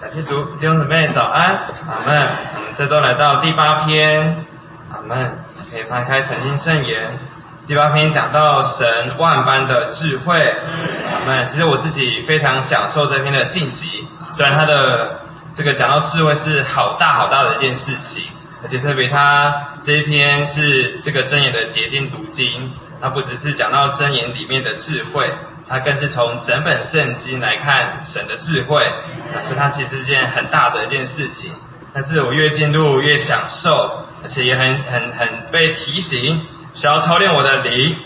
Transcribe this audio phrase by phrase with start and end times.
[0.00, 2.16] 感谢主，弟兄姊妹早安，阿门。
[2.56, 4.46] 我们这周来到第八篇，
[4.90, 5.30] 阿门。
[5.70, 7.18] 可以翻开诚信圣言，
[7.66, 11.48] 第八篇讲到神万般的智慧，阿门。
[11.48, 15.20] 其实我自己非常享受这篇的信息，虽然它的
[15.54, 18.24] 这个讲到智慧是好大好大的一件事情，
[18.62, 19.54] 而且特别它
[19.84, 22.72] 这一篇是这个真言的结晶读经，
[23.02, 25.30] 它不只是讲到真言里面的智慧。
[25.70, 28.84] 它更是从整本圣经来看神的智慧，
[29.32, 31.52] 但是它其实是件很大的一件事情。
[31.94, 37.96] 但是我越进入越享受，而且也很很很被提醒，需要操练我的灵。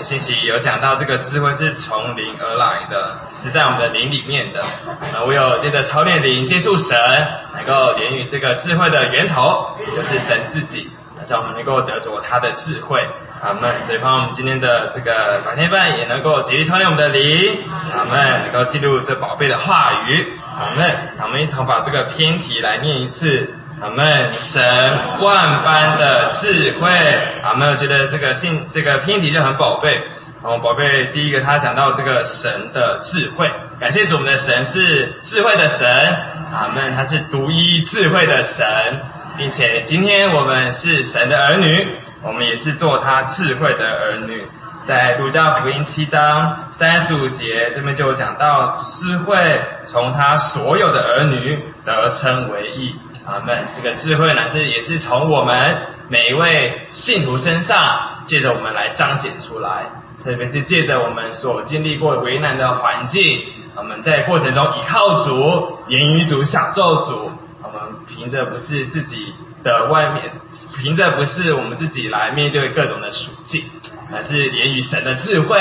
[0.00, 4.62] 信息有讲到这个智慧是从灵而来的，是在我们的灵里面的。
[4.62, 6.96] 啊，我有接着操练灵，接触神，
[7.56, 10.88] 能够连于这个智慧的源头，就是神自己，
[11.28, 13.04] 让我们能够得着他的智慧。
[13.42, 13.80] 阿门。
[13.82, 17.58] 所以，盼望我们今天的这个白天饭也能够竭力操练我们的灵。
[17.96, 18.22] 阿门。
[18.44, 20.26] 能够进入这宝贝的话语。
[20.58, 20.96] 阿门。
[21.22, 23.50] 我们一同把这个偏题来念一次。
[23.80, 24.32] 阿门。
[24.32, 24.62] 神
[25.20, 26.90] 万般的智慧。
[27.42, 27.70] 阿门。
[27.70, 30.00] 我觉得这个信这个偏题就很宝贝。
[30.42, 33.50] 然后，宝贝第一个他讲到这个神的智慧。
[33.80, 35.88] 感谢主，我们的神是智慧的神。
[36.52, 36.94] 阿门。
[36.94, 39.00] 他是独一智慧的神，
[39.36, 41.88] 并且今天我们是神的儿女。
[42.22, 44.42] 我们也是做他智慧的儿女，
[44.86, 52.96] 在路加福音七章三十五节这边就讲到智慧从他所有的儿女得称为义。
[53.24, 53.58] 阿门。
[53.76, 55.76] 这个智慧呢是也是从我们
[56.08, 57.78] 每一位信徒身上
[58.24, 59.82] 借着我们来彰显出来，
[60.24, 63.44] 特别是借着我们所经历过为难的环境，
[63.76, 67.30] 我们在过程中依靠主、言语主、享受主，
[68.08, 69.34] 凭着不是自己。
[69.60, 70.30] 的外面，
[70.80, 73.64] 凭着不是我们自己来面对各种的处境，
[74.14, 75.58] 而是连于神的智慧。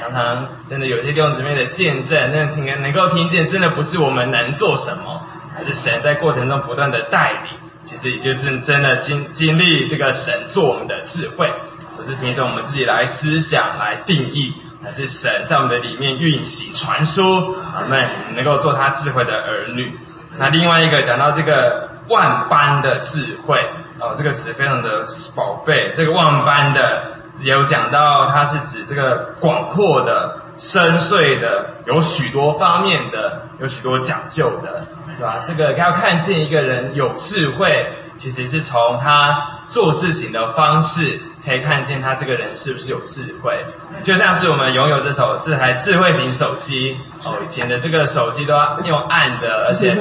[0.00, 7.58] 常常真的有些弟兄姊妹的见证，那听能够听见，真的不是我们能做什么，而是神在过程中不断的带领。
[7.84, 11.52] 其实也就是真的经经历这个神做我们的智慧，
[11.94, 19.92] 不是凭着我们自己来思想来定义，而是神在我们的里面运行传输，我们能够做他智慧的儿女。
[20.38, 21.88] 那另外一个讲到这个。
[22.08, 23.58] 万般的智慧
[23.98, 25.04] 哦，这个词非常的
[25.34, 25.92] 宝贝。
[25.96, 27.02] 这个万般的
[27.40, 34.86] 有讲到，它是指这个广阔的、深邃的，有许多方面的，有许多讲究的，
[35.16, 35.42] 是吧？
[35.48, 43.54] 这个要看见一个人有智慧，其实是从他做事情的方式，可以看见他这个人是不是有智慧。
[44.02, 46.96] 就像是我们拥有这手这台智慧型手机。
[47.24, 49.96] 哦，以前的这个手机都要用按的，而且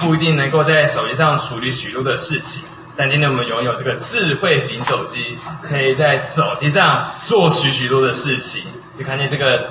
[0.00, 2.62] 不一定能够在手机上处理许多的事情。
[2.96, 5.36] 但今天我们拥有这个智慧型手机，
[5.68, 8.62] 可以在手机上做许许多的事情。
[8.98, 9.68] 就看见这个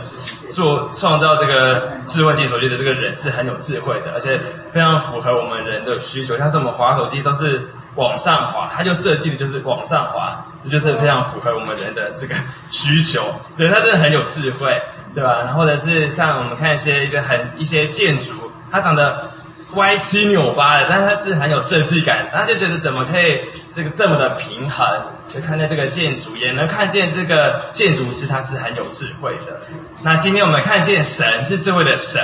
[0.54, 4.40] 做创造这个智慧型手机的这个人是很有智慧的，而且
[4.72, 6.38] 非常符合我们人的需求。
[6.38, 12.36] 像是我们滑手机都是往上滑，它就设计的就是往上滑，就是非常符合我们人的这个
[12.70, 13.36] 需求。
[13.58, 14.82] 对，它真的很有智慧。
[15.16, 15.44] 对吧？
[15.46, 18.34] 然后或者是像我们看一些一个很一些建筑，
[18.70, 19.32] 它长得
[19.76, 23.40] 歪七扭八的，但是它是很有设计感，他就觉得怎么可以
[23.74, 24.86] 这个这么的平衡？
[25.34, 29.62] 就看见这个建筑，也能看见这个建筑师他是很有智慧的。
[30.04, 32.22] 那今天我们看见神是智慧的神，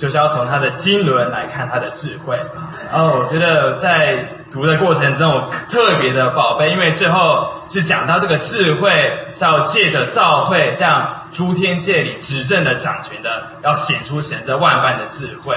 [0.00, 2.40] 就是要从他的经纶来看他的智慧。
[2.90, 4.40] 哦，我觉得在。
[4.52, 8.90] 读的过程中，我特别的宝贝，因为最后是讲到这个智慧
[9.32, 15.56] 是要借着召会，向诸天界里执政的掌权的，要显出神这万般的智慧。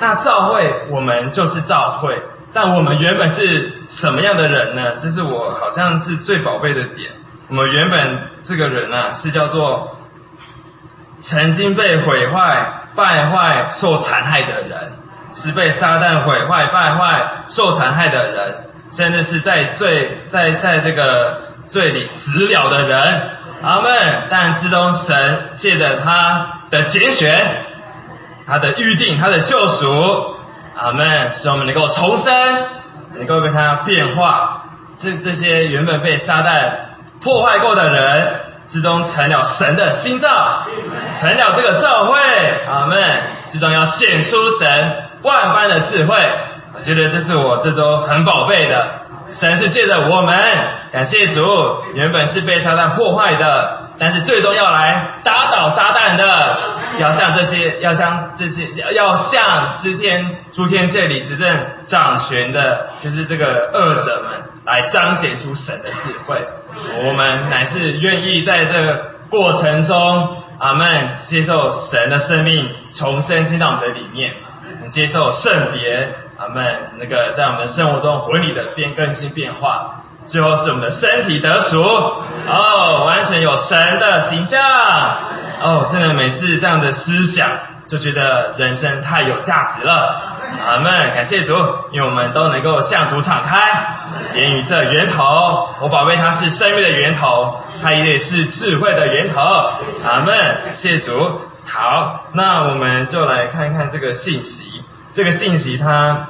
[0.00, 2.22] 那召会，我们就是召会，
[2.54, 4.96] 但我们原本是什么样的人呢？
[5.02, 7.10] 这是我好像是最宝贝的点。
[7.50, 9.98] 我们原本这个人啊，是叫做
[11.20, 14.92] 曾经被毁坏、败坏、受残害的人。
[15.34, 17.08] 是被撒旦毁坏、败坏、
[17.48, 18.54] 受残害的人，
[18.94, 23.30] 甚至是在罪在在这个罪里死了的人。
[23.62, 23.90] 阿门。
[24.28, 27.64] 但自从神借着他的拣选、
[28.46, 30.36] 他的预定、他的救赎，
[30.76, 32.68] 阿门，使我们能够重生，
[33.14, 34.64] 能够被他变化。
[34.98, 36.72] 这这些原本被撒旦
[37.22, 38.40] 破坏过的人，
[38.72, 40.66] 之中成了神的心脏，
[41.20, 42.18] 成了这个教会。
[42.68, 43.04] 阿门。
[43.50, 45.08] 之中要显出神。
[45.22, 46.16] 万般的智慧，
[46.74, 48.84] 我觉得这是我这周很宝贝的。
[49.30, 50.34] 神是借着我们，
[50.90, 51.46] 感谢主，
[51.94, 56.58] 原本是被撒旦破坏的，但是最终要来打倒撒旦的，
[56.98, 66.36] 要向这些，要向这些，要向之天诸天这里执政掌权的，就是这个恶者们，来彰显出神的智慧。
[67.06, 74.34] 我们乃是愿意在这个过程中，阿门，接受神的生命重生进到我们的里面。
[74.90, 76.76] 接受圣别，阿门。
[76.98, 84.60] 那个在我们生活中婚礼的变更新变化，最后是我们的身体得赎，哦，完全有神的形象，
[85.60, 87.48] 哦，真的每次这样的思想，
[87.88, 90.22] 就觉得人生太有价值了。
[90.66, 91.54] 阿门，感谢主，
[91.92, 93.96] 因为我们都能够向主敞开，
[94.34, 99.40] 言语这源头，我宝贝他是生命的源头，他也是智慧的源头。
[100.04, 101.40] 阿门，感谢主。
[101.66, 104.84] 好，那我们就来看看这个信息。
[105.14, 106.26] 这个信息它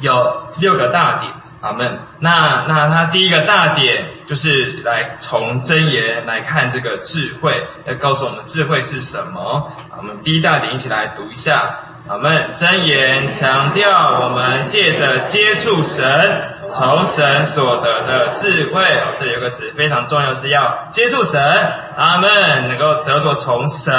[0.00, 1.32] 有六个大点。
[1.60, 1.98] 阿门。
[2.20, 9.72] 那那他第一个大点就是来从真言来看这个智慧，来告诉我们智慧是什么。
[9.96, 11.76] 我们第一大点一起来读一下。
[12.08, 12.50] 阿门。
[12.56, 18.82] 真言强调我们借着接触神，从神所得的智慧。
[19.18, 21.40] 这里有个词非常重要，是要接触神。
[21.96, 22.68] 阿门。
[22.68, 23.92] 能够得着从神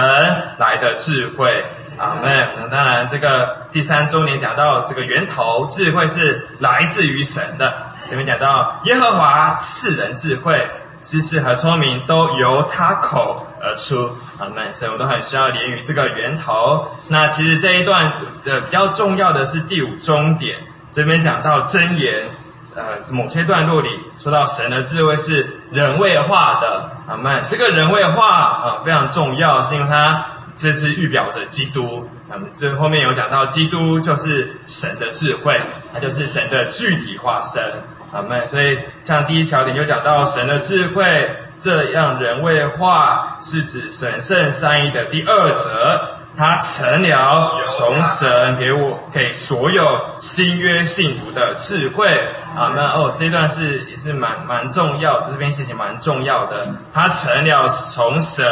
[0.57, 1.63] 来的智慧。
[2.00, 2.34] 阿门。
[2.57, 7.74] 那当然，这个第三周年讲到这个源头智慧是来自于神的。
[8.07, 10.66] 前面讲到耶和华赐人智慧、
[11.04, 14.16] 知识和聪明，都由他口而出。
[14.40, 14.74] 阿门。
[14.74, 16.88] 所以我都很需要连于这个源头。
[17.10, 18.13] 那其实这一段
[18.46, 20.57] 的比较重要的是第五终点，
[20.94, 22.30] 这边讲到真言，
[22.75, 26.92] 呃，某些段落里说到神的智慧是人位化的。
[27.10, 27.44] 阿门。
[27.51, 30.25] 这个人位化啊非常重要，是因为它。
[30.57, 35.60] 这是预表着基督，那么这后面有讲到，基督就是神的智慧，
[35.94, 37.63] 它就是神的具体化身，
[38.12, 38.48] 阿门。
[38.48, 41.30] 所以像第一小点就讲到神的智慧，
[41.62, 46.16] 这样人为化，是指神圣三一的第二者。
[46.38, 52.07] 他成了从神给我给所有新约信徒的智慧
[52.56, 56.68] 啊，那哦这段是也是蛮蛮重要，这边事情蛮重要的。
[56.94, 58.46] 他成了从神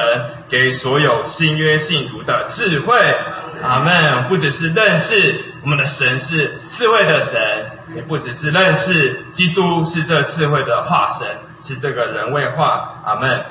[0.49, 2.97] 给所有新约信徒的智慧，
[3.63, 4.27] 阿门。
[4.29, 11.27] 不只是认识我们的神是智慧的神，也不只是认识基督是这智慧的化身，
[11.63, 13.41] 是这个人位化，阿门。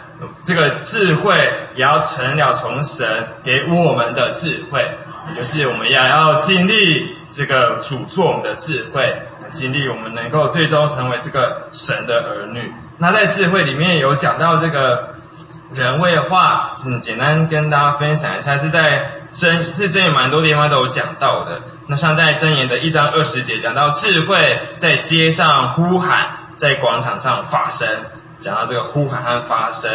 [0.46, 1.36] 这个智慧
[1.74, 4.82] 也要成了从神给我们的智慧，
[5.28, 9.14] 也就是我们也要经历这个主做我们的智慧，
[9.56, 12.72] 经历我们能够最终成为这个神的儿女。
[12.98, 15.16] 那在智慧里面有讲到这个
[15.72, 21.60] 人位化，嗯，简单跟大家分享一下，是在真，是真也蛮多地方都有讲到的。
[21.88, 26.26] 那像在真言的一章二十节讲到智慧在街上呼喊，
[26.56, 27.88] 在广场上发声。
[28.40, 29.90] 讲到这个呼喊和发声，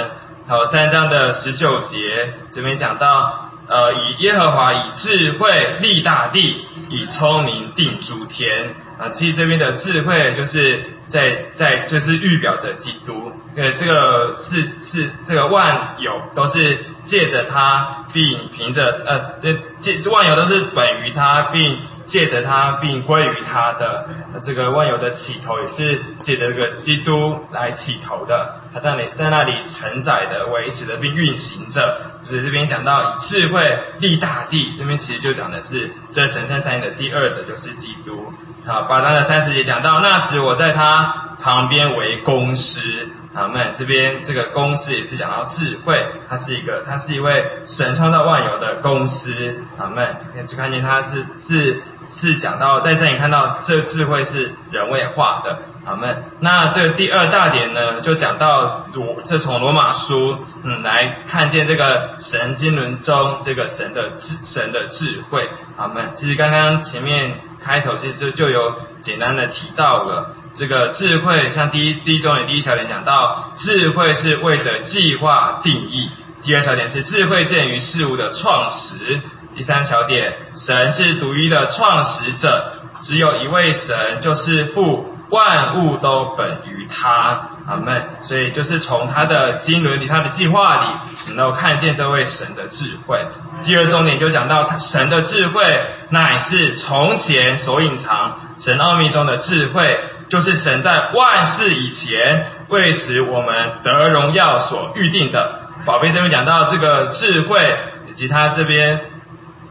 [0.47, 8.73] 还有三章的十九节，这边讲到，呃，以耶和华以智慧立大地，以聪明定诸天。
[9.01, 21.80] 啊，其实这边的智慧就是在在就是预表着基督，呃，这个是是这个万有都是借着他，并凭着呃这借万有都是本于他，并。
[22.07, 24.09] 借着他并归于他的
[24.44, 28.56] 这个万有的起头，也是借着这个基督来起头的。
[28.74, 32.01] 他在那在那里承载的、维持的并运行着。
[32.27, 38.33] 所以这边讲到以智慧立大地，这边其实就讲的是这神圣三的第二者就是基督。
[38.63, 43.09] 好，八章的三十节讲到那时我在他旁边为公师。
[43.33, 49.63] 好，们这边这个公司也是讲到智慧，他是一个，他是一位神创造万有的公司。
[49.79, 50.15] 好，们
[50.47, 51.81] 就看见他是是
[52.13, 55.57] 是讲到在这里看到这智慧是人为化的。
[55.83, 65.50] 好，们那这第二大点呢，就讲到罗，这从罗马书嗯来看见这个神经轮中这个神的智神的智慧。
[65.77, 70.36] 好，们其实刚刚前面开头其实就就有简单的提到了。
[70.53, 76.10] 这个智慧，像第一第一中的第一小点讲到，智慧是为着计划定义；
[76.44, 79.22] 第二小点是智慧见于事物的创始；
[79.56, 87.50] 第三小点，神是独一的创始者，只有一位神，就是父，万物都本于他。
[87.71, 88.03] 阿门。
[88.23, 93.19] 所以就是从他的经纶里，他的计划里，能够看见这位神的智慧。
[93.63, 95.63] 第二重点就讲到，神的智慧
[96.09, 99.99] 乃是从前所隐藏神奥秘中的智慧。
[100.29, 105.59] 就是神在万事以前为使我们得荣耀所预定的。
[105.85, 107.77] 宝贝这边讲到这个智慧
[108.09, 109.01] 以及他这边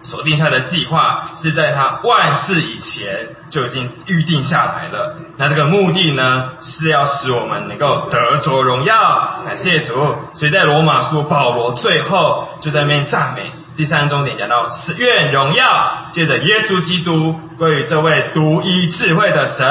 [0.03, 5.17] 所定下的计划，是在他万事以前就已经预定下来了。
[5.37, 9.43] 那这个目的呢，是要使我们能够得着荣耀。
[9.47, 10.17] 感谢主。
[10.35, 13.51] 所以在罗马书保罗最后就在那边赞美。
[13.77, 19.71] 第三重点讲到是愿荣耀，借着耶稣基督归于这位独一智慧的神，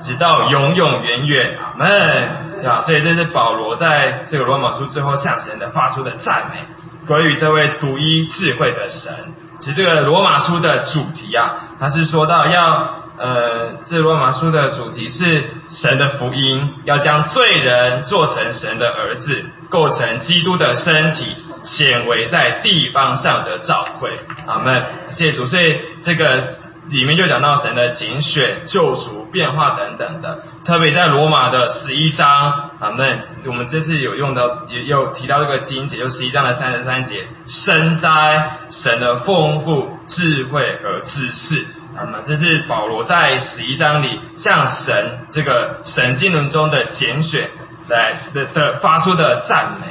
[0.00, 2.48] 直到永永远远，阿门。
[2.60, 2.80] 对吧？
[2.80, 6.58] 所以这是保罗在这个罗马书最后向神的发出的赞美，
[7.06, 9.12] 归于这位独一智慧的神。
[9.60, 24.20] 其实这个罗马书的主题啊，它是说到要呃，这罗马书的主题是神的福音，要将罪人做成神的儿子，构成基督的身体，显为在地方上的教会。
[24.46, 24.84] 阿门。
[25.10, 25.46] 谢谢主。
[25.46, 26.40] 所以这个
[26.90, 30.42] 里面就讲到神的拣选、救赎、变化等等的。
[30.64, 33.20] 特别在罗马的十一章，阿门。
[33.46, 42.18] 我们这次有用到，也有提到这个经节，就十一章的三十三节，生哉神的丰富智慧和知识，那么。
[42.26, 47.48] 这是保罗在十一章里向神这个神经轮中的拣选
[47.88, 49.86] 来的的发出的赞美。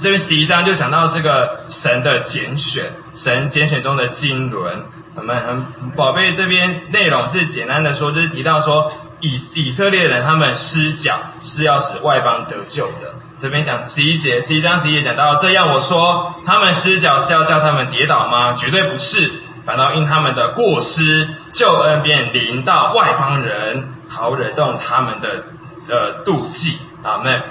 [0.00, 4.84] 这边十一章就讲到这个神的拣选，神拣选中的经纶，
[5.16, 5.66] 阿门。
[5.96, 8.92] 宝贝这边内容是简单的说，就是提到说。
[9.24, 13.14] 以以色列人他们施脚是要使外邦得救的。
[13.38, 18.54] 这边讲十一节，十一章十一节讲到这样，我说他们施脚是要叫他们跌倒吗？
[18.54, 19.30] 绝对不是，
[19.64, 25.28] 反倒因他们的过失，救恩便临到外邦人，好惹动他们的
[25.88, 26.78] 呃妒忌。
[27.04, 27.42] 阿门。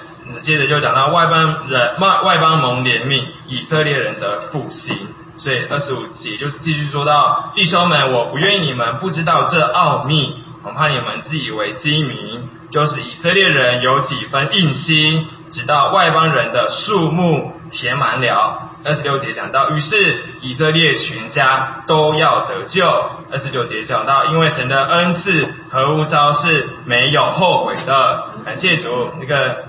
[0.44, 4.98] 接着就讲到外邦人外外邦蒙怜悯，以色列人的复兴。
[5.42, 10.36] 所以二十五节就是继续说到弟兄们，我不愿意你们不知道这奥秘。
[10.62, 18.70] 恐怕你们自以为机明，就是以色列人有几分硬心，直到外邦人的数目填满了。
[18.86, 22.86] 二十六节讲到，于是以色列全家都要得救。
[23.32, 28.26] 二十九节讲到，因为神的恩赐和无招是没有后悔的。
[28.46, 29.64] 感谢主，那个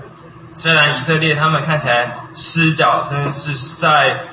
[0.55, 4.27] 虽然以色列他们看起来失脚，甚至是在。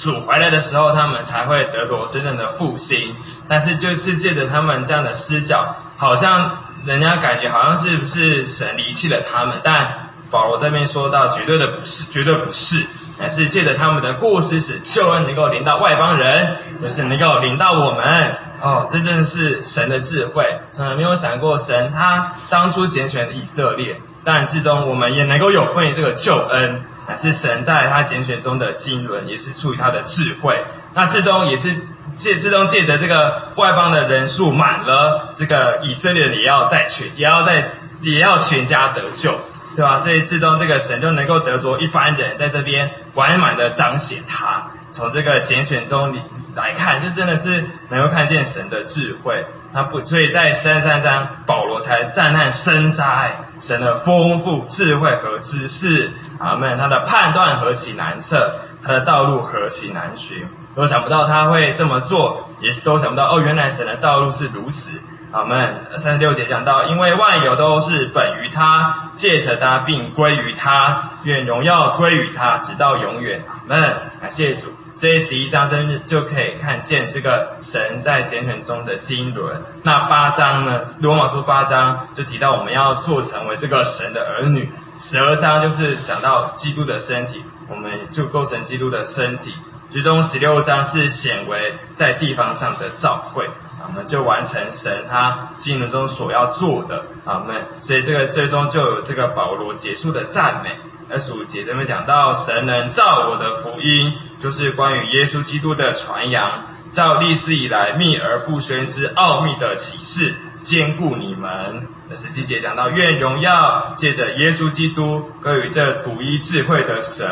[0.00, 3.14] 主回来的时候，他们才会得着真正的复兴。
[3.48, 9.60] 但是就是借着他们这样的施教，好像人家感觉好像是不是神离弃了他们？
[9.64, 12.86] 但保罗这边说到，绝对的不是，绝对不是，
[13.18, 18.36] 乃是借着他们的过失，使救恩能够临到外邦人，就是能够临到我们。
[18.60, 26.82] 哦，真正是神的智慧，从来没有想过神他当初拣选以色列，但至终我们也能够有份这个救恩。
[27.08, 30.62] 乃是神在他拣选中的经纶，也是出于他的智慧。
[30.94, 31.74] 那最终也是
[32.18, 37.70] 借最终借着这个外邦的人数满了，这个以色列也要再全，也要在
[38.02, 39.34] 也要全家得救，
[39.74, 40.00] 对吧？
[40.00, 44.70] 所以最终这个神就能够得着一般人在这边完满的彰显他。
[44.90, 46.20] 从这个拣选中里
[46.56, 49.44] 来看，就真的是能够看见神的智慧。
[49.72, 56.10] 那不，所以在三十三章，保罗才赞叹深哉，神的丰富智慧和知识。
[56.38, 56.78] 阿门。
[56.78, 60.46] 他的判断何其难测，他的道路何其难寻，
[60.76, 64.90] 都想不到他会这么做，也都想不到哦，原来神的道路是如此。
[65.32, 65.86] 阿门。
[65.98, 73.42] 三十六节讲到，因为万有都是本于他，借着他，并归于他，愿荣耀归于他，直到永远。
[73.46, 73.80] 阿门。
[74.20, 74.68] 感谢主。
[75.00, 79.62] 这十一章真就可以看见这个神在拣选中的经纶。
[79.84, 80.80] 那八章呢？
[81.00, 84.68] 罗马书八章就提到我们要做成为这个神的儿女。
[84.98, 89.54] 十二章就是讲到基督的身体，我们就构成基督的身体。
[89.90, 93.48] 其中十六章是显为在地方上的召会，
[93.86, 97.04] 我们就完成神他经纶中所要做的。
[97.24, 97.56] 阿门。
[97.80, 100.70] 所以这个最终就有这个保罗结束的赞美。
[101.10, 104.12] 二十五节这边讲到神能造我的福音。
[104.40, 110.32] 就是关于耶稣基督的传扬，造历史以来秘而不宣之奥秘的启示，
[110.62, 111.86] 兼顾你们。
[112.10, 117.26] 那十七节讲到，愿荣耀借着耶稣基督归于这独一智慧的神，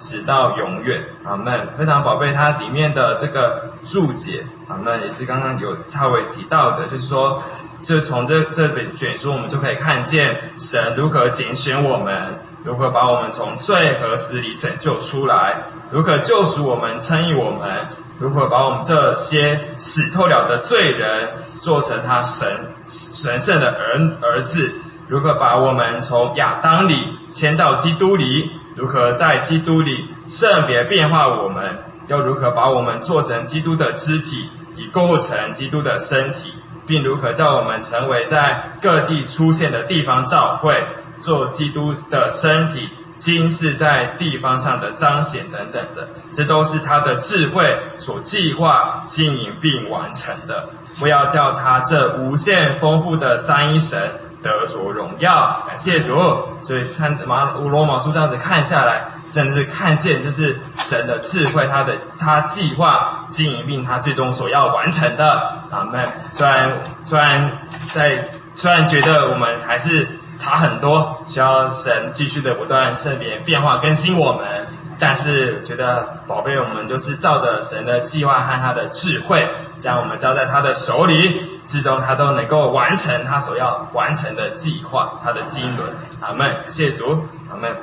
[0.00, 1.02] 直到永远。
[1.24, 1.68] 阿门。
[1.76, 7.42] 非常宝贝，它里面的这个注解，阿门，也是刚刚有稍微提到的，就是说，
[7.82, 15.62] 就从这这本卷书，我们就可以看见神如何拣选我们，如何把我们从罪和死里拯救出来。
[15.90, 17.88] 如何救赎我们、称义我们？
[18.20, 24.72] 如何把我们这些死透了的罪人做成他神神圣的儿儿子？
[25.08, 26.94] 如何把我们从亚当里
[27.32, 28.50] 迁到基督里？
[28.76, 31.78] 如何在基督里圣别变化我们？
[32.08, 36.52] 又如何把我们做成基督的肢体，以构成基督的身体？
[36.86, 40.86] 并如何叫我们成为在各地出现的地方教会，
[41.20, 42.88] 做基督的身体？
[43.18, 50.70] 今世在地方上的彰显等等的，这都是他的智慧所计划、经营并完成的。
[50.98, 53.98] 不要叫他这无限丰富的三一神
[54.42, 55.64] 得着荣耀。
[55.68, 56.14] 感谢主。
[56.62, 65.62] 所以看马乌罗马书这样子看下来，真的是看见这是神的智慧，他的他计划、经营并他最终所要完成的。
[65.70, 66.08] 阿门。
[66.32, 66.72] 虽然
[67.04, 67.52] 虽然
[67.94, 70.08] 在虽然觉得我们还是。
[70.42, 74.68] 差很多，需要神继续的不断圣别变化更新我们，
[75.00, 79.48] 但是觉得宝贝，我们就是照着神的计划和他的智慧，
[79.80, 85.86] 将我们交在他的手里，最终他都能够完成他所要完成的计划，他的经纶。
[86.20, 87.74] 阿门，谢主，阿门。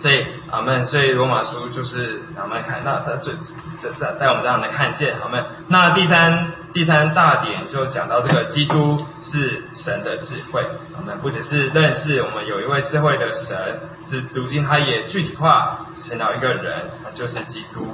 [0.00, 3.32] 所以阿门，所以罗马书就是阿门看，那在这
[3.82, 5.44] 在在在我们这样的看见，阿门。
[5.66, 10.64] 那第三第三大点就讲到这个基督是神的智慧，
[10.96, 17.86] 我们不只是认识我们有一位智慧的神，只如今他也具体化成了一个人，他就是基督。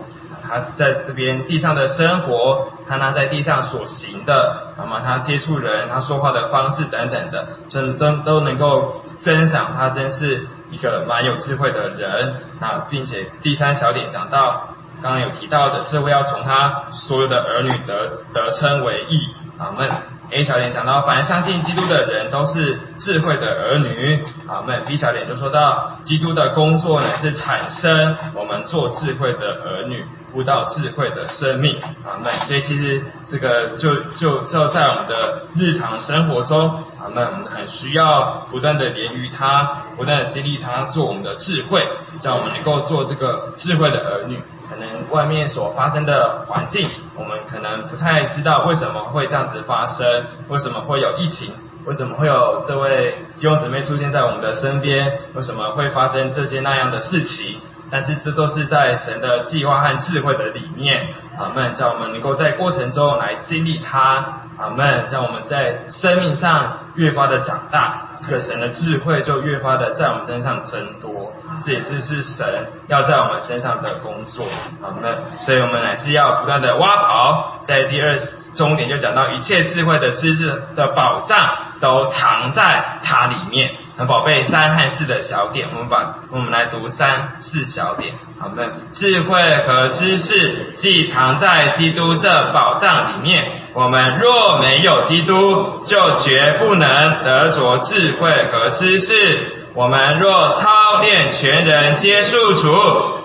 [0.47, 10.47] 他在这边地上的生活，他他在地上所行的，那么他接触人，他说话的方式等等的，真真都能够真赏他，真是。
[10.75, 19.29] 一个蛮有智慧的人啊，并且第三小点讲到，刚刚有提到的智慧要从他所有的儿女得得称为义。
[19.59, 19.91] 啊们
[20.31, 30.05] A 小点讲到，凡相信基督的人都是智慧的儿女啊们 B 小点就说到，基督的工作呢是产生我们做智慧的儿女。
[30.35, 36.69] 悟到智慧的生命啊那，所以其实这个就就就在我们的日常生活中
[36.99, 41.87] 啊那，我们很需要不断的连于他，不断的激励他做我们的智慧，
[42.21, 44.43] 让我们能够做这个智慧的儿女。
[44.69, 51.53] 可能外面所发生的环境，我们可能不太知道为什么会这样子发生，为什么会有疫情，
[51.85, 57.61] 为什么会有这位弟兄姊妹出现在我们的身边，为什么会发生这些那样的事情？
[57.91, 61.07] 但是这都是在神的计划和智慧的里面，
[61.39, 61.75] 阿门。
[61.75, 65.07] 叫我们能够在过程中来经历它，阿门。
[65.11, 71.33] 让我们在生命上越发的长大，这个神的智慧就越发的在我们身上增多。
[71.65, 74.45] 这也是是神要在我们身上的工作，
[74.81, 75.45] 好，那。
[75.45, 77.63] 所以我们还是要不断的挖宝。
[77.65, 78.19] 在第二
[78.55, 81.49] 终点就讲到一切智慧的知识的宝藏
[81.81, 83.71] 都藏在它里面。
[83.97, 88.15] 那宝贝三和四的小点，我们把我们来读三四小点。
[88.41, 99.61] 好，的智慧和知识既藏在基督这宝藏里面，我们若没有基督，就绝不能得着智慧和知识。
[99.75, 102.73] 我们若操练全人皆束主，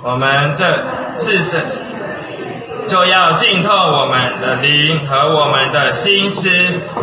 [0.03, 0.83] 我们这
[1.15, 1.78] 自身。
[2.89, 6.49] 就要浸透我们的灵和我们的心思，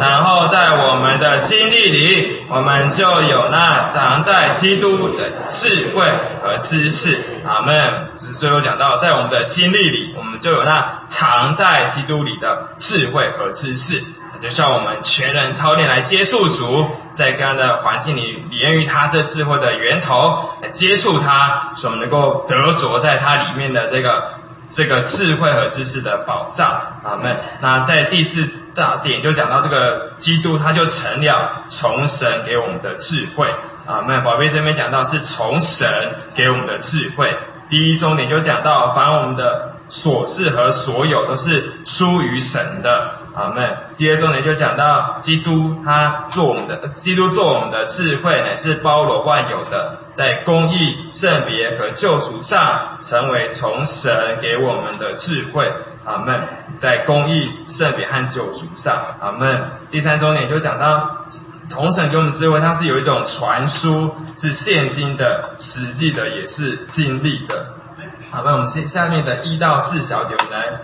[0.01, 6.05] 然后在我们的经历里，我们就有那藏在基督的智慧
[6.43, 7.23] 和知识。
[7.47, 8.09] 阿门。
[8.17, 14.03] 只是最后讲到，在我们的经历里，我们就有那藏在基督里的智慧和知识。
[14.43, 24.25] 就像我们全人操练来接触主，在各样的环境里，源于他这智慧的源头来接触他，所能够得着在他里面的这个。
[24.73, 27.37] 这个智慧和知识的宝藏，阿门。
[27.61, 33.49] 那在第四大点就讲到这个基督，他就成了从神给我们的智慧，
[33.87, 34.05] 啊。
[34.09, 34.21] 那。
[34.21, 35.89] 宝贝这边讲到是从神
[36.35, 37.33] 给我们的智慧。
[37.71, 43.26] 第一重点就讲到，凡我们的琐事和所有都是出于神的。
[43.37, 43.77] 阿门。
[43.99, 55.71] 第二重点就讲到基督，他做我们的基督做我们的智慧，乃是包罗万有的，在公义、圣别和救赎上，成为从神给我们的智慧。
[56.07, 56.41] 阿门。
[56.79, 59.71] 在公义、圣别和救赎上，阿门。
[59.91, 61.27] 第三重点就讲到，
[61.69, 67.67] 从神给我们智慧，它是有一种传输，是现今的、实际的，也是经历的。
[68.31, 70.81] 好，那我们下下面的一到四小点，来。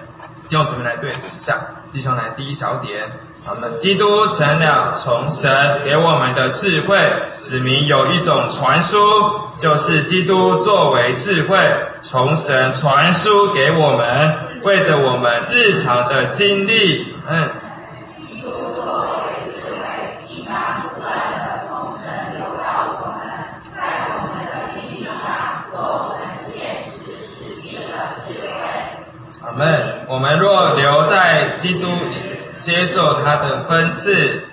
[0.53, 1.57] 用什么来对比一下？
[1.93, 3.11] 接下来第一小点，
[3.45, 6.99] 好们，基督成了从神给我们的智慧，
[7.43, 8.99] 指明有一种传输，
[9.59, 11.59] 就是基督作为智慧
[12.03, 17.49] 从神传输给我们，为着我们日常的经历，嗯。
[18.19, 19.81] 基督作为智慧，
[20.29, 23.25] 应当不断的从神流到我们，
[23.75, 23.81] 在
[24.13, 26.21] 我们的经历上做我们
[26.53, 27.93] 现实世界的
[28.27, 28.51] 智慧。
[29.45, 29.92] 阿门。
[30.13, 34.45] 我们若留在基督里，接受他的分赐。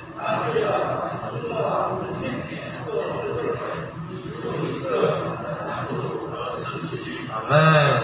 [7.29, 7.99] 阿门。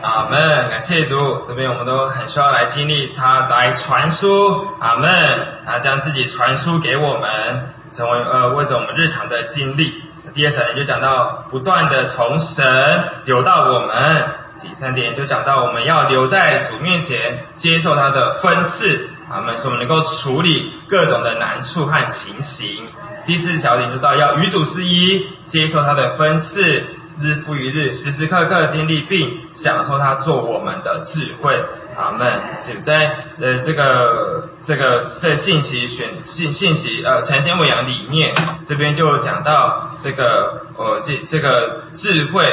[0.00, 4.66] 阿门，感谢主，这边我们都很需要来经历他来传输。
[4.80, 10.02] 阿门，他将自己传输给我们，成为呃为着我们日常的经历。
[10.32, 14.28] 第二小点就讲到不断的从神流到我们。
[14.62, 19.10] 第三点就讲到我们要留在主面前接受他的分赐。
[19.30, 22.86] 阿门，使我们能够处理各种的难处和情形。
[23.26, 26.86] 第四小点就到要与主是一，接受他的分赐。
[27.20, 31.54] 日复一日，时时刻刻经历并享受他做我们的智慧。
[31.96, 32.40] 阿门。
[32.66, 38.34] 就在呃这个这个在信息选信信息呃诚心喂养里面，
[38.66, 42.44] 这边就讲到这个呃这这个智慧，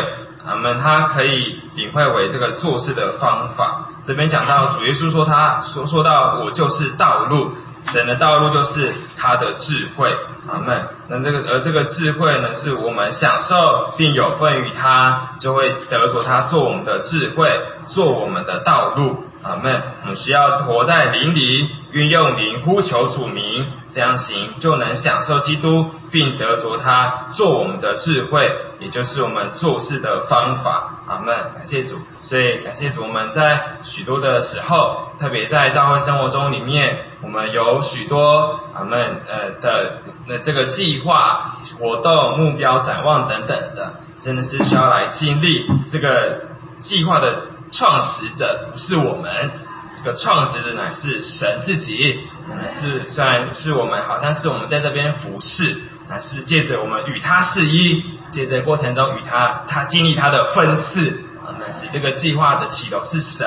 [0.45, 3.89] 阿门，它可以领会为这个做事的方法。
[4.05, 7.51] 这边讲到主耶稣说他说说到我就是道路。
[7.93, 10.11] 神的道路就是他的智慧，
[10.47, 10.87] 阿门。
[11.07, 17.49] 那这个而这个智慧呢，是我们享受并有份于他，就会得着他做我们的智慧，
[17.87, 19.81] 做我们的道路，阿门。
[20.01, 28.49] 我们需要活在灵里，运用灵呼求主名，这样行就能享受基督，并得着他做我们的智慧，
[28.79, 31.35] 也就是我们做事的方法，阿门。
[31.55, 36.99] 感谢主，所以感谢主，我们在许多的时候，特别在教会生活中里面。
[37.21, 38.97] 我们有许多阿门
[39.27, 39.97] 呃的
[40.27, 46.43] 那这个计划、活动、目标、展望等等的，真的是需要来经历这个
[46.79, 49.51] 计划的创始者不是我们，
[49.97, 55.75] 这个创始者乃是神自己，乃是虽然是我们好像是我们在这边服侍，
[56.09, 61.21] 乃是借着我们与他是一，借着过程中与他他经历他的分次。
[61.47, 63.45] 我们使这个计划的起头是神，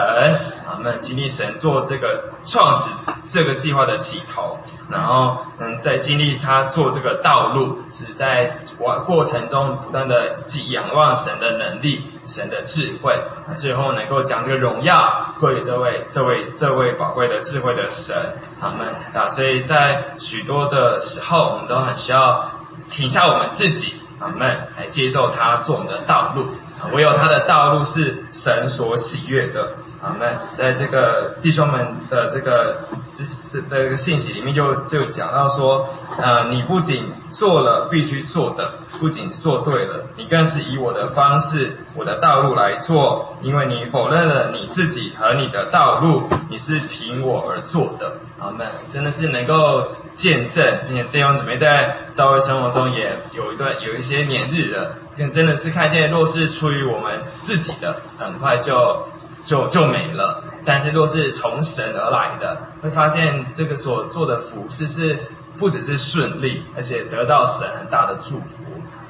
[0.76, 2.88] 我们经历神做这个创始
[3.32, 4.56] 这个计划的起头，
[4.90, 13.14] 然后嗯，在经历他做这个道路，是在过过程中不断的仰望神的能力、神的智慧，
[13.58, 18.16] 最后能够将这个荣耀归给这位、这位、这位宝贵的智慧的神，
[18.60, 22.50] 他们啊，所以在许多的时候，我们都很需要
[22.90, 26.46] 停下我们自己，我们来接受他做我们的道路。
[26.92, 29.62] 唯有他的道路是神所喜悦的，
[30.00, 32.80] 啊，那在这个弟兄们的这个
[33.16, 35.88] 这这这个信息里面就就讲到说，
[36.18, 49.82] 呃，你不仅做了必须做的，不仅做对了，你更是以我的方式、我的道路来做，因为你否认了你自己和你的道路，你是凭我而做的，啊，那真的是能够
[50.18, 54.94] 见证，并且弟兄姊妹在教会生活中也有一段有一些年日了。
[55.32, 59.08] 真的是看见，若是出于我们自己的，很快就
[59.46, 60.44] 就就没了。
[60.64, 65.18] 但是若是从神而来的，会发现这个所做的服饰是
[65.58, 68.44] 不只是顺利，而且得到神很大的祝福。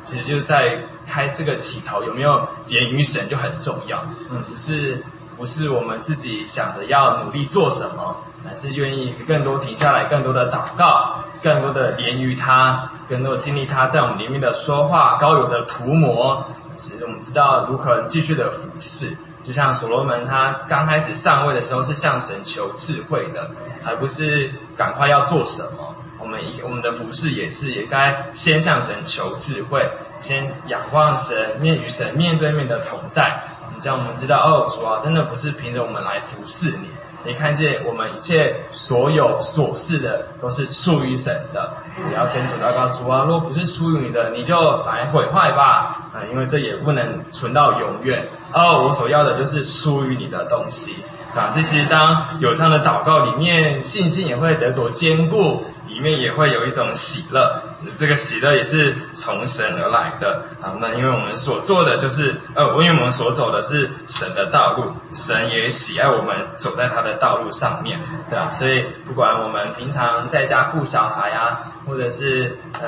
[0.04, 4.02] 其实就在开这个起头有没有言语神就很重要。
[4.30, 5.02] 嗯，不是
[5.36, 12.90] 不是我们自己想着要努力做什么，还是愿意更多停下来，更多的祷告，更多的连于他。
[13.08, 16.44] 更多经历他在我们里面的说话，高有的涂抹，
[16.76, 19.16] 使我们知道如何继续的服侍。
[19.44, 23.50] 就像所罗门他刚开始上位的时候是向神求智慧的，
[23.86, 25.94] 而不是赶快要做什么。
[26.20, 29.88] 我们我们的服饰也是也该先向神求智慧，
[30.20, 33.40] 先仰望神，面与神面对面的同在。
[33.74, 36.90] 你这样我们知道哦，主啊，真的不是凭着我们来服侍你。
[37.24, 41.72] 你看见我们一切所有琐事的都是出于神的，
[42.08, 44.54] 你要跟主祷告主啊，如果不是出于你的，你就
[44.86, 48.28] 来毁坏吧，啊，因为这也不能存到永远。
[48.52, 50.96] 哦，我所要的就是出于你的东西，
[51.34, 55.64] 啊，这些当有这样的祷告里面，信心也会得着坚固。
[55.98, 57.60] 里面也会有一种喜乐，
[57.98, 60.44] 这个喜乐也是从神而来的。
[60.62, 67.98] 啊，那因为我们所做的就是，呃，因为我们所走的是神的道路，神也喜爱我们走在他的道路上面，
[68.30, 68.52] 对吧？
[68.52, 72.80] 所以不管我们平常在家顾小孩啊，或者是呃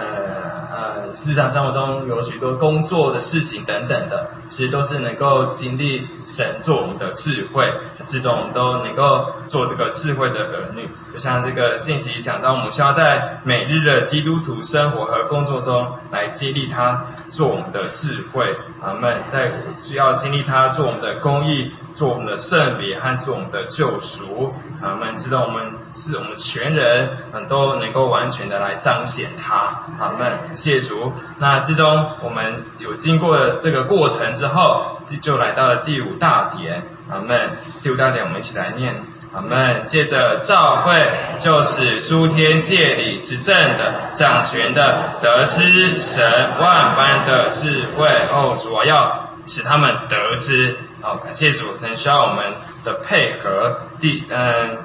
[0.70, 0.94] 呃
[1.27, 7.73] 日常生活中有许多工作的事情等等的，其实都是能够经历神做我们的智慧，
[8.07, 10.88] 这种都能够做这个智慧的儿女。
[11.20, 19.22] 像这个信息讲到，我们需要在每日的基督徒生活和工作中来激励他做我们的智慧，阿门。
[19.28, 25.14] 在需要经历他做我们的公义，做我们的圣别和做我们的救赎，阿门。
[25.16, 25.62] 知道我们
[25.94, 30.56] 是我们全人，嗯，都能够完全的来彰显他，阿门。
[30.56, 31.12] 谢主。
[31.38, 37.50] 那之中我们有经过这个过程之后，就来到了第五大点，阿门。
[37.83, 38.94] 第五大点，我们一起来念。
[39.32, 48.08] 我们借着召会，就使诸天界里执政的、掌权的得知神万般的智慧。
[48.32, 50.76] 哦，主啊，要使他们得知。
[51.00, 52.44] 哦，感谢主，很需要我们
[52.84, 53.78] 的配合。
[54.00, 54.78] 第，嗯，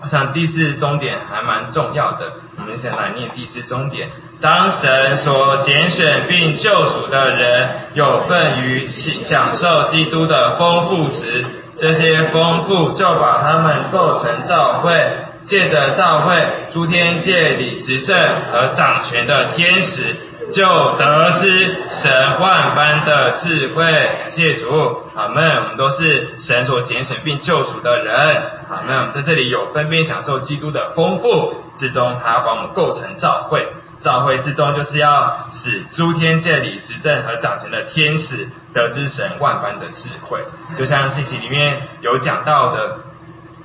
[0.00, 2.32] 我想第四终点还蛮重要的。
[2.56, 4.08] 我们先来念第四终点：
[4.40, 11.44] 当神所拣选并救赎的人有份于享受基督的丰富时。
[11.76, 14.92] 这些丰富就把他们构成教会，
[15.44, 16.36] 借着召会
[16.70, 18.16] 诸天界里执政
[18.52, 20.16] 和掌权的天使，
[20.52, 20.64] 就
[20.96, 23.84] 得知神万般的智慧。
[23.84, 24.70] 感谢主，
[25.14, 28.16] 好们，我们都是神所拣选并救赎的人。
[28.68, 33.66] 好们，我们在这里有分别享受基督的丰富之中，还要把我们构成召会。
[34.00, 40.40] 召会之中，就是要使诸天界里执政和掌权的天使得知神万般的智慧。
[40.76, 42.98] 就像信息里面有讲到的，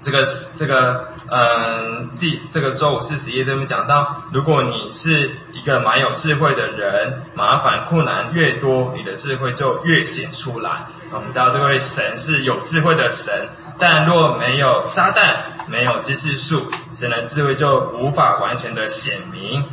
[0.04, 1.10] 这个这个。
[1.32, 10.88] 嗯，第这个周五四十页这边讲到，如果你是一个蛮有智慧的人，麻烦困难越多，你的智慧就越显出来。
[11.12, 19.66] 我们知道这位神是有智慧的神，但若没有撒旦，没有知识树，神的智慧就无法完全的显明。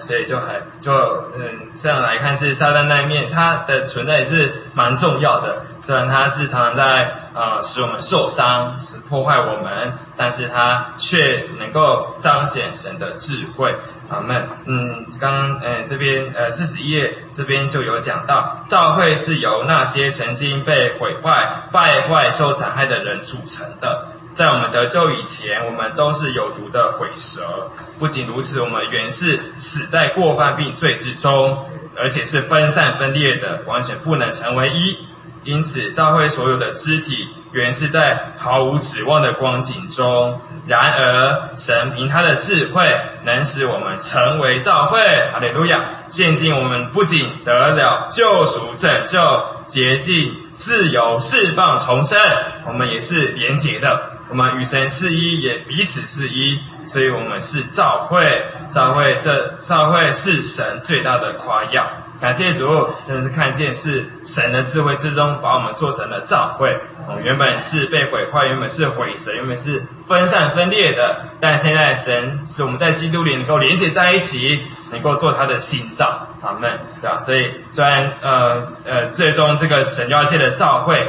[0.00, 0.92] 所以就很就
[1.38, 5.62] 嗯，这样来看是撒旦那一面，它的存在也是蛮重要的。
[5.84, 13.74] 虽然它是常常在呃使我们受伤，使破坏我们，但是它却能够彰显神的智慧。
[14.12, 24.08] 好，们，嗯，刚嗯这边呃四十一页这边就有讲到，教会是由那些曾经被毁坏、败坏、受残害的人组成的。
[24.34, 27.70] 在我们得救以前，我们都是有毒的毁蛇。
[27.98, 34.98] 不仅如此，我们原是死在过犯并罪之中，而且是分散分裂的，完全不能成为一。
[35.44, 40.40] 因此，教会所有的肢体原是在毫无指望的光景中。
[40.66, 42.86] 然而，神凭他的智慧，
[43.24, 45.00] 能使我们成为教会。
[45.32, 45.80] 哈利路亚！
[46.08, 52.18] 现今我们不仅得了救赎、拯救、洁净、自由、释放、重生，
[52.66, 54.10] 我们也是连结的。
[54.30, 61.84] 我们与神是一，也彼此是一，所以我们是召会，召会这召会是神最大的夸耀。
[62.22, 66.72] 感谢主，真的是看见是神的智慧之中，把我们做成了召会。
[67.08, 76.28] 我们原本是被毁坏，原本是毁神，原本是分散分裂的，但现在神使我们在基督里能够连接在一起，能够做他的心脏。
[76.42, 77.18] 阿门，对吧？
[77.18, 81.04] 所以虽然呃呃，最终这个神教界的召会。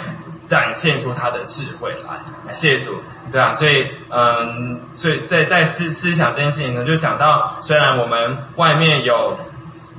[0.49, 9.39] 展现出他的智慧来，感谢主，对啊，所以嗯，所以在在思思想这件事情呢，就想到，虽然我们外面有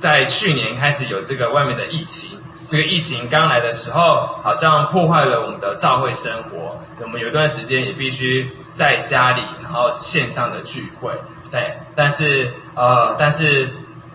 [0.05, 2.39] 在去年开始有这个外面的疫情，
[2.69, 11.15] 这个疫情刚来的时候，好像破坏了我们的教会生活，我们有一段时间也必须在家里，然后线上的聚会，
[11.51, 13.71] 对，但是呃，但是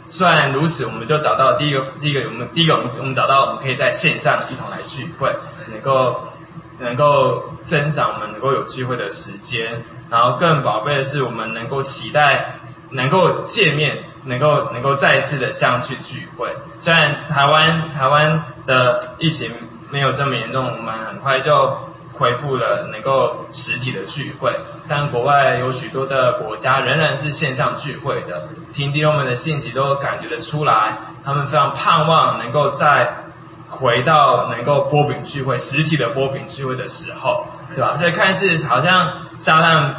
[0.06, 5.34] 虽然如此，我们就找到第一个，第一个我们第一个我们我们找到我们可以在线上一同来聚会。
[5.72, 6.22] 能够
[6.80, 12.60] 能够增长我们能够有机会的时间，然后更宝贝的是我们能够期待
[12.92, 16.50] 能够见面，能够能够再次的相聚聚会。
[16.80, 19.52] 虽然台湾台湾的疫情
[19.92, 21.78] 没有这么严重，我们很快就
[22.14, 24.56] 恢复了能够实体的聚会，
[24.88, 28.48] 但国外有许多的国家仍然是线上聚会的。
[28.74, 30.94] 听弟兄们的信息都感觉得出来，
[31.26, 33.26] 他们非常盼望能够在。
[33.72, 37.96] 回到能够波饼聚会实体的波饼聚会的时候，对吧？
[37.98, 39.94] 所以看似好像撒旦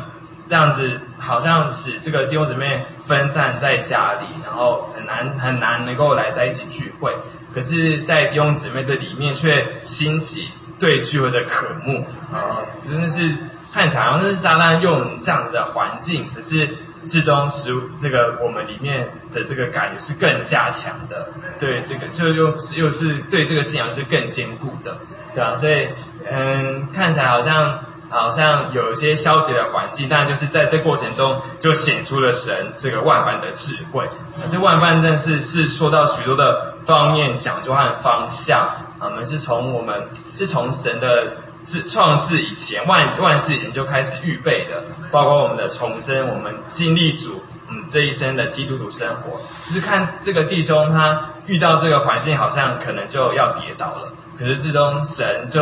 [0.50, 7.14] 这样子，好像使这个弟兄姊妹分散在家里，然后很难很难能够来在一起聚会。
[7.54, 12.66] 可是，在弟兄姊妹的里面却兴起对聚会的渴慕啊！
[12.86, 13.32] 真的是
[13.72, 16.68] 看起来好像是撒旦用这样子的环境，可是。
[17.08, 24.98] 最终使这个我们里面的这个感觉是更加强的，对这个就又又是对这个信仰是更坚固的，
[25.34, 25.56] 对吧？
[25.56, 25.88] 所以
[26.30, 27.78] 嗯，看起来好像
[28.10, 34.08] 好像有一些消极的环境，但就是在这过程中就显出了神这个万般的智慧。
[34.50, 38.68] 这万般正是是说到许多的方面讲究和方向，
[39.00, 41.36] 我们是从我们是从神的。
[41.66, 55.60] 是创世以前，万万世以前就开始预备的，包括我们的重生，我们经历主，嗯，这一生的基督徒生活，就是看这个弟兄他遇到这个环境，好像可能就要跌倒了，可是最终神就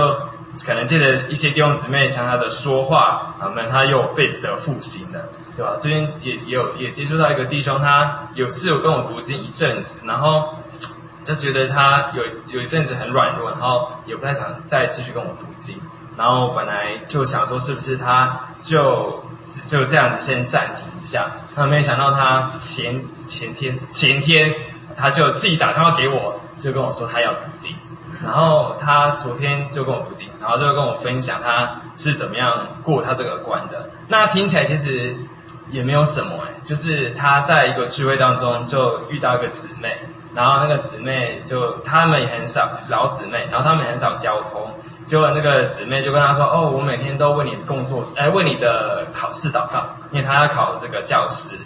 [0.66, 5.25] 可能借着一些弟兄姊妹像他的说话，啊，们他又被得复兴了，
[5.57, 5.77] 对吧？
[5.81, 10.55] 这边也也有也接触到一个弟兄，他有次有跟我读经一阵子，然后。
[11.25, 15.79] 就觉得他有有一阵子很软弱，然后也不太想再继续跟我读经，
[16.16, 19.25] 然后本来就想说是不是他就
[19.66, 24.55] 就这样子先暂停一下，他没想到他前前天前天
[24.97, 27.77] 他就自己打电话给我，就跟我说他要读经，
[28.25, 33.91] 然后他昨天就跟我读经，然后就跟我分享他是怎么样过他这个关的。
[34.09, 35.17] 那听起来其实
[35.71, 39.97] 也没有什么哎，就是他在一个聚会当中就遇到一个姊妹。
[40.35, 44.71] 然后那个姊妹就他们也很少老姊妹，然后他们很少交通，
[45.07, 51.57] 结果那个姊妹就跟他说：“哦，我每天都为你的工作，哎，为你的考试祷告，因为他要考这个教师。”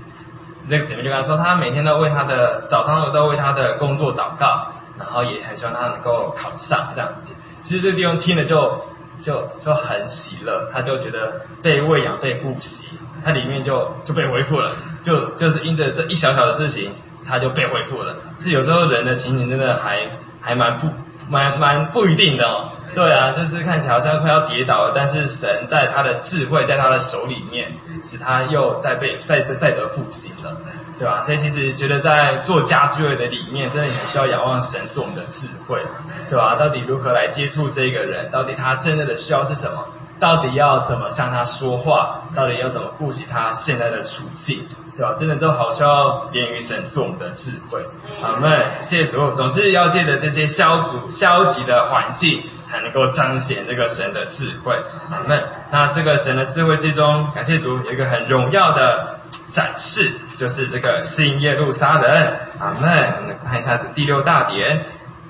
[0.68, 7.28] 那个姊妹就跟他说：“他每天都为他的早上都为他的工作祷告，然后也很希望他能够考上这样子。”
[7.64, 8.84] 其实这个地方听了就
[9.20, 16.92] 就就很喜乐，他就觉得被喂养、被顾惜，他里面就就被恢复了，就就是因着这一小小的事情。
[17.24, 18.16] 他就被恢复了。
[18.40, 20.88] 是有时候人的情形真的还还蛮不
[21.28, 22.70] 蛮蛮不一定的哦。
[22.96, 27.70] 对啊，就是看起来好像快要跌倒了，但是神在他的智慧在他的手里面，
[28.04, 30.56] 使他又再被再再得复兴了，
[31.02, 31.24] 对吧？
[31.24, 35.80] 所以其实觉得在做家智慧的里面，真的很需要仰望神是我们的智慧，
[36.30, 36.54] 对吧？
[36.54, 38.30] 到底如何来接触这个人？
[38.30, 39.84] 到底他真正的需要是什么？
[40.20, 42.22] 到底要怎么向他说话？
[42.36, 44.64] 到底要怎么顾及他现在的处境？
[44.96, 45.16] 对吧？
[45.18, 47.84] 真的都好需要连于神做我们的智慧。
[48.22, 48.64] 阿门。
[48.82, 54.76] 谢谢主，总是要借着这些消除消极的环境，才能够彰显这个神的智慧。
[55.10, 55.42] 阿门。
[55.72, 59.18] 那这个神的智慧之中，感谢主有一个很荣耀的
[59.52, 62.32] 展示，就是这个新耶路撒冷。
[62.58, 63.14] 阿门。
[63.20, 64.84] 我们看一下这第六大点。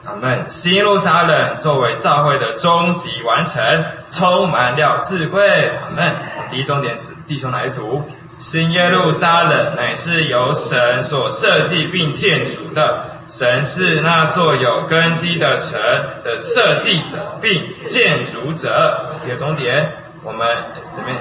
[0.05, 0.47] 阿门。
[0.49, 5.71] 新耶路撒冷作为教会的终极完成，充满了智慧。
[5.85, 6.15] 阿门。
[6.51, 8.03] 第一重点是，弟兄来读。
[8.41, 15.81] 新耶路撒冷乃是由神所设计并建筑的，神是那座有根基的城
[16.25, 19.17] 的设计者并建筑者。
[19.25, 19.93] 第二重点，
[20.25, 20.49] 我们
[20.97, 21.17] 这边。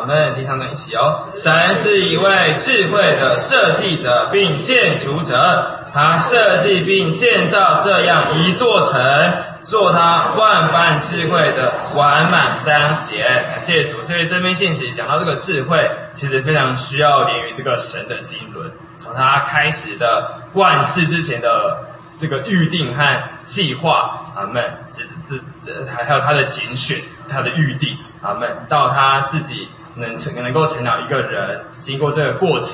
[0.00, 1.28] 我们第三段一起哦。
[1.34, 5.76] 神是一位智慧的设计者并建筑者。
[5.92, 13.26] 他设计并建造这样一座城，做他万般智慧的完满彰显。
[13.26, 21.78] 感谢主，所以这篇信息讲到这个智慧，其实非常需要连于这个神的经纶，从他开始的万事之前的
[22.20, 23.04] 这个预定和
[23.46, 24.62] 计划，阿门。
[24.92, 28.48] 这这这还还有他的拣选，他的预定，阿门。
[28.68, 32.68] 到他自己能成能够成长一个人，经过这个过程。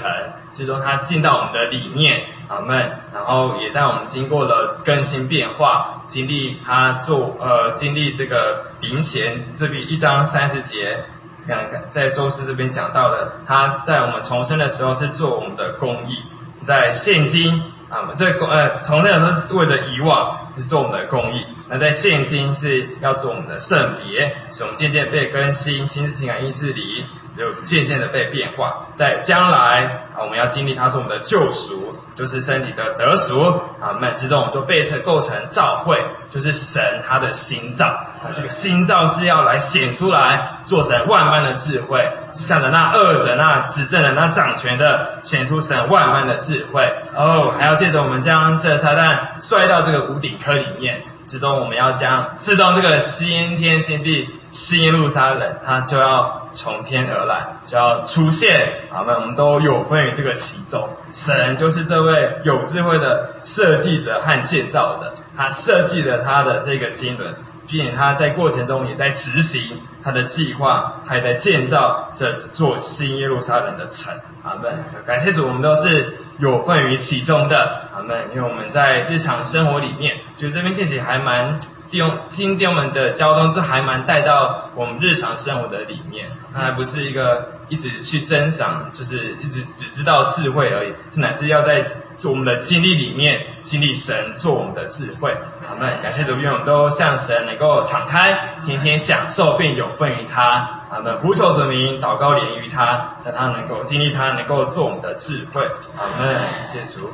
[0.53, 2.91] 最终他进到我们的里面，阿门。
[3.13, 11.05] 然后也在我们经过了更新变化，经历他做呃经历这个灵贤这边一章三十节，
[11.47, 16.23] 看看在周四这边讲到的，他在我们重生的时候是做我们的公益，
[16.65, 27.05] 在现今啊这公呃重生的时候是为了遗忘是做我们的公益，那在现今是要做我们的圣别，使我们渐渐被更新，心智情感意志里。
[27.37, 33.41] 有渐渐的被变化，在将来啊，我们要经历他是我们的救赎，就是身体的得赎
[33.81, 51.03] 啊，们之中我们都被成构成召会，就是神他的心脏啊，这个心脏是要来显出来，做神万般的智慧，向着那恶者、那执政的、那掌权的，显出神万般的智慧哦，还要借着我们将这撒旦摔到这个谷底坑里面。
[51.29, 58.55] 之中，我们要将自动这个新天新地、新耶路撒冷，它就要从天而来，就要出现。
[58.91, 60.89] 好，们我们都有份于这个其中。
[61.13, 67.35] 神就是这位有智慧的设计者和建造者，他设计了他的这个经纶。
[67.69, 74.15] 并且他在过程中也在执行他的计划，他也在建造这座新耶路撒冷的城。
[74.45, 74.73] 阿门。
[75.05, 77.89] 感谢主，我们都是有份于其中的。
[77.93, 78.29] 阿门。
[78.33, 81.59] 因为我们在日常生活里面，就这边信息还蛮
[81.91, 86.29] 弟兄听弟兄们的交通，这还蛮带到我们日常生活的里面。
[86.53, 91.87] 它还不是一个一直去珍赏，就是一直只知道智慧而已，是乃是要在。
[92.25, 95.37] 我们的经历里面，经历神做我们的智慧，
[95.69, 96.01] 阿门。
[96.01, 101.19] 感谢主，愿我们都向神能够敞开，天天享受并有份于他，阿门。
[101.19, 105.61] 呼求神名，祷告连于他，让他能够经历他，能够做我们的智慧，
[105.99, 106.41] 阿门。
[106.65, 107.11] 谢主。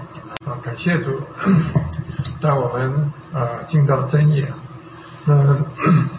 [0.49, 1.21] 啊，感谢主，
[2.41, 4.53] 带我们呃进到真言。
[5.27, 5.57] 那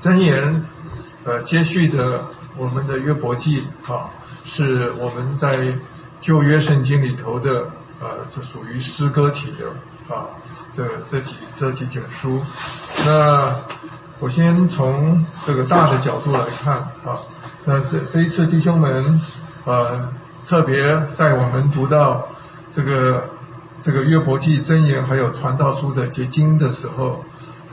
[0.01, 0.65] 真言
[1.25, 2.25] 呃接续的
[2.57, 4.09] 我们的约伯记啊，
[4.45, 5.73] 是我们在
[6.21, 7.67] 旧约圣经里头的。
[8.01, 10.27] 呃，这属于诗歌体的啊，
[10.73, 12.41] 这这几这几卷书。
[13.05, 13.55] 那
[14.19, 17.23] 我先从这个大的角度来看啊，
[17.63, 19.21] 那这这一次弟兄们
[19.63, 20.09] 呃，
[20.45, 20.83] 特别
[21.15, 22.27] 在我们读到
[22.73, 23.23] 这个
[23.83, 27.23] 这个约伯记真言还有传道书的结晶的时候，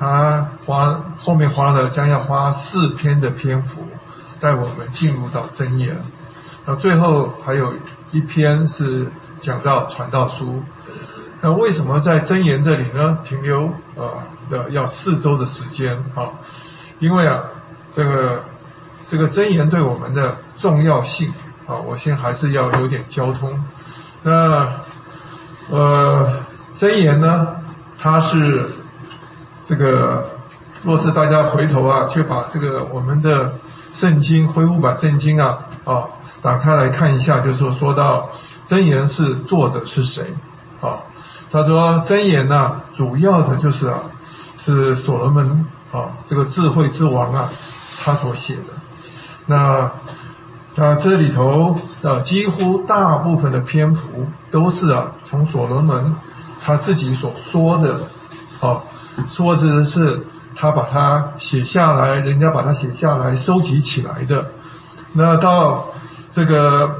[0.00, 3.86] 他花后面花了将要花四篇的篇幅
[4.40, 5.98] 带我们进入到真言，
[6.66, 7.74] 那最后还有
[8.10, 9.12] 一篇是。
[9.42, 10.62] 讲到传道书，
[11.40, 13.20] 那为什么在真言这里呢？
[13.24, 16.28] 停留啊的要四周的时间啊？
[16.98, 17.44] 因为啊，
[17.94, 18.44] 这个
[19.08, 21.32] 这个真言对我们的重要性，
[21.66, 23.64] 啊，我先还是要有点交通。
[24.24, 24.68] 那
[25.70, 26.40] 呃，
[26.76, 27.56] 真言呢，
[27.98, 28.72] 它是
[29.70, 30.26] 这个，
[30.82, 33.52] 若是大家回头啊，去把这个我们的
[33.92, 36.08] 圣经恢复版圣经啊啊
[36.42, 38.30] 打开来看一下，就是说说到
[38.66, 40.34] 真言是作者是谁
[40.80, 41.06] 啊？
[41.52, 44.00] 他说真言呢，主要的就是啊，
[44.56, 47.52] 是所罗门啊，这个智慧之王啊，
[48.02, 48.62] 他所写的。
[49.46, 49.92] 那
[50.74, 56.16] 那这里头啊，几乎大部分的篇幅都是啊，从所罗门
[56.60, 58.00] 他自己所说的，
[58.60, 58.82] 啊，
[59.28, 64.46] 说的是他把它写下来，人家把它写下来收集起来的。
[65.12, 65.86] 那到
[66.34, 66.96] 这个，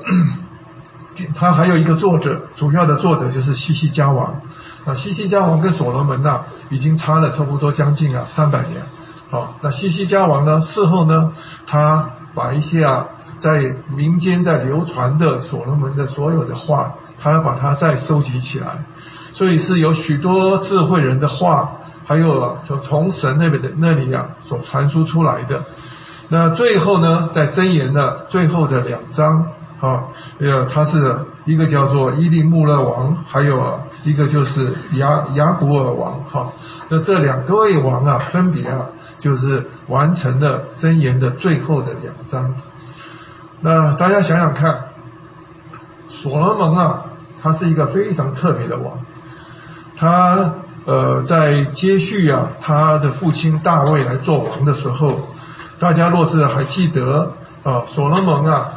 [1.35, 4.41] 他还有一个作者，主要的作者就是西西加王。
[4.85, 6.41] 那，西西加王跟所罗门呐，
[6.71, 8.83] 已经差了差不多将近啊三百年。
[9.31, 11.33] 好，那西西加王呢，事后呢，
[11.67, 13.07] 他把一些啊。
[13.41, 18.85] 在民间在流传的所罗门的所有的话，他要把它再收集起来，
[19.33, 21.71] 所以是有许多智慧人的话，
[22.11, 25.63] 还有啊从从神那边的那里啊所传输出来的。
[26.29, 29.47] 那最后呢，在箴言的最后的两章
[29.81, 30.07] 啊，
[30.41, 36.51] 呃，他是一个叫做伊利穆勒王，还有一个就是雅雅古尔王哈。
[36.89, 38.87] 那这两个位王啊，分别啊，
[39.21, 42.57] 就是完成了箴言的最后的两章。
[43.61, 44.87] 那大家想想看，
[46.09, 47.05] 所罗门啊，
[47.41, 48.99] 他是一个非常特别的王。
[49.97, 50.55] 他
[50.91, 55.21] 呃，在接续啊他的父亲大卫来做王的时候，
[55.79, 57.33] 大家若是还记得
[57.63, 58.73] 啊，所罗门啊，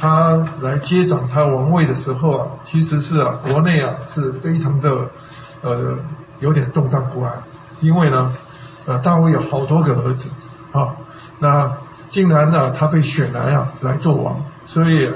[0.00, 5.10] 他来接掌他王位的时候啊，其实是啊，国内啊是非常的
[5.60, 5.98] 呃
[6.40, 7.34] 有点动荡不安，
[7.80, 8.32] 因为呢，
[8.86, 10.30] 呃，大卫有好多个儿子
[10.72, 10.96] 啊，
[11.38, 11.70] 那。
[12.10, 15.12] 竟然呢，他被选来啊来做王，所以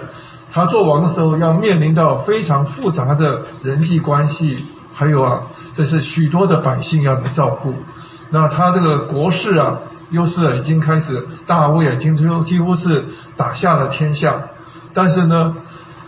[0.53, 5.41] 他做王的时候要面临到非常复杂的人际关系，还有啊，
[5.75, 7.75] 这是许多的百姓要照顾。
[8.31, 9.79] 那他这个国势啊，
[10.11, 13.05] 又是已经开始，大卫啊，已经几乎是
[13.37, 14.35] 打下了天下，
[14.95, 15.55] 但是呢，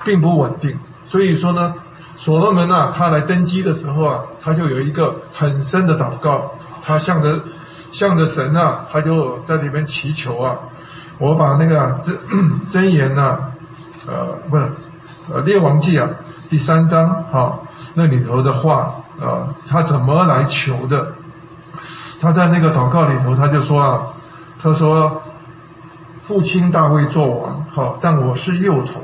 [0.04, 0.78] 并不稳定。
[1.04, 1.74] 所以说呢，
[2.16, 6.52] 所罗门啊，他来登基的时候啊，他就有一个很深的祷告，
[6.82, 7.40] 他向着
[7.92, 10.56] 向着神啊，他就在里面祈求啊。
[11.18, 12.18] 我把那个真
[12.72, 13.38] 真 言呐，
[14.06, 14.72] 呃，不是，
[15.32, 16.08] 呃，列王记啊，
[16.48, 17.60] 第三章哈，
[17.94, 21.12] 那里头的话，啊，他怎么来求的？
[22.20, 24.02] 他在那个祷告里头，他就说啊，
[24.62, 25.22] 他说，
[26.22, 29.02] 父亲大卫做王，好，但我是幼童，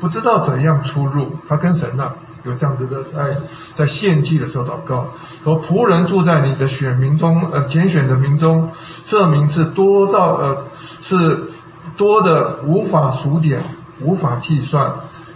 [0.00, 1.32] 不知道怎样出入。
[1.48, 2.12] 他跟神呐。
[2.44, 3.36] 有这样子的，在
[3.74, 5.08] 在献祭的时候祷告，
[5.42, 8.70] 说仆人住在你的选民中，呃，拣选的民中，
[9.04, 10.64] 这名是多到呃，
[11.00, 11.50] 是
[11.96, 13.64] 多的无法数点，
[14.00, 14.92] 无法计算，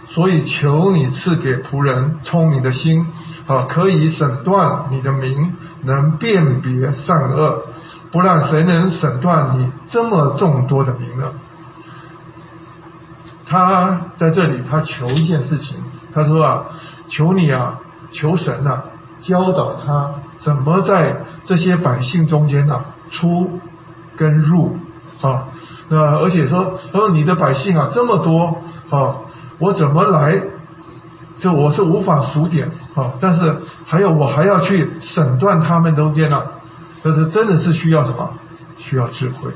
[0.07, 3.05] 所以求你赐给仆人聪明的心，
[3.51, 7.63] 啊，可以审断你的名，能辨别善恶，
[8.11, 11.31] 不然谁能审断你这么众多的名呢？
[13.47, 15.77] 他在这里，他求一件事情，
[16.13, 16.63] 他说啊。
[17.09, 17.77] 求你啊，
[18.13, 18.83] 求神呐，
[19.19, 23.59] 教导他怎么在这些百姓中间呐出
[24.15, 24.77] 跟入
[25.21, 25.47] 啊，
[25.89, 29.27] 那而且说，他说你的百姓啊这么多啊，
[29.59, 30.41] 我怎么来？
[31.41, 36.41] 就我是无法数点啊，但是还有我还要去审断他们中间呢，
[37.03, 38.29] 这是真的是需要什么？
[38.77, 39.51] 需要智慧。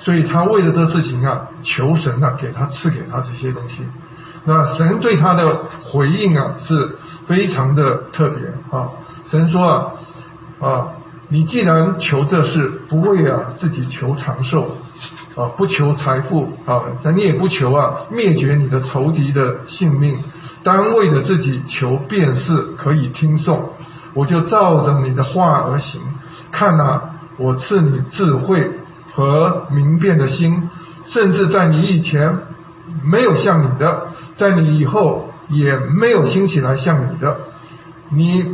[0.00, 3.84] 所以他为了这事情啊，求神啊给他赐给他这些东西。
[4.44, 6.96] 那神对他的回应啊是
[7.26, 8.46] 非常的特别
[8.76, 8.90] 啊！
[9.24, 9.92] 神说啊
[10.60, 10.88] 啊，
[11.28, 14.78] 你既然求这事，不为啊自己求长寿
[15.36, 20.18] 啊，不求财富啊，那你也不求啊灭绝你的仇敌的性命，
[20.64, 23.70] 单为了自己求便是可以听颂，
[24.14, 26.00] 我就照着你的话而行。
[26.50, 27.00] 看呐，
[27.36, 28.70] 我赐你智慧
[29.12, 30.68] 和明辨的心，
[31.06, 32.38] 甚至在你以前。
[33.04, 37.36] 没有像你的，在你以后也没有兴起来像你的，
[38.10, 38.44] 你，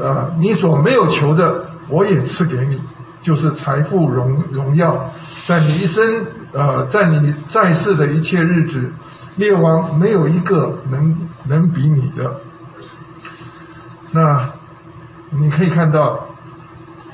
[0.00, 2.80] 呃，你所没有求的，我也赐给你，
[3.22, 5.10] 就是财富荣荣耀，
[5.46, 8.92] 在你一生，呃，在你在世的一切日子，
[9.38, 11.16] 列王没有一个能
[11.46, 12.40] 能比你的。
[14.10, 14.50] 那
[15.30, 16.26] 你可以看到，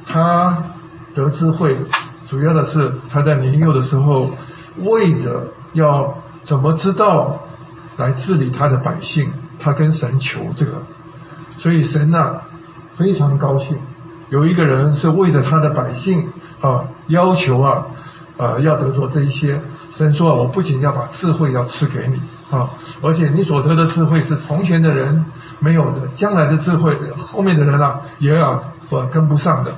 [0.07, 0.64] 他
[1.14, 1.77] 得智慧，
[2.29, 4.31] 主要的是他在年幼的时候
[4.79, 5.53] 为着。
[5.75, 7.41] 要怎么知道
[7.97, 9.33] 来治理他的百姓？
[9.59, 10.83] 他跟神求这个，
[11.59, 12.43] 所以神呐
[12.95, 13.77] 非常高兴，
[14.31, 16.29] 有一个人是为了他的百姓
[16.61, 17.87] 啊，要求啊
[18.37, 19.61] 呃，要得着这一些。
[19.93, 22.20] 神说啊，我不仅要把智慧要赐给你
[22.51, 22.70] 啊，
[23.03, 25.24] 而且你所得的智慧是从前的人
[25.61, 29.72] 没有的，将来的智慧后面的人啊也要呃跟不上的。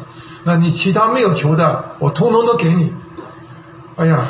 [0.45, 2.93] 那你其他没有求的，我通通都给你。
[3.97, 4.27] 哎呀，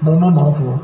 [0.00, 0.78] 蒙不蒙福？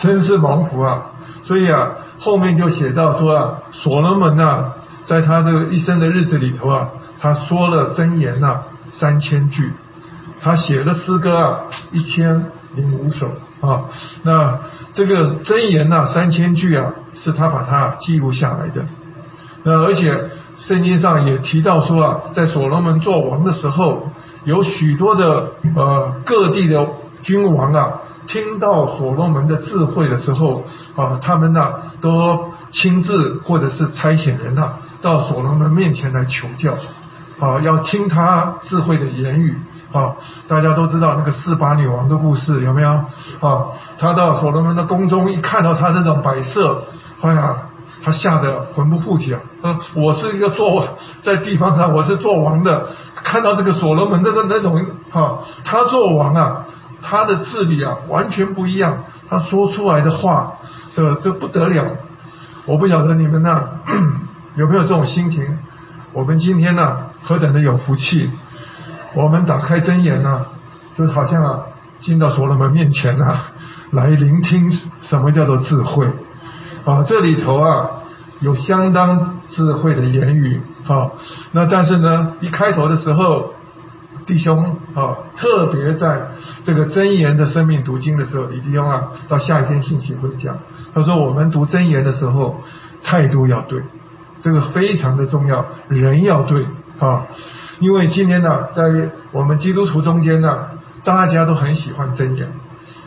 [0.00, 1.02] 真是蒙福啊！
[1.42, 4.72] 所以啊，后面就写到说啊，所罗门呐，
[5.04, 8.60] 在他这个一生的日子里头啊，他说了真言呐
[8.90, 9.72] 三千句，
[10.40, 11.60] 他写的诗歌啊
[11.92, 13.28] 一千零五首
[13.60, 13.84] 啊。
[14.22, 14.60] 那
[14.92, 18.84] 这个箴言呐三千句啊，是他把它记录下来的。
[19.64, 24.10] 那而且圣经上也提到说啊，在所罗门做王的时候，
[24.44, 26.86] 有许多的呃各地的
[27.22, 27.92] 君王啊。
[28.28, 30.62] 听到所罗门的智慧的时候，
[30.94, 31.72] 啊，他们呢
[32.02, 36.74] 都亲自或者是差遣人呐到所罗门面前来求教，
[37.40, 39.58] 啊，要听他智慧的言语，
[39.92, 40.14] 啊，
[40.48, 42.90] 大家都知道那个四八女王的故事有没有？
[42.90, 43.66] 啊，
[43.98, 46.84] 他到所罗门的宫中一看到他这种摆设，
[47.22, 47.56] 哎呀，
[48.04, 49.40] 他吓得魂不附体啊！
[49.94, 52.86] 我是一个做在地方上我是做王的，
[53.24, 56.64] 看到这个所罗门的那那种，哈，他做王啊。
[57.00, 59.04] 他的治理啊，完全不一样。
[59.30, 60.54] 他说出来的话，
[60.92, 61.84] 这这不得了。
[62.66, 63.62] 我不晓得你们呢
[64.58, 65.58] 有没有这种心情？
[66.12, 68.28] 我们今天呢，何等的有福气！
[69.20, 70.46] 我们打开真言呢，
[70.96, 71.60] 就好像啊，
[71.98, 73.46] 进到所罗门面前啊，
[73.90, 76.06] 来聆听什么叫做智慧
[76.84, 77.02] 啊。
[77.02, 77.90] 这里头啊，
[78.40, 81.10] 有相当智慧的言语啊。
[81.50, 83.54] 那但是呢，一开头的时候。
[84.26, 86.28] 弟兄啊，特别在
[86.62, 90.58] 这个真言的生命读经的时候，李弟兄啊，到下一篇信息会讲。
[90.92, 92.60] 他说，我们读真言的时候，
[93.02, 93.82] 态度要对，
[94.42, 96.66] 这个非常的重要，人要对
[96.98, 97.24] 啊。
[97.80, 100.66] 因为今天呢，在我们基督徒中间呢，
[101.04, 102.48] 大家都很喜欢真言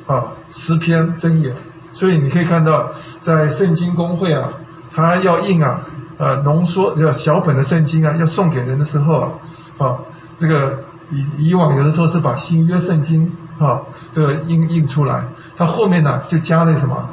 [0.07, 1.55] 啊，诗篇真言。
[1.93, 2.91] 所以你可以看到，
[3.22, 4.49] 在圣经公会啊，
[4.93, 5.82] 他要印啊，
[6.17, 9.30] 呃，浓缩要小本的圣经啊，要送给人的时候啊，
[9.78, 9.97] 啊，
[10.39, 10.84] 这个。
[11.13, 13.82] 以以往有的时候是把新约圣经啊
[14.13, 15.26] 这个印印出来，
[15.57, 17.09] 它后面呢就加了什么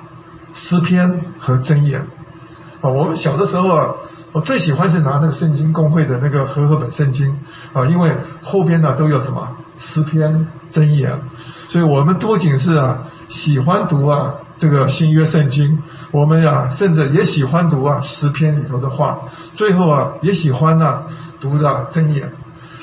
[0.52, 2.06] 诗篇和箴言
[2.80, 2.90] 啊。
[2.90, 3.94] 我们小的时候啊，
[4.32, 7.36] 我最喜欢是拿那个圣经公会的那个和合本圣经
[7.72, 9.48] 啊，因为后边呢都有什么
[9.78, 11.18] 诗篇箴言，
[11.68, 12.98] 所以我们多仅是啊
[13.28, 15.78] 喜欢读啊这个新约圣经，
[16.10, 19.18] 我们呀甚至也喜欢读啊诗篇里头的话，
[19.54, 21.04] 最后啊也喜欢呢
[21.40, 22.32] 读的箴言。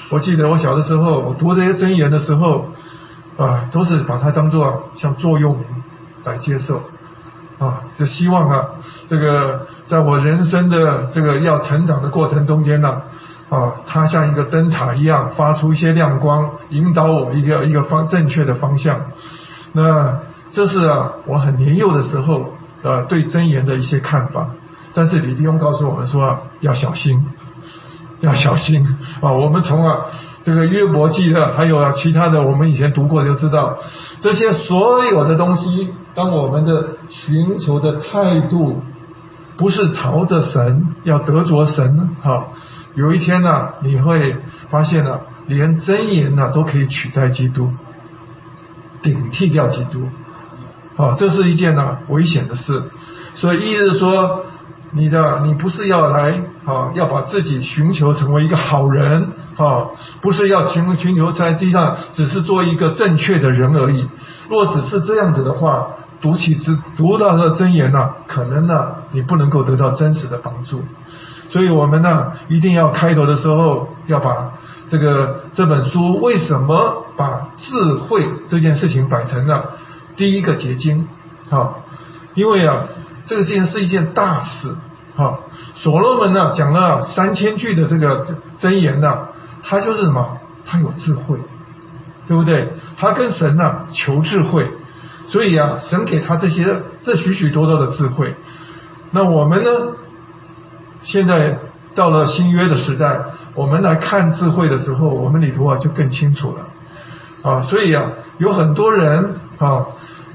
[0.10, 2.70] 我记得我小的时候，我读这些真言的时候，
[3.38, 5.64] 啊，都是把它当做像座右铭
[6.24, 6.82] 来接受，
[7.60, 8.66] 啊，就希望啊，
[9.08, 13.02] 这个在我人生的这个要成长的过程中间呢，
[13.50, 19.02] 啊，它像一个灯塔一样发出一些亮光，引导我一个一个方正确的方向。
[19.74, 20.20] 那
[20.52, 22.54] 这是啊，我很年幼的时候，
[22.84, 24.48] 呃，对真言的一些看法。
[24.94, 27.26] 但是李弟兄告诉我们说，要小心。
[28.22, 29.34] 要小心啊！
[29.34, 30.06] 我们从啊
[30.42, 33.78] 这个约伯记的，还有啊其他的，我们以前读过就知道，
[34.22, 38.82] 这些所有的东西，当我们的寻求的态度
[39.58, 42.48] 不是朝着神，要得着神哈，
[42.96, 44.38] 有一天呢，你会
[44.70, 47.70] 发现呢，连真言呢都可以取代基督，
[49.04, 50.08] 顶替掉基督，
[50.96, 52.84] 啊，这是一件呢危险的事。
[53.36, 54.46] 所以意思是说。
[54.92, 59.88] 你的你不是要来啊，要把自己寻求成为一个好人啊，
[60.22, 64.08] 不是要寻寻求在地上只是做一个正确的人而已。
[64.50, 65.88] 若只是这样子的话，
[66.22, 70.84] 读起之读到的真言呢，可能呢你不能够得到真实的帮助。
[71.50, 74.54] 所以我们呢一定要开头的时候要把
[74.90, 79.72] 这个这本书为什么把智慧这件事情摆成了
[80.16, 81.08] 第一个结晶
[81.50, 81.76] 啊？
[82.34, 82.84] 因为啊。
[83.28, 84.76] 这个事情是一件大事，
[85.16, 85.40] 哈。
[85.74, 88.24] 所罗门呢讲了三千句的这个
[88.60, 89.18] 真言呢，
[89.64, 90.38] 他就是什么？
[90.64, 91.40] 他有智慧，
[92.28, 92.74] 对不对？
[93.00, 94.70] 他跟神呢求智慧，
[95.28, 98.36] 所以啊，神给他这些这许许多多的智慧。
[99.12, 99.70] 那我们呢，
[101.02, 101.60] 现在
[101.96, 103.20] 到了新约的时代，
[103.54, 109.86] 我们来看智慧的时候，我们里头啊就更清楚了，啊，所以啊，有很多人啊，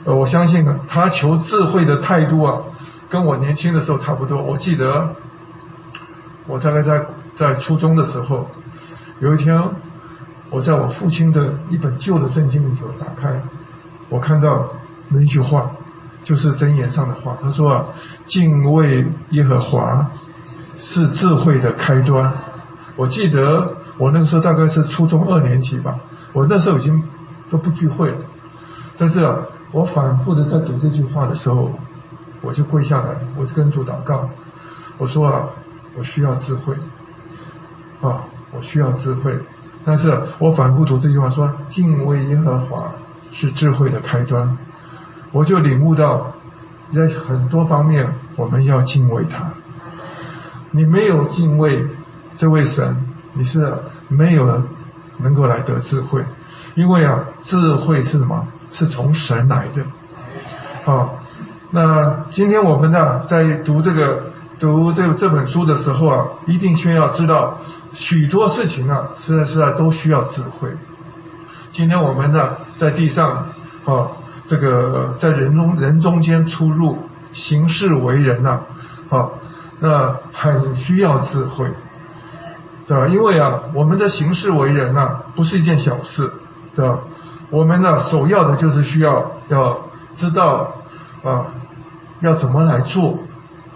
[0.05, 2.63] 我相信啊，他求智慧的态度啊。
[3.11, 4.41] 跟我年轻的时候差不多。
[4.41, 5.17] 我记得，
[6.47, 7.05] 我大概在
[7.37, 8.49] 在初中的时候，
[9.19, 9.61] 有一天，
[10.49, 13.43] 我在我父亲的一本旧的圣经里头打开，
[14.11, 14.73] 我看到
[15.11, 15.71] 那句话，
[16.25, 17.37] 就是箴言上的话。
[17.43, 17.85] 他说啊，
[18.27, 20.11] 敬畏耶和华
[20.79, 22.33] 是智慧的开端。
[22.97, 25.99] 我记得我那个时候大概是初中二年级吧，
[26.33, 27.03] 我那时候已经
[27.51, 28.19] 都不聚会了。
[28.99, 29.37] 但是啊，
[29.73, 31.71] 我反复的在读这句话的时候，
[32.43, 34.29] 我就跪下来，我就跟主祷告，
[34.99, 35.49] 我说啊，
[35.97, 36.75] 我需要智慧，
[38.03, 39.39] 啊，我需要智慧。
[39.85, 42.93] 但是我反复读这句话，说敬畏耶和华
[43.33, 44.59] 是智慧的开端，
[45.33, 46.33] 我就领悟到，
[46.95, 49.51] 在很多方面我们要敬畏他。
[50.73, 51.87] 你没有敬畏
[52.37, 53.73] 这位神，你是
[54.09, 54.63] 没有
[55.19, 56.25] 能够来得智慧，
[56.75, 58.47] 因为啊，智慧是什么？
[58.73, 59.85] 是从神来的。
[60.93, 61.11] 啊，
[61.71, 67.59] 那今天我们呢，在读这个读这这本书的时候啊，一定先要知道
[67.93, 70.71] 许多事情啊，实在是啊，都需要智慧。
[71.73, 73.47] 今天我们呢，在地上
[73.85, 74.09] 啊，
[74.51, 76.99] 这个在人中人中间出入，
[77.31, 78.63] 行事为人呐，
[79.09, 79.29] 啊。
[79.79, 81.71] 那很需要智慧，
[82.89, 83.07] 对吧？
[83.07, 86.33] 因为啊，我们的行事为人呐，不是一件小事，
[86.75, 86.99] 对吧？
[87.51, 89.79] 我们呢，首要的就是需要要
[90.17, 90.75] 知道
[91.23, 91.47] 啊，
[92.21, 93.21] 要怎么来做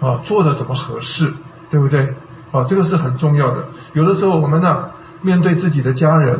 [0.01, 1.33] 啊，做的怎么合适，
[1.69, 2.13] 对不对？
[2.51, 3.63] 啊，这个是很重要的。
[3.93, 4.89] 有的时候我们呢，
[5.21, 6.37] 面对自己的家人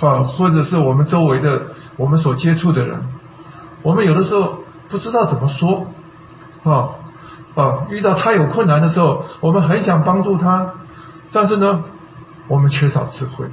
[0.00, 1.62] 啊，或者是我们周围的
[1.96, 3.00] 我们所接触的人，
[3.86, 5.86] 我们有的时候不知道怎么说
[6.64, 6.98] 啊。
[7.54, 10.74] 啊，遇到他有困难的时候，我们很想帮助他，
[11.32, 11.84] 但是呢，
[12.48, 13.46] 我们缺少智慧。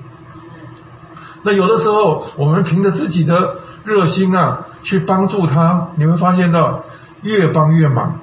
[1.43, 6.83] 那有的时候，我们凭着自己的热心啊，去帮助他，你会发现到
[7.21, 8.19] 越帮越忙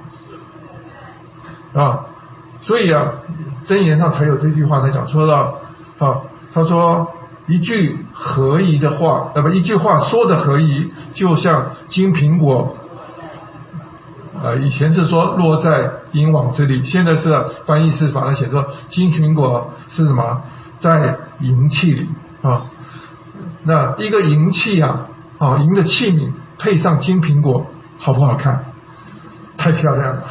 [1.73, 2.05] 啊。
[2.61, 3.13] 所以啊，
[3.65, 5.57] 真言上才有这句话在讲，说到
[5.97, 6.21] 啊，
[6.53, 7.11] 他说
[7.47, 12.77] 一句合宜的话，那么，一句话说的合宜，就像金苹果。
[14.43, 17.29] 呃，以前是说落在银网之里，现在是
[17.65, 20.41] 翻译是把它写作金苹果是什么，
[20.79, 22.09] 在银器里
[22.41, 22.65] 啊。
[23.63, 27.67] 那一个银器啊，啊银的器皿配上金苹果，
[27.97, 28.65] 好不好看？
[29.57, 30.23] 太漂亮了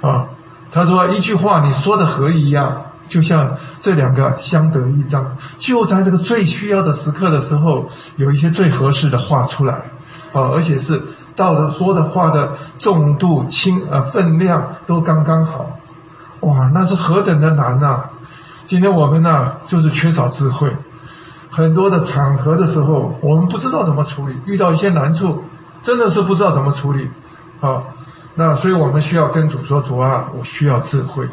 [0.00, 0.26] 啊！
[0.72, 9.74] 他说一句话你说的合宜呀，就像这两个相得益彰，就在这个最需要的时刻的时候，有一些最合适的话出来
[10.32, 11.02] 啊，而且是。
[11.36, 15.80] 到了说的话的重度轻呃分量都刚刚好，
[16.42, 18.04] 哇，那是何等的难呐！
[18.68, 20.76] 今天我们呢就是缺少智慧，
[21.50, 25.42] 很多的场合的时候我们不知道怎么处理，遇到一些难处
[25.82, 27.10] 真的是不知道怎么处理
[27.60, 27.82] 啊。
[28.36, 31.28] 那所以我们需要跟主说主啊，我需要智慧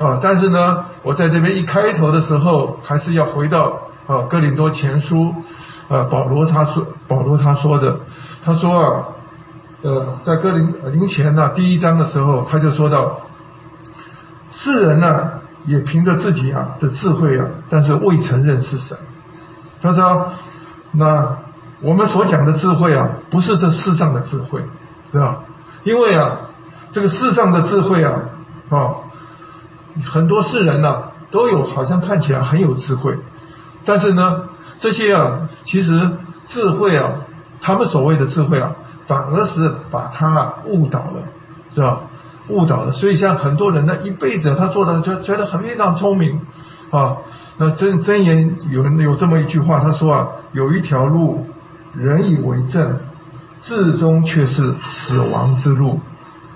[0.00, 0.18] 啊。
[0.20, 5.32] 但是呢，我在这边一开头的时候还是要回到啊哥林多前书。
[5.90, 7.98] 啊，保罗他说，保罗他说的，
[8.44, 9.04] 他说啊，
[9.82, 13.22] 呃，在哥林林前呢第一章的时候，他就说到，
[14.52, 15.08] 世人呢
[15.66, 18.96] 也凭着自己啊的智慧啊，但是未曾认识神。
[19.82, 20.30] 他说，
[20.92, 21.38] 那
[21.80, 24.64] 我们所讲的智慧啊，不是这世上的智慧，
[25.10, 25.40] 对吧？
[25.82, 26.36] 因为啊，
[26.92, 28.12] 这个世上的智慧啊，
[28.68, 28.94] 啊，
[30.04, 33.18] 很多世人呢都有，好像看起来很有智慧，
[33.84, 34.44] 但是呢。
[34.82, 36.10] 这些啊，其实
[36.48, 37.10] 智慧啊，
[37.60, 38.72] 他们所谓的智慧啊，
[39.06, 41.20] 反而是把他误导了，
[41.74, 42.00] 是吧？
[42.48, 42.92] 误导了。
[42.92, 46.40] 所以像很多人呢，一辈子他做的就觉得很非常聪明
[46.90, 47.18] 啊。
[47.58, 51.44] 那真真言有人有这么一句话，他说啊，有一条路，
[51.92, 53.00] 人以为正，
[53.60, 56.00] 至终却是死亡之路。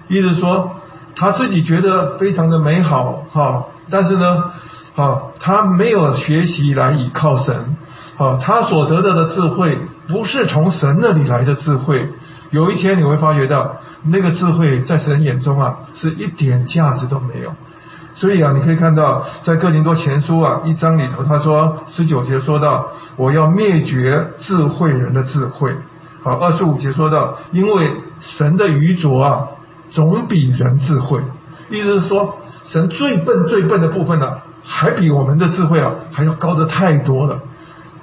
[0.09, 0.71] 意思说，
[1.17, 4.45] 他自己觉得非常的美好哈，但是呢，
[4.97, 7.77] 啊，他没有学习来倚靠神。
[8.17, 12.11] 啊，他所得到的智慧不是从神那里来的智慧。
[12.51, 17.53] 有一天你会发觉到，那个智慧在神眼中啊，是一点价值都没有。
[18.15, 22.87] 所以啊，你可以看到在哥林多前书啊一章里头，他说十九节说到，
[23.17, 25.75] 我要灭绝智慧人的智慧。
[26.23, 27.91] 好，二十五节说到，因为
[28.21, 29.49] 神的愚拙啊，
[29.95, 31.23] 总比人智慧。
[31.71, 37.39] 意思是说，神最笨最笨的部分呢，还比我们的智慧啊还要高的太多了。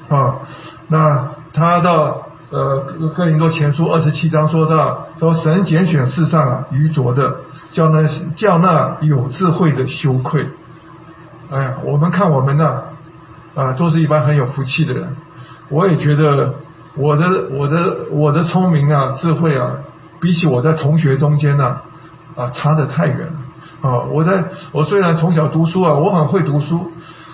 [0.09, 0.39] 啊，
[0.87, 2.79] 那他到呃
[3.15, 7.35] 哥林多前书二十七章说到，说神拣选世上啊愚拙的，
[7.71, 10.47] 叫那叫那有智慧的羞愧。
[11.51, 12.81] 哎呀，我们看我们呢，
[13.53, 15.15] 啊，都是一般很有福气的人。
[15.69, 16.55] 我也觉得
[16.95, 19.77] 我的我的我的聪明啊智慧啊，
[20.21, 21.77] 比起我在同学中间呢，
[22.35, 23.33] 啊差得太远了。
[23.81, 26.91] 啊，我在我虽然从小读书啊，我很会读书。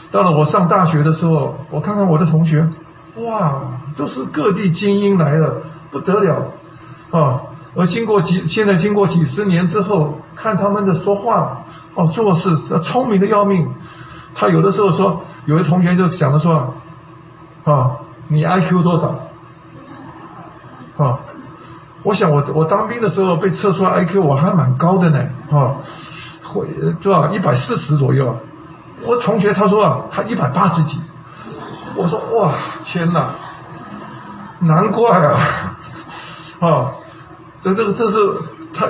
[0.09, 2.69] 到了我上大学的时候，我看看我的同学，
[3.17, 3.61] 哇，
[3.97, 5.61] 都是各地精英来了，
[5.91, 6.53] 不得了
[7.11, 7.41] 啊！
[7.75, 11.65] 而经过几现在经过几十年之后，看他们的说话
[11.95, 13.67] 哦，做事聪明的要命。
[14.33, 16.73] 他有的时候说，有的同学就讲的说，
[17.65, 17.97] 啊，
[18.29, 19.19] 你 IQ 多少？
[20.97, 21.19] 啊，
[22.07, 25.19] 我想我我当兵的时候被测出来 IQ 我还蛮高的呢，
[25.51, 25.75] 啊，
[26.41, 26.65] 会
[27.01, 28.33] 多少一百四十左右。
[29.05, 31.01] 我同学他说啊，他一百八十几。
[31.97, 32.53] 我说哇，
[32.85, 33.31] 天哪，
[34.59, 35.75] 难怪啊，
[36.61, 36.91] 啊，
[37.61, 38.17] 这这个这是
[38.73, 38.85] 他，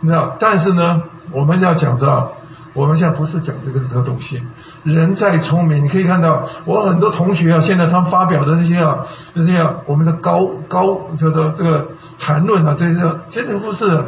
[0.00, 1.02] 你知道，但是呢，
[1.32, 2.32] 我们要讲着。
[2.76, 4.42] 我们现在不是讲这个这个东西，
[4.84, 13.00] 人再聪明，你可以看到我很多同学啊，现在他们发表的这些啊，这些啊，我们的高高这个这个谈论啊，这些
[13.30, 14.04] 真的不是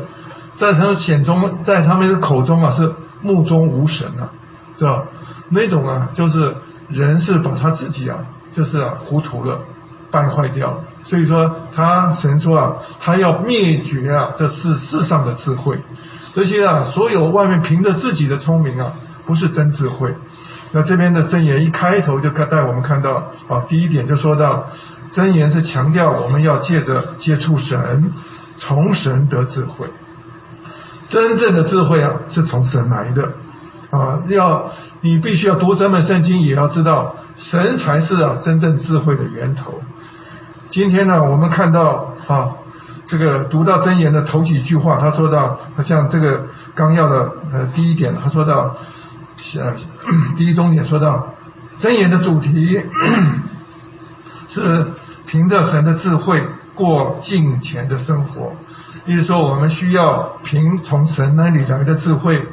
[0.59, 2.93] 在他们显中，在他们的口中啊是
[3.23, 4.29] 目中无神啊，
[4.77, 5.05] 是吧？
[5.49, 6.55] 那种啊，就是
[6.89, 8.19] 人是把他自己啊，
[8.53, 9.61] 就是啊糊涂了，
[10.11, 10.85] 败坏掉。
[11.05, 15.81] 所以说他神说啊，他要灭绝啊这世世上的智慧。
[16.35, 18.93] 这些啊，所有外面凭着自己的聪明啊，
[19.27, 20.15] 不是真智慧。
[20.73, 24.67] 那这边的真言一开头就带我们看到啊，第一点就说到，
[25.11, 28.13] 真言是强调我们要借着接触神，
[28.59, 29.87] 从神得智慧。
[31.09, 33.33] 真正的智慧啊，是从神来的
[33.91, 34.71] 啊，要
[35.01, 39.81] 你必须要读这本圣经，也要知道神才是啊真正智慧的源头。
[40.71, 42.51] 今天呢，我们看到啊。
[43.09, 48.77] 这个读到真言的头几句话，他说到，像这个纲要的呃第一点，他说到，
[49.57, 49.75] 呃
[50.37, 51.35] 第一中点说到，
[51.81, 52.83] 真言的主题
[54.51, 54.89] 是
[55.27, 56.43] 凭着神的智慧
[56.75, 58.53] 过敬虔的生活，
[59.07, 62.47] 意思说我们需要凭从神那里来的智慧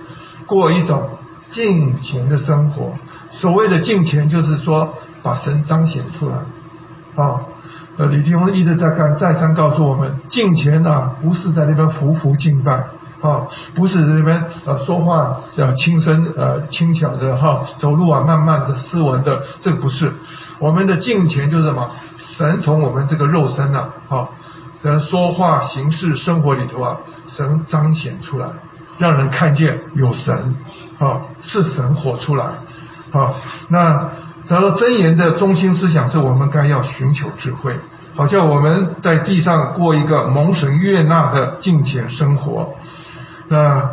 [0.46, 1.18] 过一种
[1.50, 2.94] 敬虔的生活。
[3.32, 6.38] 所谓的敬虔，就是说把神彰显出来
[7.22, 7.42] 啊。
[7.98, 12.74] 呃，李弟兄一直在干，再三告诉我们，敬虔呐，不是在那边匍匐敬拜，
[13.22, 20.12] 啊，不是在那边呃说话要轻声呃轻巧的哈，走路啊慢慢的斯文的，这不是。
[20.60, 21.90] 我们的敬虔就是什么？
[22.38, 24.28] 神从我们这个肉身呐，哈，
[24.82, 26.98] 神说话行事生活里头啊，
[27.30, 28.48] 神彰显出来，
[28.98, 30.56] 让人看见有神，
[31.00, 32.46] 啊，是神活出来，
[33.14, 33.34] 啊，
[33.70, 34.10] 那。
[34.48, 37.80] 他说：“真言的中心思想是我们该要寻求智慧，
[38.16, 42.76] 好像我们在地上过一个蒙神悦纳的敬虔生活。
[43.48, 43.90] 那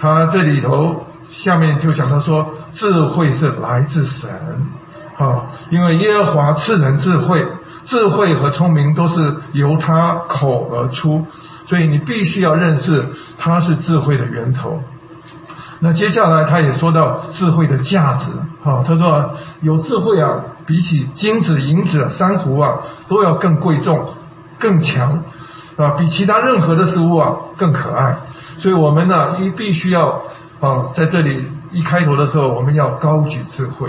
[0.00, 4.30] 他这里头下面就讲到说，智慧是来自神，
[5.18, 7.46] 啊，因为耶和华赐人智慧，
[7.84, 11.26] 智慧和聪明都是由他口而出，
[11.66, 14.82] 所以你必须要认识他是智慧的源头。”
[15.82, 18.26] 那接下来他也说到智慧的价值，
[18.62, 19.30] 哈，他说
[19.62, 24.12] 有智慧啊，比起金子、银子、珊瑚啊，都要更贵重、
[24.58, 25.22] 更强，
[25.78, 28.14] 啊，比其他任何的事物啊更可爱。
[28.58, 30.20] 所以我们呢，一必须要
[30.60, 33.88] 啊，在这里一开头的时候，我们要高举智慧，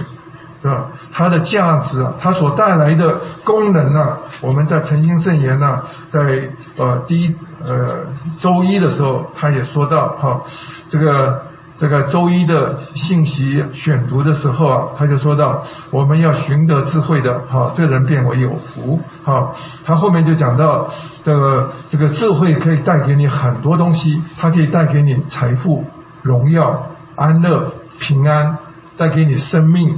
[0.62, 0.86] 是吧？
[1.12, 7.36] 它的价值啊，它所带来的功能啊，我们在曾经圣言呢，在呃第一
[7.66, 8.06] 呃
[8.40, 10.42] 周一的时候，他也说到哈，
[10.88, 11.51] 这个。
[11.82, 19.52] 这个周一的信息选读的时候啊，他就说到我们要寻得智慧的，哈，这人变为有福，哈。
[19.84, 20.88] 他后面就讲到
[21.26, 25.84] 这个这个智慧可以带给你很多东西，它可以带给你财富、
[26.22, 28.60] 荣耀、安乐、平安，
[28.96, 29.98] 带给你生命，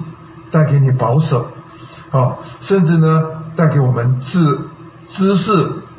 [0.51, 1.47] 带给你保守，
[2.11, 3.23] 啊，甚至呢
[3.57, 4.57] 带给我们智
[5.09, 5.51] 知识、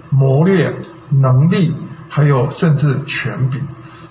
[0.09, 0.77] 谋略、
[1.11, 1.77] 能力，
[2.09, 3.61] 还有甚至权柄。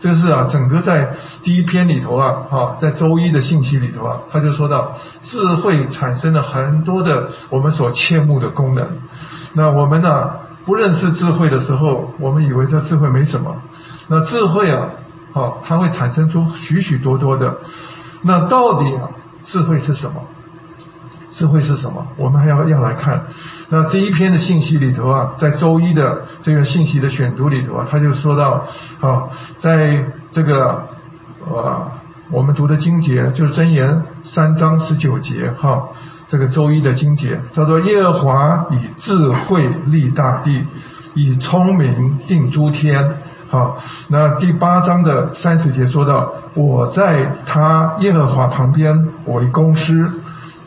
[0.04, 8.86] 就是啊，整个在第一篇里头啊，哈，在周一的信息里头啊，他就说到智慧产生了很多的我们所切慕的功能。
[9.54, 10.32] 那我们呢，
[10.66, 13.56] 不认识智慧的时候，我们以为这智慧没什么。
[14.10, 14.90] 那智慧啊，
[15.32, 17.56] 好，它会产生出许许多多的。
[18.24, 19.08] 那到底啊，
[19.46, 20.22] 智慧是什么？
[21.34, 22.06] 智慧是什么？
[22.16, 23.24] 我们还要要来看。
[23.70, 28.64] 那这一篇的信息里头啊，在周一的这个信息的选读里头啊，他就说到，
[29.02, 29.24] 啊，
[29.58, 30.84] 在这个
[31.50, 31.92] 呃，
[32.30, 35.90] 我们读的经节就是箴言三章十九节哈，
[36.28, 40.68] 这个周一的经节，他说耶和华以智慧立大地，
[41.16, 43.18] 以聪明定诸天。
[43.50, 43.78] 好，
[44.08, 50.12] 那第八章的三十节说到，我在他耶和华旁边为公师。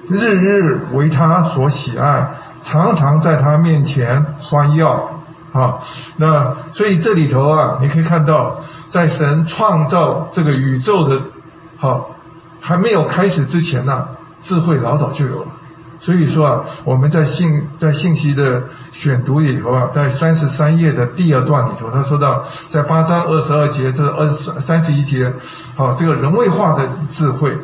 [0.08, 2.28] 日日为他所喜爱，
[2.64, 5.10] 常常在他面前欢耀
[5.52, 5.78] 啊。
[6.16, 11.20] 那所以这里头啊，你可以看到，在神创造这个宇宙的，
[11.76, 12.10] 好
[12.60, 14.08] 还没有开始之前呢，
[14.42, 15.46] 智慧老早就有了。
[15.98, 25.32] 所以说啊，我们在信在信息的选读里头啊，在三十三页的第二段里头，他说到，在八章二十二节这二十三十一节，
[25.74, 27.56] 好这个人为化的智慧。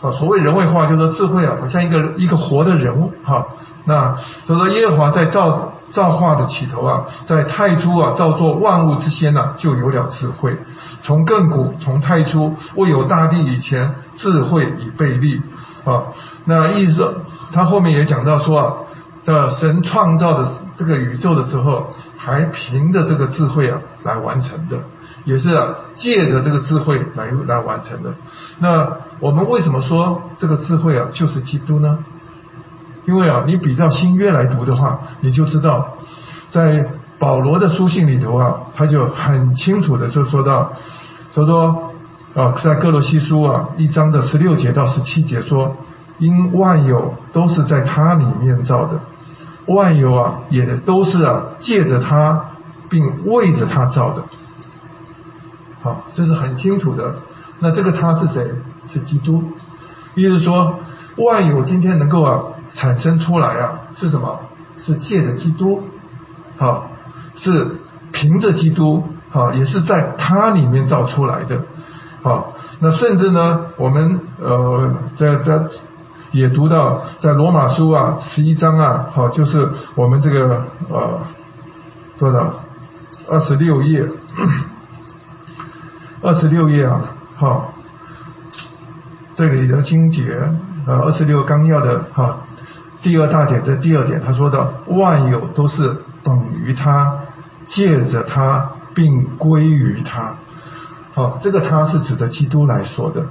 [0.00, 3.46] 啊，所谓人位化，就是智慧啊，好像一个一个活的人物哈。
[3.84, 10.56] 那所以说耶和华在造造化的起头啊，在太初啊造作万物之先呢，就有了智慧。
[11.02, 15.42] 从亘古从太初未有大地以前，智慧已被立
[15.84, 16.12] 啊。
[16.44, 17.16] 那意思，
[17.52, 18.74] 他后面也讲到说啊，
[19.24, 24.76] 的神创造的这个宇宙的时候，还凭着这个智慧啊来完成的。
[25.24, 28.14] 也是啊，借着这个智慧来来完成的。
[28.58, 31.98] 那我们为什么说这个智慧啊就是基督呢？
[33.06, 35.94] 因为啊，你比较新约来读的话，你就知道，
[36.50, 36.86] 在
[37.18, 40.72] 保罗的书信里头啊，他就很清楚的就说到，
[41.34, 41.92] 说说
[42.34, 45.76] 啊，在哥罗西书啊一章的十六节到十七节说，
[46.18, 49.00] 因万有都是在他里面造的，
[49.66, 52.44] 万有啊也都是啊借着他
[52.90, 54.22] 并为着他造的。
[55.82, 57.14] 好，这是很清楚的。
[57.60, 58.52] 那这个他是谁？
[58.86, 59.42] 是基督。
[60.14, 60.80] 意思说，
[61.16, 62.42] 万有今天能够啊
[62.74, 64.40] 产生出来啊，是什么？
[64.78, 65.82] 是借着基督，
[66.56, 66.88] 好，
[67.36, 67.76] 是
[68.12, 71.62] 凭着基督，好，也是在他里面造出来的。
[72.22, 75.60] 好，那甚至呢，我们呃在在
[76.30, 81.20] 也读到在罗马书啊十一章啊，好，就是我们这个呃
[82.18, 82.54] 多少
[83.28, 84.08] 二十六页。
[86.20, 87.00] 二十六页啊，
[87.36, 87.74] 好，
[89.36, 90.36] 这里的经节
[90.84, 92.40] 啊，二十六纲要的哈，
[93.02, 97.20] 第二大点的第二点，他说的万有都是等于他，
[97.68, 100.34] 借着他并归于他，
[101.14, 103.22] 好，这个他是指的基督来说的，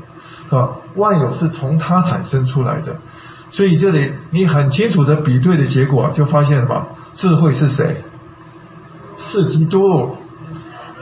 [0.46, 0.70] 是吧？
[0.96, 2.96] 万有是从他产生出来的，
[3.52, 6.88] 所以这里你很清楚的比对的结果，就发现什么？
[7.12, 8.06] 智慧是谁？
[9.18, 10.16] 是基督。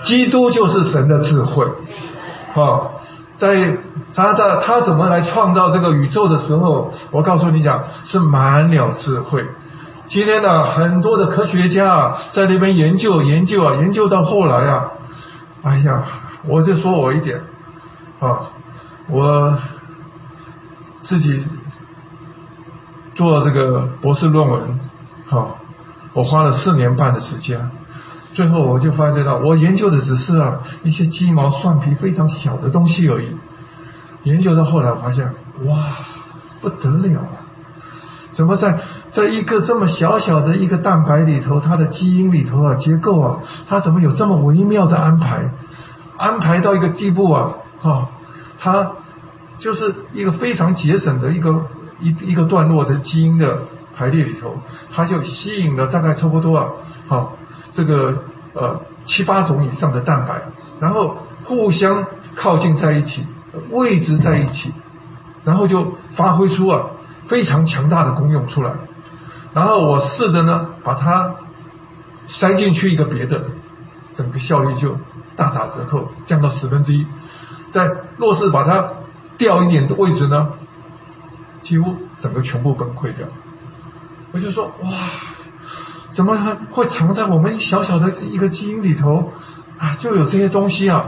[0.05, 1.65] 基督就是神的智慧，
[2.53, 3.01] 啊，
[3.37, 3.77] 在
[4.13, 9.45] 他在他怎么来创造这个宇宙的时候，我告诉你讲是满了智慧。
[10.07, 14.91] 今天呢，很多的科学家啊，在那边研究研究啊，研究到后来啊，
[15.63, 16.03] 哎呀，
[16.45, 17.41] 我就说我一点，
[18.19, 18.51] 啊，
[19.09, 19.57] 我
[21.01, 21.43] 自己
[23.15, 24.79] 做这个博士论文，
[25.25, 25.57] 好，
[26.13, 27.71] 我花了四年半的时间。
[28.35, 33.29] 最后我就发觉到，我研究的只是啊一些鸡毛蒜皮非常小的东西而已。
[34.23, 35.33] 研究到后来，发现
[35.65, 35.77] 哇
[36.59, 37.47] 不得了啊！
[38.33, 38.79] 怎么在
[39.11, 45.51] 在一个这么小小的一个蛋白里头，它的基因里头啊结构啊，它怎么有这么微妙的安排？
[46.17, 48.09] 安排到一个地步啊，哈，
[48.59, 48.91] 它
[49.59, 51.67] 就是一个非常节省的一个
[52.01, 53.59] 一一个段落的基因的
[53.95, 54.57] 排列里头，
[54.93, 56.67] 它就吸引了大概差不多啊，
[57.07, 57.37] 好。
[57.75, 58.23] 这个
[58.53, 60.41] 呃七八种以上的蛋白，
[60.79, 62.05] 然后互相
[62.35, 63.27] 靠近在一起，
[63.69, 64.73] 位置在一起，
[65.43, 66.87] 然后就发挥出啊
[67.27, 68.71] 非常强大的功用出来。
[69.53, 71.35] 然后我试着呢把它
[72.27, 73.43] 塞进去一个别的，
[74.13, 74.97] 整个效率就
[75.35, 77.05] 大打折扣，降到十分之一。
[77.71, 78.89] 在若是把它
[79.37, 80.53] 掉一点的位置呢，
[81.61, 83.27] 几乎整个全部崩溃掉。
[84.31, 84.89] 我就说哇。
[86.15, 86.37] 怎么
[86.71, 89.33] 会藏在我们小小的一个基因里头
[89.77, 89.97] 啊？
[89.99, 91.07] 就有这些东西啊！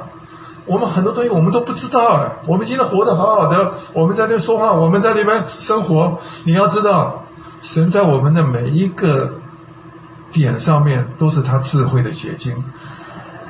[0.65, 2.33] 我们很多东西我们都不知道。
[2.45, 6.19] 我们今天活得好好的，我们在那说话，我们在那边生活。
[6.43, 7.23] 你要知道，
[7.61, 9.35] 神在我们的每一个
[10.33, 12.61] 点上面都是他智慧的结晶。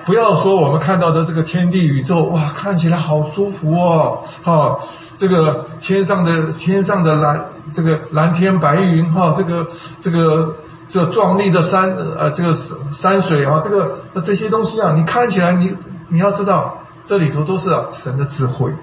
[0.06, 4.20] 不要说我们看到的这个天地宇宙，哇，看起来好舒服哦！
[4.44, 4.78] 哈，
[5.18, 9.66] 这个天上的天上的蓝，这个蓝天白云，哈，这个
[10.02, 10.56] 这个。
[10.90, 12.56] 这壮丽的山呃，这个
[12.92, 15.76] 山水啊，这个这些东西啊，你看起来你
[16.10, 17.70] 你要知道，这里头都是
[18.04, 18.74] 神的智慧。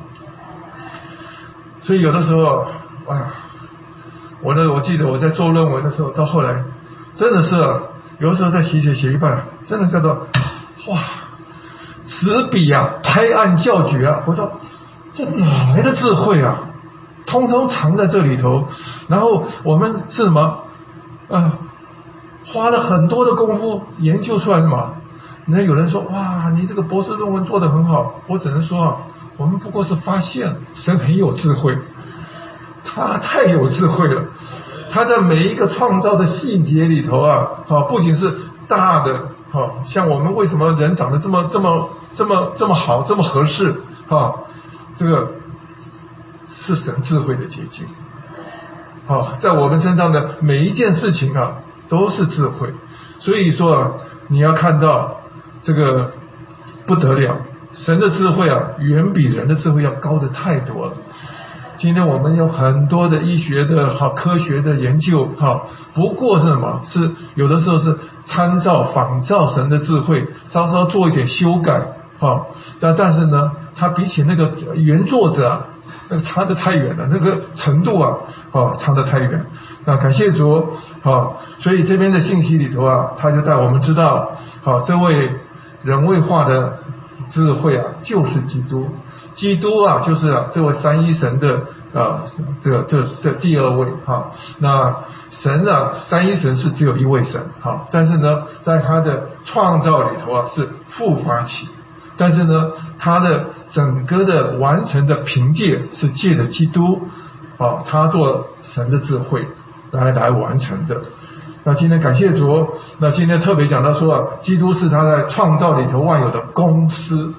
[1.81, 2.67] 所以有的时候，
[3.09, 3.27] 哎呀，
[4.43, 6.65] 我呢，我记得我在做论文的时候，到后来
[7.15, 7.55] 真的是
[8.19, 10.27] 有的时候在写写写一半，真的叫做
[10.89, 11.01] 哇，
[12.07, 14.23] 执笔啊，拍案叫绝啊！
[14.27, 14.61] 我说
[15.15, 16.59] 这哪来的智慧啊？
[17.27, 18.69] 通通藏在这里头。
[19.09, 20.65] 然后我们是什么
[21.31, 21.53] 啊？
[22.47, 24.95] 花了很多的功夫研究出来什么？
[25.47, 28.15] 那有人说哇，你这个博士论文做得很好。
[28.27, 28.97] 我只能说啊，
[29.37, 31.77] 我们不过是发现神很有智慧，
[32.83, 34.25] 他太有智慧了。
[34.91, 38.35] 他在每一个创造的细节里头啊，啊，不仅是
[38.69, 39.15] 大的，
[39.53, 44.33] 啊，像我们为什么人长得这么这么这么这么好，这么合适，啊，
[44.97, 45.31] 这个
[46.47, 47.87] 是神智慧的结晶。
[49.07, 51.57] 啊，在我们身上的每一件事情啊。
[51.89, 52.73] 都是智慧，
[53.19, 53.91] 所以说啊
[54.29, 55.21] 你要看到
[55.61, 56.13] 这个
[56.87, 57.37] 不得了，
[57.73, 60.93] 神的智慧啊，远比人的智慧要高的太多了。
[61.77, 65.63] 今天我们有很多的医学的好科学的研究，哈，
[65.93, 66.83] 不过是什么？
[66.87, 71.83] 是有的时候是参照仿照神的智慧，稍稍做一点修改，
[72.19, 72.47] 哈，
[72.81, 75.61] 但但是呢，它比起那个原作者啊，
[76.09, 78.17] 那差得太远了，那个程度啊，
[78.53, 79.47] 哦，差得太远。
[79.85, 84.33] 那感谢主，哦，所以这边的信息里头啊，他就带我们知道，
[84.63, 85.31] 好，这位
[85.83, 86.79] 人位化的
[87.31, 88.89] 智慧啊，就是基督。
[89.35, 92.23] 基督啊，就是啊，这位三一神的啊，
[92.63, 94.31] 这个这这第二位哈。
[94.59, 94.95] 那
[95.31, 101.69] 神啊，三一神是只有一位神哈，但是呢，在他的创造里头啊，是复发起，
[102.17, 107.09] 但是呢，他的整个的完成的凭借是借着基督
[107.59, 109.47] 啊，他做神的智慧
[109.91, 111.03] 来来完成的。
[111.65, 117.35] 那今天感谢主，那今天特别讲到说啊，基督是他在创造里头万有的公司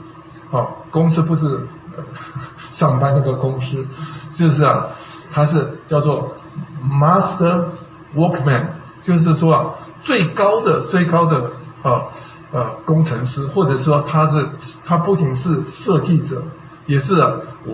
[0.51, 1.67] 啊，公司不是。
[2.71, 3.88] 上班那个公司，
[4.38, 4.88] 就是啊，
[5.32, 6.36] 他是叫做
[6.86, 7.67] Master
[8.13, 8.65] Workman，
[9.01, 9.65] 就是说啊，
[10.01, 11.51] 最高的最高的
[11.84, 12.11] 啊
[12.51, 14.47] 呃工程师，或者说他是
[14.85, 16.43] 他不仅是设计者，
[16.85, 17.13] 也是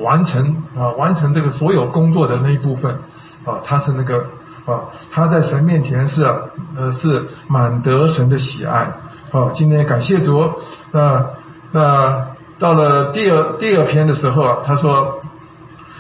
[0.01, 2.99] 完成啊完成这个所有工作的那一部分
[3.45, 4.25] 啊，他是那个
[4.65, 6.23] 啊他在神面前是
[6.77, 8.93] 呃是满得神的喜爱
[9.31, 10.39] 啊，今天感谢主
[10.91, 11.25] 啊
[11.71, 12.31] 那。
[12.61, 15.19] 到了第二第二篇的时候啊，他说，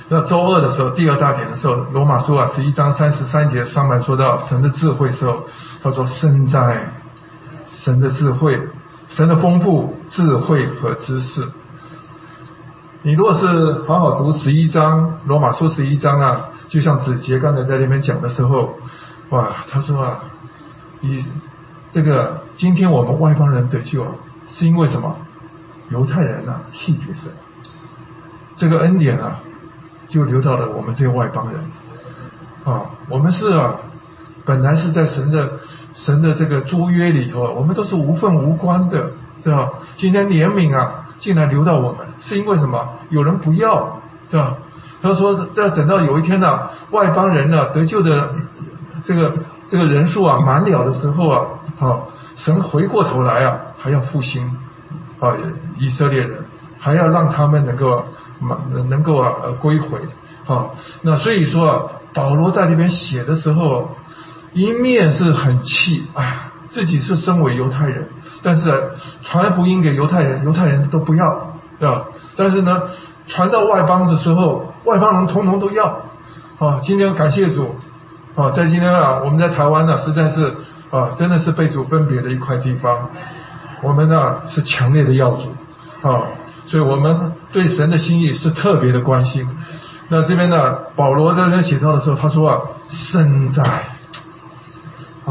[0.09, 5.47] 那周二的时候，第二大点的时候，罗马书啊十一章三十三节上面说到神的智慧时候，
[5.81, 6.93] 他说生在
[7.83, 8.61] 神的智慧，
[9.09, 11.47] 神的丰富智慧和知识。
[13.01, 18.75] 你若是好好读十一章罗马书十一章啊，就像子杰刚才在那边讲的时候，
[19.29, 20.19] 哇，他说啊，
[21.01, 21.25] 以
[21.91, 24.05] 这个今天我们外邦人得救，
[24.49, 25.15] 是因为什么？
[25.89, 27.31] 犹太人啊，弃绝神，
[28.57, 29.39] 这个恩典啊，
[30.07, 31.59] 就流到了我们这些外邦人
[32.63, 32.91] 啊。
[33.09, 33.77] 我们是啊，
[34.45, 35.59] 本来是在神的
[35.93, 39.11] 神的这个租约里头，我们都是无份无关的，
[39.41, 42.87] 知道今天怜悯啊，竟然留到我们，是因为什么？
[43.09, 44.57] 有人不要，是吧？
[45.01, 48.31] 他说要等到有一天呢，外邦人呢得救的
[49.03, 49.33] 这个
[49.69, 51.45] 这个人数啊满了的时候啊，
[51.77, 54.57] 好，神回过头来啊，还要复兴。
[55.19, 55.37] 啊，
[55.77, 56.45] 以色列人
[56.79, 58.03] 还要让他们能够
[58.71, 59.99] 能能够啊归回，
[60.45, 60.73] 好，
[61.03, 63.91] 那所以说啊，保罗在那边写的时候，
[64.53, 68.07] 一面是很气，哎呀，自己是身为犹太人，
[68.43, 68.91] 但是
[69.23, 72.05] 传福音给犹太人，犹太人都不要，对吧？
[72.35, 72.83] 但是呢，
[73.27, 75.85] 传到外邦的时候，外邦人通通都要，
[76.59, 77.75] 啊，今天感谢主，
[78.35, 80.53] 啊，在今天啊，我们在台湾呢，实在是
[80.89, 83.09] 啊，真的是被主分别的一块地方。
[83.81, 85.55] 我们呢是强烈的要主
[86.01, 86.21] 啊，
[86.67, 89.47] 所以我们对神的心意是特别的关心。
[90.09, 93.63] 那这边呢，保罗在这写到的时候，他说啊，深哉，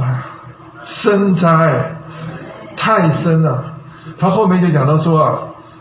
[0.01, 0.27] 啊，
[0.85, 1.97] 深哉，
[2.77, 3.65] 太深了。
[4.19, 5.39] 他后面就讲到说啊，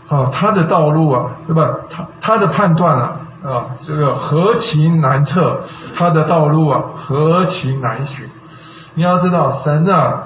[0.08, 1.76] 啊，他的道路啊，对吧？
[1.90, 5.60] 他他的判断啊，啊，这个何其难测，
[5.96, 8.28] 他的道路啊，何其难寻。
[8.94, 10.24] 你要知道，神啊，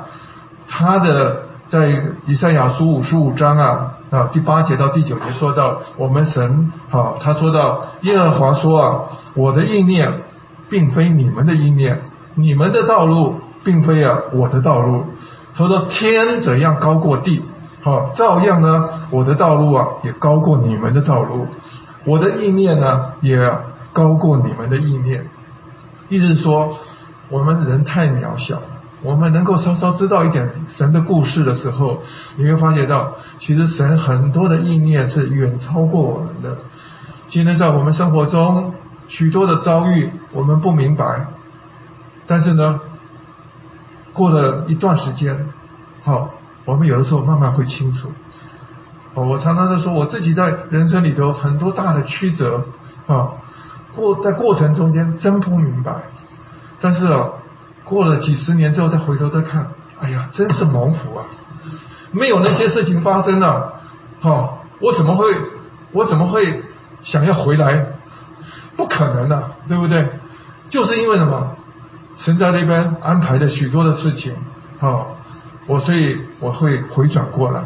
[0.69, 1.43] 他的。
[1.67, 1.89] 在
[2.27, 9.01] 以赛亚书五十五章啊啊第八节到第九节说到我们神啊他说到耶和华说啊
[9.35, 10.23] 我的意念
[10.69, 12.03] 并非你们的意念
[12.35, 15.05] 你们的道路并非啊我的道路
[15.57, 17.43] 他说天怎样高过地
[17.83, 21.47] 好照样呢我的道路啊也高过你们的道路
[22.05, 23.51] 我的意念呢也
[23.93, 25.27] 高过你们的意念
[26.09, 26.77] 意思是说
[27.31, 28.61] 我们人太渺小。
[29.03, 31.99] 我们能够稍稍知道一点神的故事的时候，
[32.37, 36.57] 你会发觉到，其实神很多的意念是远超过我们的。
[37.29, 38.73] 今天在我们生活中，
[39.07, 41.27] 许多的遭遇我们不明白，
[42.27, 42.81] 但是呢，
[44.15, 45.49] 过了一段时间，
[46.05, 46.31] 好，
[46.65, 48.11] 我们有的时候慢慢会清楚。
[49.13, 52.65] 哦，我常常在说，我自己在人生里头很多大的曲折
[53.07, 53.33] 啊，
[53.95, 56.05] 过在过程中间真不明白，
[56.81, 57.29] 但是啊。
[57.87, 59.67] 过了几十年之后再回头再看，
[60.01, 61.27] 哎呀，真是蒙福啊！
[62.13, 63.75] 没有那些事情发生了，
[64.23, 65.27] 哈，我怎么会，
[65.93, 66.63] 我怎么会
[67.03, 67.89] 想要回来？
[68.75, 70.09] 不可能的，对不对？
[70.71, 71.57] 就是因为什么？
[72.17, 74.35] 神在那边安排的许多的事情，
[74.81, 75.07] 啊，
[75.67, 77.63] 我所以我会回转过来。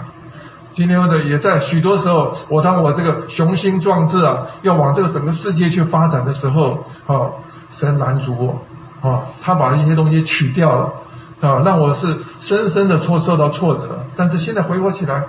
[0.73, 7.31] 今天的也在许多时候，我当我这个雄心壮志啊，要往这个整个世界去发展的时候，啊，
[7.71, 8.63] 神拦阻我。
[9.01, 10.93] 啊，他把一些东西取掉了，
[11.41, 14.01] 啊，让我是深深的挫受到挫折。
[14.17, 15.23] 但是现在回过起来，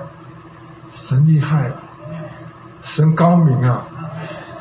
[0.91, 1.73] 神厉害啊，
[2.81, 3.83] 神高明啊，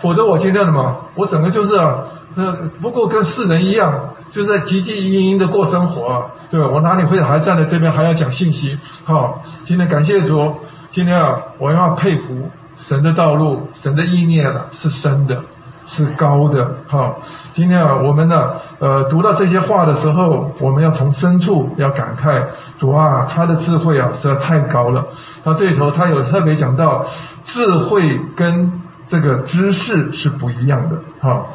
[0.03, 2.05] 否则我今天什么，我整个就是啊，
[2.35, 2.53] 那
[2.83, 6.69] 不过跟世人一样，就在汲汲营营的过生活，对吧？
[6.69, 8.79] 我哪里会还站在这边还要讲信息？
[9.05, 10.55] 好，今天感谢主，
[10.91, 15.43] 今天啊，我要佩服神的道路，神的意念啊是深的。
[15.91, 17.17] 是高的，哈。
[17.55, 18.37] 今天啊，我们呢，
[18.79, 22.43] 呃，读到这些话的时候，我们要从深处要感慨，
[22.79, 25.07] 主啊，他的智慧啊，实在太高了。
[25.45, 27.07] 那这里头他有特别讲到，
[27.45, 31.47] 智慧跟这个知识是不一样的，哈。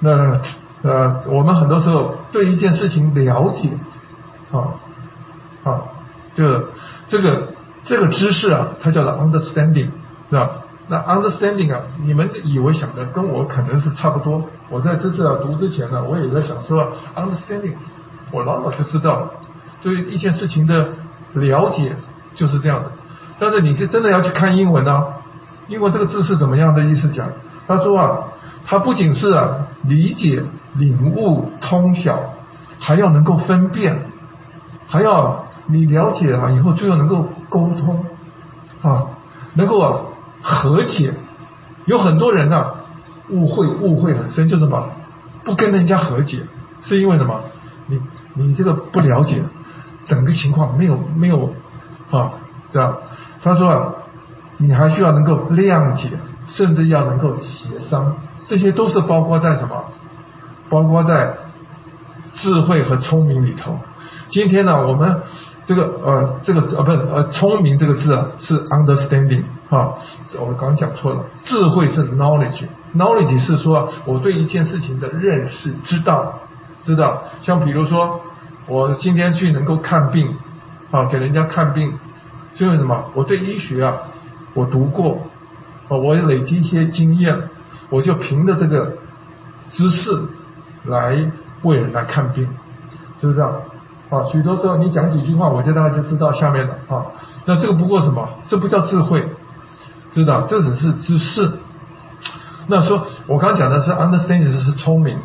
[0.00, 0.40] 那
[0.84, 3.70] 呃，我们很多时候对一件事情了解，
[4.52, 4.76] 啊，
[5.64, 5.82] 啊，
[6.34, 6.44] 就
[7.08, 7.48] 这个
[7.84, 9.88] 这个知识啊，它叫做 understanding，
[10.28, 10.50] 是吧？
[10.86, 14.42] 那 understanding 啊，你们以为想的跟我可能是差不多。
[14.68, 17.76] 我在这次啊读之前呢，我也在想说 understanding，
[18.30, 19.30] 我老早就知道，
[19.80, 20.88] 对一件事情的
[21.32, 21.96] 了解
[22.34, 22.92] 就是这样的。
[23.38, 25.02] 但是你是真的要去看英文啊，
[25.68, 27.30] 英文这个字是怎么样的意思讲？
[27.66, 28.18] 他说啊，
[28.66, 29.34] 它不仅是
[29.82, 30.42] 理解、
[30.74, 32.34] 领悟、通晓，
[32.78, 34.06] 还要能够分辨，
[34.86, 38.04] 还要你了解了以后，最后能够沟通
[38.82, 39.06] 啊，
[39.54, 40.00] 能够啊。
[40.46, 41.14] 和解，
[41.86, 42.74] 有很多人啊，
[43.30, 44.90] 误会误会很深，就什么
[45.42, 46.40] 不跟人家和解，
[46.82, 47.40] 是因为什么？
[47.86, 47.98] 你
[48.34, 49.42] 你这个不了解
[50.04, 51.54] 整个情况，没有没有
[52.10, 52.32] 啊，
[52.70, 52.98] 这样
[53.42, 53.94] 他说啊，
[54.58, 56.10] 你还需要能够谅解，
[56.46, 58.16] 甚至要能够协商，
[58.46, 59.84] 这些都是包括在什么？
[60.68, 61.34] 包括在
[62.32, 63.78] 智慧和聪明里头。
[64.28, 65.22] 今天呢，我们。
[65.66, 69.94] 这个呃，这个呃，不是呃，聪明这个字啊，是 understanding 啊，
[70.38, 76.38] 我刚刚讲错了，智慧是 knowledge，knowledge 是说我对一件事情的认识，知道，
[76.82, 78.20] 知道，像比如说
[78.66, 80.36] 我今天去能够看病
[80.90, 81.94] 啊，给人家看病，
[82.54, 83.02] 是因为什么？
[83.14, 83.96] 我对医学啊，
[84.52, 85.18] 我读过，
[85.88, 87.48] 啊，我累积一些经验，
[87.94, 88.92] 我就凭着这个
[89.70, 90.20] 知识
[90.82, 91.30] 来
[91.62, 92.48] 为人来看病，
[93.20, 93.52] 是不是啊？
[94.10, 97.06] 啊，许多时候你讲几句话，我就大概就知道下面了啊。
[97.44, 98.28] 那这个不过什么？
[98.48, 99.28] 这不叫智慧，
[100.10, 100.42] 知道？
[100.42, 101.52] 这只是知识。
[102.66, 105.16] 那说，我刚讲的是 understanding 是聪明，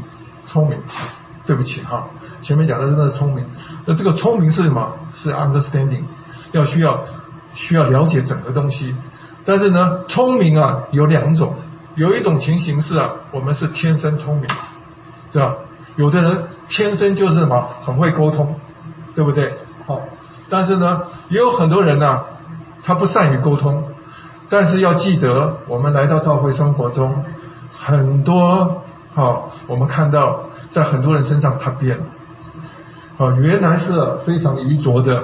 [0.45, 0.77] 聪明。
[1.47, 2.05] 对不起哈，
[2.43, 3.43] 前面讲的真的是聪明。
[3.87, 4.93] 那这个聪明是什么？
[5.15, 6.03] 是 understanding，
[6.51, 7.03] 要需要
[7.55, 8.93] 需要了解整个东西。
[9.45, 11.55] 但是呢，聪明啊有两种，
[11.99, 14.47] 有一种情形是啊，我们是天生聪明，
[15.31, 15.55] 是吧？
[15.97, 18.55] 有的人天生就是什么，很会沟通。
[19.15, 19.53] 对不对？
[19.85, 19.99] 好，
[20.49, 22.21] 但是呢，也有很多人呢，
[22.83, 23.83] 他不善于沟通。
[24.47, 27.25] 但是要记得，我们来到教会生活中，
[27.71, 28.83] 很多
[29.13, 32.03] 好，我们看到在很多人身上他变了。
[33.17, 33.91] 啊，原来是
[34.25, 35.23] 非常愚拙的，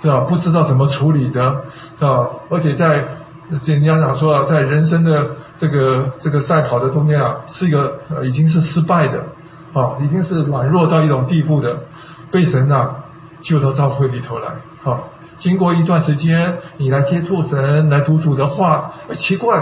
[0.00, 0.20] 是吧？
[0.20, 1.64] 不知道怎么处理的，
[1.98, 2.28] 是吧？
[2.50, 3.04] 而且在
[3.64, 9.18] 人家讲说，在人生的这个这个赛跑的中间啊，是一个呃已经是失败的，
[9.72, 11.76] 啊，已经是软弱到一种地步的，
[12.30, 12.96] 被神啊。
[13.44, 14.50] 救到教会里头来，
[14.84, 19.60] 好，经过一段时间，你来接触神，来读主的话，奇怪，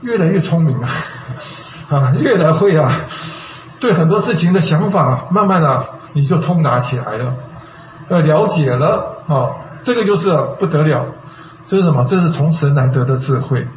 [0.00, 0.90] 越来越聪明啊，
[1.88, 3.02] 啊，越来会啊，
[3.78, 7.34] 对很多事情的想法，慢慢的你就通达起来了，
[8.08, 11.06] 呃，了解了，啊，这个就是不得了，
[11.66, 12.04] 这是什么？
[12.10, 13.68] 这是从神来得的智慧，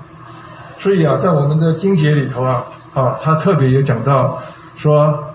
[0.84, 4.44] 所以啊，在我们的经节里头啊，啊，他特别也讲到
[4.76, 5.34] 说，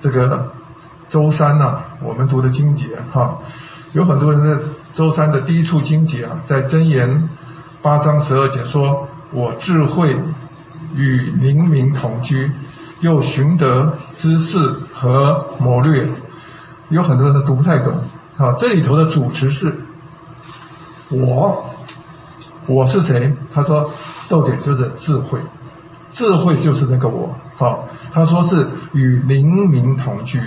[0.00, 0.50] 这个。
[1.10, 3.38] 周三呐，我们读的经节哈，
[3.92, 4.64] 有很多人在
[4.94, 7.28] 周三的第一处经节啊，在箴言
[7.82, 10.18] 八章十二节说：“我智慧
[10.96, 12.50] 与灵明同居，
[13.00, 14.58] 又寻得知识
[14.92, 16.08] 和谋略。”
[16.90, 17.94] 有很多人都读不太懂
[18.36, 18.56] 啊。
[18.58, 19.72] 这里头的主词是
[21.10, 21.70] 我，
[22.66, 23.34] 我是谁？
[23.52, 23.90] 他说
[24.28, 25.40] 逗点就是智慧，
[26.10, 27.34] 智慧就是那个我。
[27.56, 30.40] 好，他说是与灵明同居。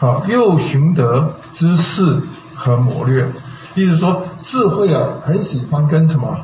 [0.00, 2.20] 啊，又寻得知识
[2.54, 3.26] 和谋略，
[3.74, 6.38] 意思说智慧啊，很喜欢跟什么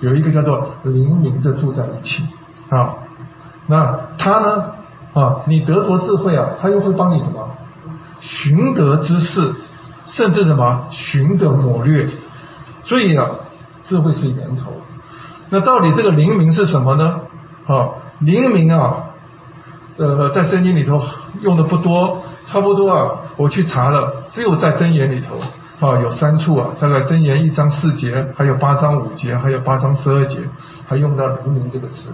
[0.00, 2.22] 有一个叫做灵明的住在一起
[2.68, 2.96] 啊。
[3.66, 4.64] 那他呢
[5.14, 7.48] 啊，你得着智慧啊，他又会帮你什么
[8.20, 9.54] 寻得知识，
[10.04, 12.10] 甚至什么寻得谋略。
[12.84, 13.26] 所以啊，
[13.88, 14.72] 智慧是源头。
[15.50, 17.20] 那到底这个灵明是什么呢？
[17.66, 17.88] 啊，
[18.20, 19.04] 灵明啊，
[19.96, 21.02] 呃，在圣经里头
[21.40, 22.22] 用的不多。
[22.50, 25.38] 差不多啊，我去查了，只有在真言里头
[25.86, 30.38] 啊有三处啊，大概真言一章四节，还有八章五节，还有八章十二节，
[30.86, 32.08] 还用到灵明这个词。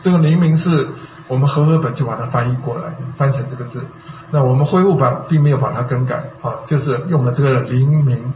[0.00, 0.88] 这个灵明是
[1.28, 3.84] 我们和合本就把它翻译过来，翻成这个字。
[4.30, 8.32] 那我们恢复版并没有把它更改啊，就是用了这个灵明。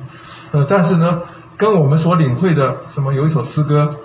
[0.53, 1.21] 呃，但是呢，
[1.59, 3.97] 跟我们所领会的什么有一首诗歌，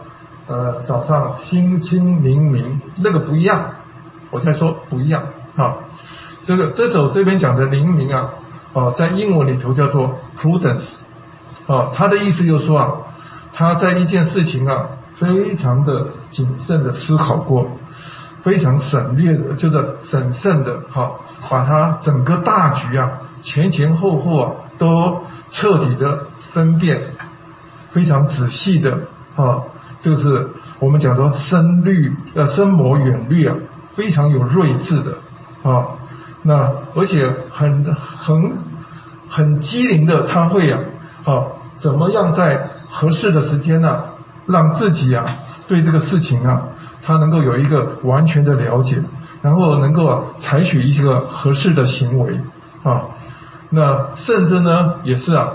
[0.48, 3.66] 呃，早上心清明明那个不一样
[4.32, 5.24] 我才说不一样
[5.56, 5.76] 啊。
[6.46, 8.32] 这个这首这边讲的灵明啊，
[8.74, 10.96] 啊，在英文里头叫做 prudence，
[11.68, 12.92] 啊，他的意思就是说啊，
[13.54, 17.68] 他在一件事情啊，非常的谨慎的思考过，
[18.42, 21.12] 非常省略的，就是审慎的哈，
[21.52, 23.12] 把他整个大局啊，
[23.44, 27.00] 前前后后啊，都彻底的分辨，
[27.94, 28.92] 非常仔细的
[29.36, 29.62] 啊，
[30.02, 30.50] 就是
[30.80, 33.56] 我们讲说深虑呃深谋远虑啊，
[33.96, 35.14] 非常有睿智的
[35.64, 35.86] 啊。
[36.42, 38.52] 那而且很很
[39.30, 40.80] 很机灵的，他会啊，
[41.24, 41.44] 啊
[41.78, 44.04] 怎么样在合适的时间呢，
[44.46, 45.26] 让自己啊
[45.68, 46.64] 对这个事情啊，
[47.02, 49.02] 他能够有一个完全的了解，
[49.42, 52.40] 然后能够采取一个合适的行为
[52.84, 53.04] 啊，
[53.70, 55.50] 那甚至呢也是啊，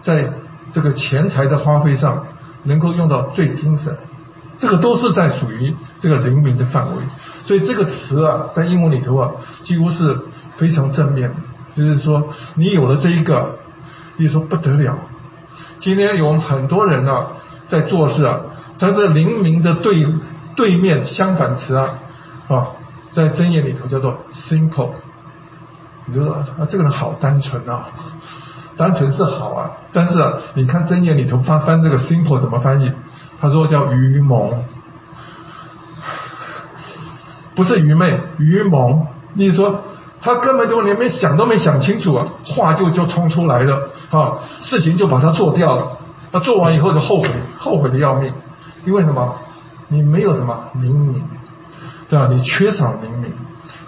[0.00, 0.32] 在
[0.72, 2.26] 这个钱财的花费上
[2.64, 3.98] 能够用到最精神。
[4.58, 7.02] 这个都是在属于这个灵敏的范围，
[7.44, 9.30] 所以这个词啊，在英文里头啊，
[9.62, 10.18] 几乎是
[10.56, 11.30] 非常正面，
[11.74, 13.58] 就是说你有了这一个，
[14.16, 14.96] 你说不得了。
[15.78, 17.26] 今天有很多人啊，
[17.68, 18.40] 在做事啊，
[18.78, 20.06] 在这灵敏的对
[20.54, 21.98] 对面相反词啊，
[22.48, 22.68] 啊，
[23.12, 24.92] 在真言里头叫做 simple，
[26.06, 27.88] 你就说啊，这个人好单纯啊，
[28.76, 32.92] 单纯是好啊，但是啊，你看真言里头翻翻这个 simple 怎么翻译？
[33.40, 34.64] 他说叫愚蒙，
[37.54, 39.06] 不是愚昧，愚蒙。
[39.34, 39.82] 你说
[40.20, 45.98] 他根本就连没想都没想清楚啊，话就就冲出来了啊，事情就把它做掉了。
[46.32, 48.32] 他做完以后就后悔，后悔的要命。
[48.84, 49.36] 因为什么？
[49.88, 51.22] 你没有什么灵敏，
[52.08, 52.26] 对吧？
[52.28, 53.32] 你缺少灵敏。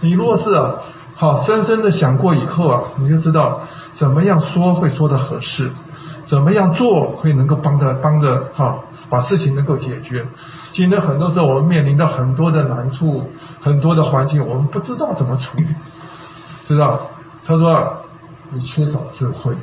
[0.00, 0.74] 你若是啊，
[1.18, 3.60] 好深深的想过以后啊，你就知道
[3.94, 5.72] 怎么样说会说的合适。
[6.24, 10.26] 怎么样做会能够帮着帮着哈，把事情能够解决？
[10.72, 13.30] 今天很多时候我们面临到很多的难处，
[13.60, 15.66] 很多的环境，我们不知道怎么处理，
[16.66, 17.00] 知道？
[17.46, 18.02] 他说
[18.52, 19.54] 你缺少智慧，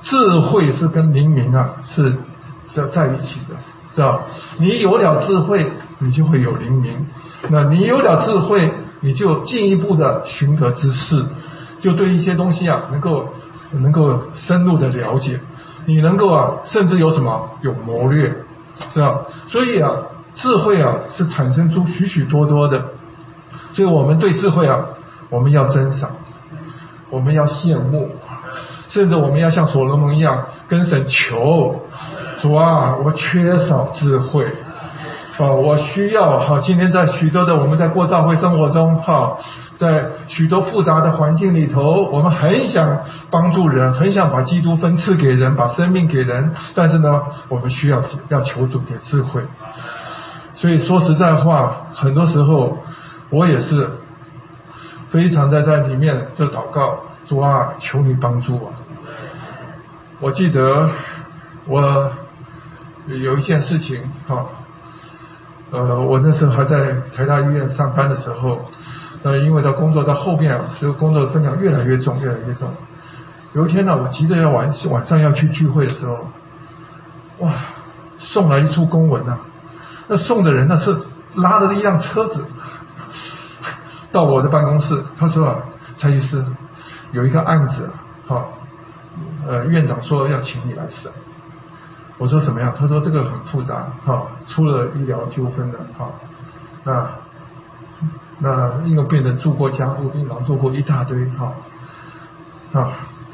[0.00, 2.16] 智慧是跟灵明啊是
[2.66, 3.54] 是要在一起的，
[3.94, 4.22] 知道？
[4.58, 7.06] 你有了智慧，你就会有灵明。
[7.50, 11.26] 那你有了智慧，你就进一步的寻得知识，
[11.80, 13.28] 就对一些东西啊能够
[13.72, 15.40] 能够深入的了解。
[15.86, 18.34] 你能够啊，甚至有什么有谋略，
[18.92, 19.22] 是吧？
[19.48, 19.90] 所以啊，
[20.34, 22.84] 智慧啊是产生出许许多多的，
[23.72, 24.80] 所以我们对智慧啊，
[25.30, 26.10] 我们要珍赏，
[27.08, 28.10] 我们要羡慕，
[28.88, 31.80] 甚至我们要像所罗门一样跟神求，
[32.42, 34.52] 主啊，我缺少智慧。
[35.40, 39.38] 啊，我需要哈，今天在许多的我们在过教会生活中哈，
[39.78, 43.00] 在许多复杂的环境里头，我们很想
[43.30, 49.42] 帮助人，很想把基督分赐给人，把生命给人，但是呢，我们需要要求主给智慧。
[50.54, 52.76] 所以说实在话，很多时候
[53.30, 53.88] 我也是
[55.08, 58.70] 非常在在里面就祷告，主啊，求你帮助我。
[60.20, 60.90] 我记得
[61.66, 62.10] 我
[63.06, 64.44] 有一件事情哈。
[65.72, 68.64] 呃，我那时候还在台大医院上班的时候，
[69.22, 72.68] 呃，因为到工作到后边啊，这个工作分量越来越重，越来越重。
[73.52, 76.26] 有一天呢，我急着要晚晚上要去聚会的时候，
[77.38, 77.54] 哇，
[78.18, 79.38] 送来一出公文呐，
[80.08, 80.96] 那送的人呢是
[81.34, 82.44] 拉着一辆车子
[84.10, 85.56] 到我的办公室，他说啊，
[85.96, 86.44] 蔡医师
[87.12, 87.88] 有一个案子，
[88.26, 88.44] 哈，
[89.46, 91.12] 呃，院长说要请你来审。
[92.20, 92.74] 我说什么样？
[92.78, 96.10] 他说这个很复杂，哈，出了医疗纠纷的，哈，
[96.84, 97.08] 那
[98.40, 101.54] 那因为病人住过加护病房，做过一大堆，哈，
[102.78, 102.92] 啊，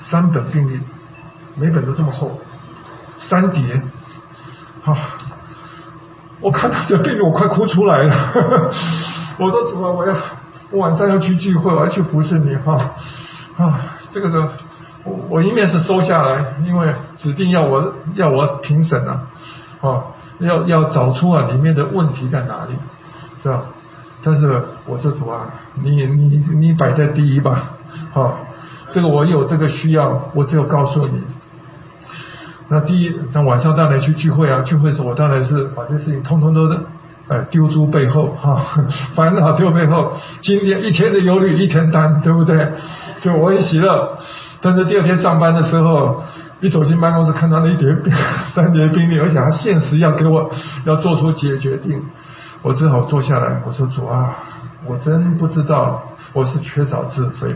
[0.09, 0.81] 三本病历，
[1.57, 2.39] 每本都这么厚，
[3.19, 3.83] 三叠，
[4.85, 4.97] 哈，
[6.41, 8.15] 我看到这病历我快哭出来了，
[9.41, 10.17] 我说主啊，我要
[10.71, 12.95] 我晚上要去聚会，我要去服侍你，哈，
[13.59, 13.81] 啊，
[14.13, 14.49] 这个的。
[15.29, 19.23] 我一面是收下来，因为指定要我要我评审啊，
[19.81, 20.03] 啊，
[20.41, 22.75] 要要找出啊里面的问题在哪里，
[23.43, 23.63] 是吧？
[24.25, 25.47] 但是我说主啊，
[25.83, 27.71] 你你你摆在第一吧，
[28.15, 28.35] 啊，
[28.91, 31.23] 这个我有这个需要，我只有告诉你。
[32.69, 36.69] 那第一，那晚上当然去聚会啊，聚会时候我当然是把这事情通通都
[37.29, 38.61] 呃丢诸背后哈，
[39.15, 42.73] 烦恼丢背后，今天一天的忧虑一天担，对不对？
[43.23, 44.19] 就我很喜乐。
[44.67, 46.25] 但是第二天上班的时候，
[46.61, 47.97] 一走进办公室，看到那一叠
[48.53, 50.51] 三叠病历，而且还现实要给我
[50.85, 52.03] 要做出解决定，
[52.63, 54.35] 我只好坐下来，我说主啊，
[54.85, 56.03] 我真不知道，
[56.33, 57.55] 我是缺少智慧，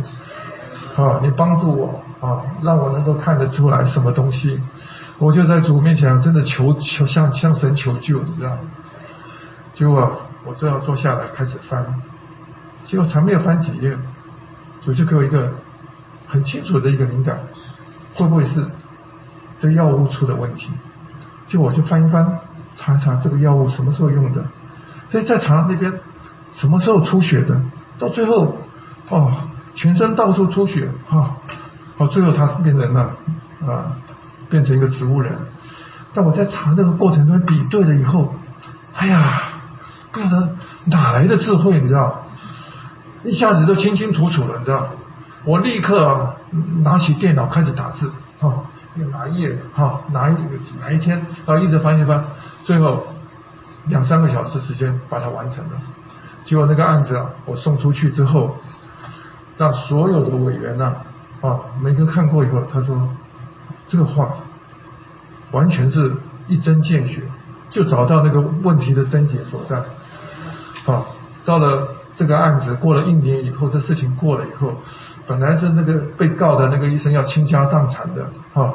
[0.97, 4.61] 啊，你帮助我啊，让我能够看得出来什么东西，
[5.19, 8.57] 我就在主面前真的求求向向神求救，你知道？
[9.73, 10.12] 结果
[10.47, 11.85] 我只好坐下来开始翻，
[12.85, 13.99] 结果才没有翻几页，
[14.81, 15.51] 主就给我一个
[16.31, 17.40] 很清楚的一个灵感，
[18.15, 18.65] 会不会是
[19.61, 20.70] 这药物出的问题？
[21.48, 22.39] 就我就翻一翻，
[22.77, 24.44] 查一查这个药物什么时候用的，
[25.11, 25.93] 所以再查那边
[26.55, 27.61] 什么时候出血的，
[27.98, 28.57] 到最后
[29.09, 29.32] 哦，
[29.74, 31.36] 全身到处出血啊，
[31.98, 33.16] 好，最后他变成了
[33.66, 33.98] 啊，
[34.48, 35.32] 变成一个植物人。
[36.15, 38.32] 但我在查这个过程中比对了以后，
[38.94, 39.43] 哎呀，
[40.12, 42.23] 不晓得哪来的智慧，你知道？
[43.24, 44.89] 一下子都清清楚楚了，你知道？
[45.45, 46.37] 我立刻啊
[46.83, 48.62] 拿起电脑开始打字，哈，
[49.11, 50.41] 哪一页，哈，哪一个
[50.81, 52.23] 哪一天，啊，一直翻一翻，
[52.62, 53.07] 最后
[53.87, 55.71] 两三个小时时间把它完成了。
[56.45, 58.55] 结果那个案子啊，我送出去之后，
[59.57, 60.93] 让所有的委员呐，
[61.41, 63.09] 啊，每个看过以后，他说
[63.87, 64.29] 这个话
[65.53, 66.12] 完全是
[66.49, 67.23] 一针见血，
[67.71, 69.79] 就找到那个问题的症结所在。
[70.93, 71.07] 啊，
[71.47, 71.97] 到了。
[72.17, 74.75] 这个案子过了一年以后，这事情过了以后，
[75.31, 78.74] 本来是那个被告的那个医生要倾家荡产的啊，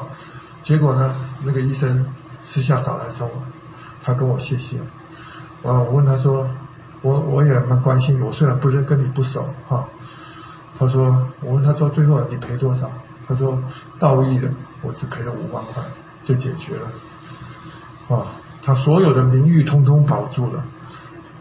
[0.64, 1.14] 结果呢，
[1.44, 2.06] 那个医生
[2.46, 3.32] 私下找来找我，
[4.06, 4.84] 他跟我谢谢，啊，
[5.64, 6.48] 我问他说，
[7.02, 9.86] 我我也蛮关心，我虽然不认跟你不熟哈，
[10.80, 12.90] 他说，我问他说最后你赔多少？
[13.28, 13.62] 他说
[14.00, 14.48] 道义的，
[14.82, 15.84] 我只赔了五万块
[16.24, 18.28] 就解决了，啊，
[18.64, 20.64] 他所有的名誉通通保住了，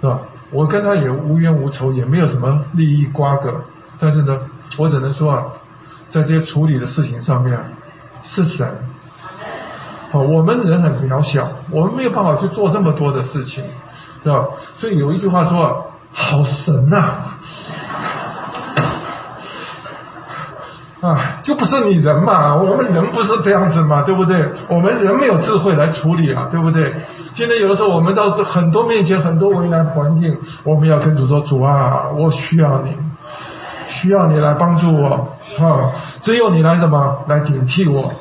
[0.01, 0.23] 是吧？
[0.51, 3.63] 我跟他也无冤无仇，也没有什么利益瓜葛，
[4.01, 4.41] 但是呢，
[4.79, 5.45] 我只能说啊，
[6.09, 7.59] 在这些处理的事情上面，
[8.23, 8.67] 是神，
[10.11, 13.65] 好，我们人很渺小，我们没有办法去做这么多的事情，
[14.23, 14.45] 是吧？
[14.77, 17.15] 所以有一句话说，好神呐。
[21.05, 24.49] 啊，就不是你人嘛，我们人不是这样子嘛，对不对？
[24.69, 26.95] 我们人没有智慧来处理啊，对不对？
[27.35, 32.97] 现在有的时候我们到很多面前，很多为难环境，我们要跟主说：主啊，我需要你，
[33.89, 35.29] 需要你来帮助我
[35.59, 35.93] 啊！
[36.23, 38.13] 只有你来什么来顶替我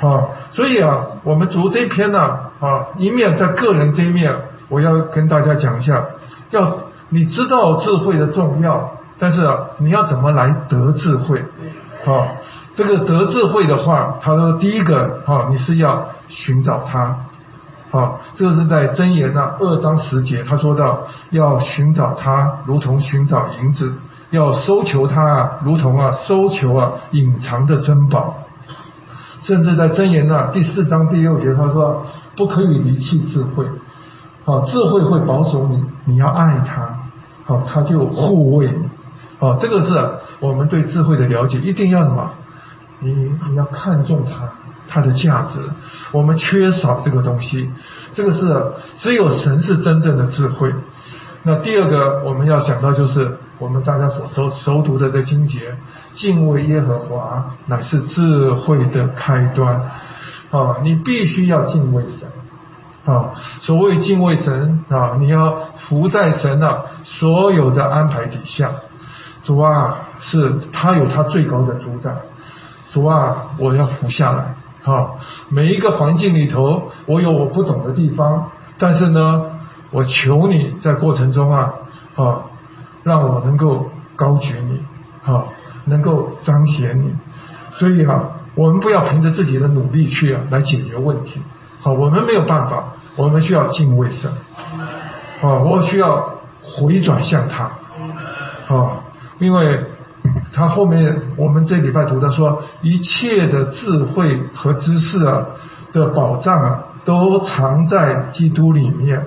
[0.00, 0.28] 啊！
[0.50, 2.18] 所以啊，我们读这篇呢
[2.60, 4.34] 啊，一面在个人这一面，
[4.68, 6.04] 我要跟大家讲一下，
[6.50, 6.78] 要
[7.08, 11.44] 你知道智慧的重要，但是啊，你要怎么来得智慧？
[12.06, 12.28] 啊，
[12.76, 17.16] 这个得智慧的话，他说第一个啊，你是要寻找他，
[17.90, 23.94] 啊，这个是在箴言那二章十节，他说到要寻找他，如同寻找银子，
[24.30, 28.38] 要搜求他，如同啊搜求啊隐藏的珍宝，
[29.42, 33.64] 甚至在箴言那第四章第六节，他说不可以离弃智慧，
[34.44, 38.88] 啊，智慧会保守你，你要爱他，啊，他就护卫你。
[39.38, 42.30] 啊，这个是我们对智慧的了解，一定要什么？
[43.00, 43.12] 你
[43.50, 44.48] 你要看重它，
[44.88, 45.60] 它的价值。
[46.10, 47.70] 我们缺少这个东西，
[48.14, 50.72] 这个是只有神是真正的智慧。
[51.42, 55.74] 那第二个我们要想到就是我们大家所熟熟读的这经节，
[56.14, 59.90] 敬畏耶和华乃是智慧的开端。
[60.50, 62.28] 啊，你必须要敬畏神。
[63.04, 68.70] 啊，所谓敬畏神啊，你要服在神的所有的安排底下。
[69.42, 72.14] 主啊，是他有他最高的主宰。
[72.92, 74.56] 主啊，我要服下来。
[74.84, 75.12] 啊，
[75.48, 79.46] 每一个环境里头，我有我不懂的地方，但是呢，
[79.90, 81.72] 我求你在过程中啊，
[82.14, 82.42] 啊，
[83.06, 84.80] 让我能够高举你，
[85.24, 85.44] 啊，
[85.84, 87.14] 能够彰显你。
[87.70, 91.40] 所以啊，我们不要凭着自己的努力去啊来解决问题。
[91.80, 94.28] 好，我们没有办法，我们需要敬畏神。
[95.40, 97.70] 啊，我需要回转向他。
[98.74, 99.04] 啊。
[99.38, 99.84] 因为
[100.52, 105.46] 他后面我们这礼拜读的说，一切的智慧和知识啊
[105.92, 109.24] 的宝藏啊，都藏在基督里面。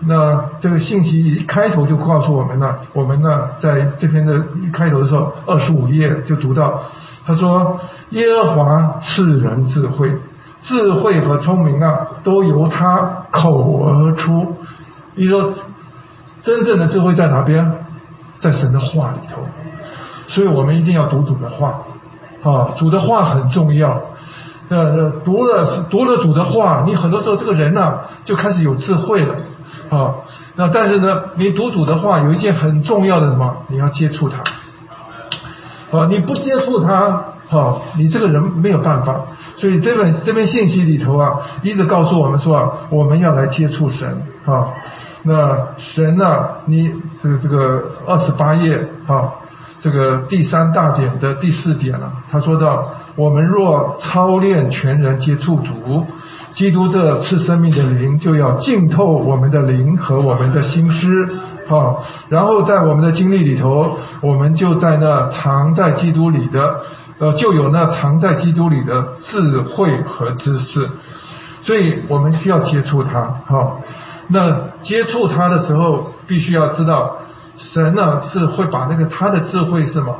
[0.00, 6.82] 那这个信息一开头就告诉我们了，我们呢在这篇的一开头的时候，二十五页就读到，
[7.26, 10.12] 他说耶和华赐人智慧，
[10.60, 14.56] 智慧和聪明啊，都由他口而出。
[15.14, 15.54] 你说
[16.42, 17.84] 真正的智慧在哪边？
[18.38, 19.40] 在神的话里头，
[20.28, 21.80] 所以我们一定要读主的话，
[22.42, 23.98] 啊，主的话很重要。
[24.68, 29.36] 呃，读了读了主的话，你很多时候这个人呢就开始有智慧了，
[29.88, 30.14] 啊，
[30.56, 33.56] 那但是呢，你读主的话有一件很重要的什么？
[33.68, 34.38] 你要接触他，
[35.96, 36.94] 啊，你不接触他，
[37.50, 39.20] 啊，你这个人没有办法。
[39.56, 44.68] 所以这本这篇信息里头啊，一直告诉我们说啊，我们要来接触神，啊。
[45.28, 46.24] 那神呢？
[46.66, 46.88] 你
[47.20, 48.78] 这个这个二十八页
[49.08, 49.32] 啊，
[49.80, 52.12] 这个第三大点的第四点了。
[52.30, 56.06] 他说到：我们若操练全人接触主，
[56.56, 61.28] 基督这赐生命的灵就要浸透我们的灵和我们的心思，
[61.68, 61.98] 哈，
[62.30, 66.80] 然后在我们的经历里头，我们就在那藏在基督里的，
[67.18, 70.88] 呃，就有那藏在基督里的智慧和知识，
[71.62, 73.76] 所以我们需要接触它，哈。
[74.28, 77.18] 那接触它的时候，必须要知道，
[77.58, 80.16] 神呢是会把那个他的智慧是什么，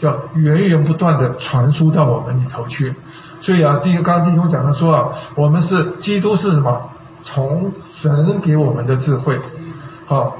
[0.00, 2.96] 叫源源不断的传输到我们里头去。
[3.40, 6.90] 所以啊，第一刚刚弟兄讲的说啊，我们是基督是什么？
[7.20, 9.40] 从神给我们的智慧，
[10.06, 10.36] 好，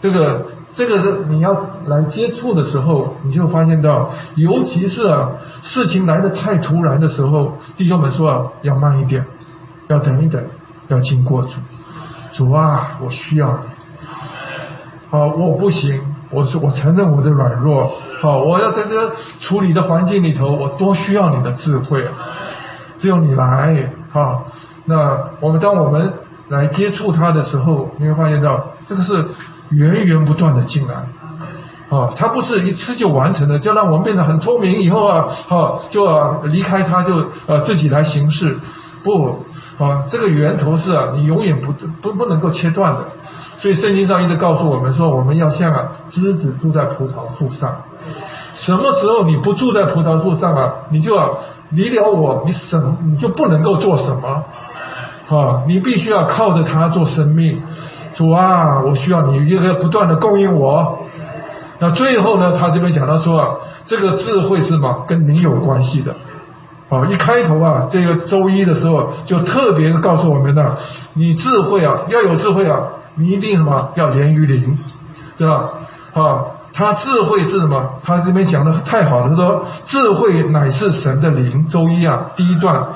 [0.00, 5.30] 这个这个是你要来接触的时候，你就发现到，尤其是啊
[5.62, 9.26] 事情来的太突然的时候，弟兄们说啊要慢一点，
[9.88, 10.40] 要等一等，
[10.86, 11.56] 要经过主，
[12.32, 13.58] 主啊，我需要你，
[15.10, 17.92] 好，我不行，我是我承认我的软弱，
[18.22, 22.08] 好，我要在这处理的环境里头，我多需要你的智慧，
[22.96, 24.44] 只有你来，哈。
[24.86, 26.14] 那我们当我们
[26.48, 29.26] 来接触它的时候，你会发现到这个是
[29.70, 30.94] 源源不断的进来，
[31.90, 38.58] 啊，它不是一次就完成的，就让我们变得很聪明以后啊，啊，就啊离开它就呃自己来行事，
[39.04, 39.44] 不，
[39.78, 43.08] 啊，这个源头是啊你永远不不不能够切断的，
[43.62, 47.76] 所以圣经上一直告诉我们说，我们要像啊枝子住在葡萄树上，
[48.54, 51.38] 什么时候你不住在葡萄树上啊，你就要
[51.70, 54.42] 离了我，你什你就不能够做什么。
[55.28, 57.62] 啊，你必须要靠着它做生命，
[58.14, 60.98] 主啊，我需要你一个不断的供应我。
[61.78, 63.48] 那最后呢，他这边讲到说啊，
[63.86, 66.12] 这个智慧是嘛，跟你有关系的。
[66.88, 70.76] 啊，一开头啊，这个周一的时候就特别告诉我们的，
[71.14, 72.80] 你智慧啊，要有智慧啊，
[73.16, 74.78] 你一定什么要连于灵，
[75.36, 75.70] 对吧？
[76.14, 78.00] 啊，他智慧是什么？
[78.02, 81.68] 他这边讲的太好了，他说智慧乃是神的灵。
[81.68, 82.86] 周一啊，第一段。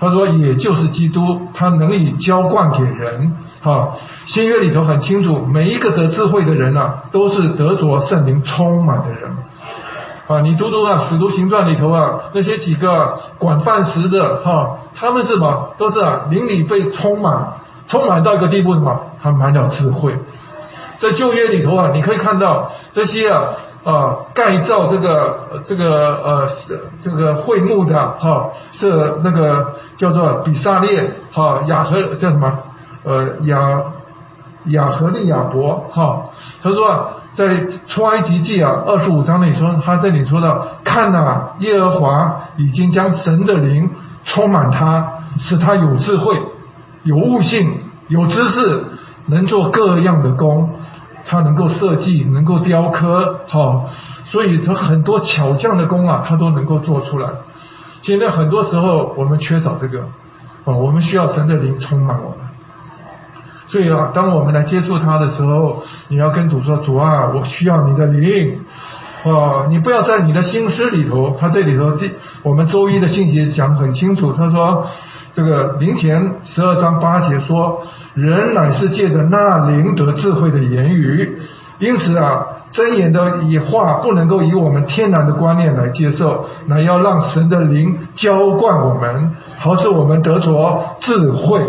[0.00, 3.36] 他说，也就是基督，他能以浇灌给人。
[3.62, 3.90] 哈，
[4.26, 9.30] 新约里头很清楚，每一个得智慧的人啊，都是得着圣灵充满的人。
[10.26, 15.74] 啊，你读读啊，《使徒行传》里头啊，那些几个管饭食的哈，他们是什么？
[15.78, 17.52] 都是啊，灵里被充满，
[17.92, 18.98] 充满到一个地步什么？
[19.22, 20.18] 他满了智慧。
[20.98, 23.42] 在旧约里头啊，你可以看到这些啊。
[23.84, 26.48] 啊，盖造这个这个呃
[27.02, 32.58] 这个会幕的哈，是那个叫做比萨列哈亚和叫什么
[33.02, 33.82] 呃亚
[34.66, 36.26] 亚和利亚伯哈，
[36.62, 43.90] 他说啊，在出埃及记啊二十五章里说，他这里说到，看呐，耶和华已经将神的灵
[44.24, 46.36] 充满他，使他有智慧、
[47.02, 47.80] 有悟性、
[48.12, 48.84] 有知识，
[49.26, 50.70] 能做各样的工。
[51.24, 53.88] 他能够设计，能够雕刻，好，
[54.24, 57.28] 所以他很多巧匠的工啊，他都能够做出来。
[58.00, 60.00] 现在很多时候我们缺少这个，
[60.64, 62.38] 啊，我们需要神的灵充满我们。
[63.68, 68.58] 所以啊，当我们来接触他的时候，你要跟主说：“主啊，我需要你的灵。”
[69.24, 71.36] 啊，你不要在你的心思里头。
[71.40, 72.10] 他这里头第
[72.42, 74.88] 我们周一的信息讲很清楚，他说。
[75.34, 77.80] 这个灵前十二章八节说，
[78.14, 81.38] 人乃是借着那灵得智慧的言语，
[81.78, 91.60] 因此啊，真言的以话不能够以我们天然的观念来接受，乃要让神的灵浇灌我们，好使我们得着智慧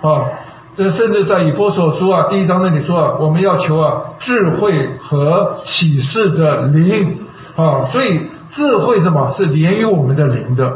[0.00, 0.30] 啊。
[0.76, 7.18] 这甚至在以波所书啊第一章那里说啊，我们要求啊智慧和启示的灵
[7.56, 8.20] 啊，所以
[8.50, 10.72] 智慧什么是连于我们的灵的。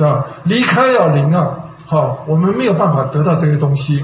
[0.00, 0.24] 是吧？
[0.44, 1.50] 离开了灵啊，
[1.84, 4.02] 好，我们没有办法得到这些东西。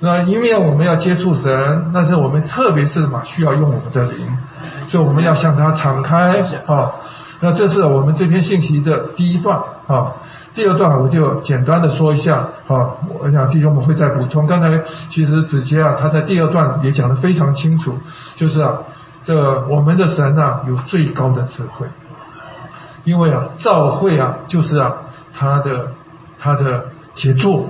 [0.00, 4.38] 那一面我们要接触神，但是我们特别是嘛，需要用我们的灵，
[4.88, 6.92] 所以我们要向他敞开啊。
[7.40, 10.12] 那这是我们这篇信息的第一段啊。
[10.54, 12.36] 第二段我就简单的说一下
[12.66, 12.96] 啊。
[13.18, 14.46] 我想弟兄们会再补充。
[14.46, 17.98] 刚才其实子杰啊，他在第二段也讲的非常清楚，
[18.36, 18.78] 就是啊，
[19.22, 21.86] 这我们的神啊有最高的智慧，
[23.04, 24.94] 因为啊，召会啊就是啊。
[25.40, 25.88] 他的
[26.38, 26.84] 他的
[27.14, 27.64] 杰作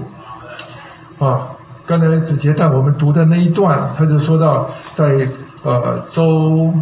[1.21, 1.55] 啊，
[1.87, 5.29] 刚才子杰带我们读的那一段，他就说到在
[5.63, 6.75] 呃周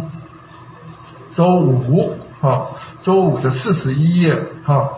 [1.31, 4.35] 周五啊周五的四十一页
[4.65, 4.89] 哈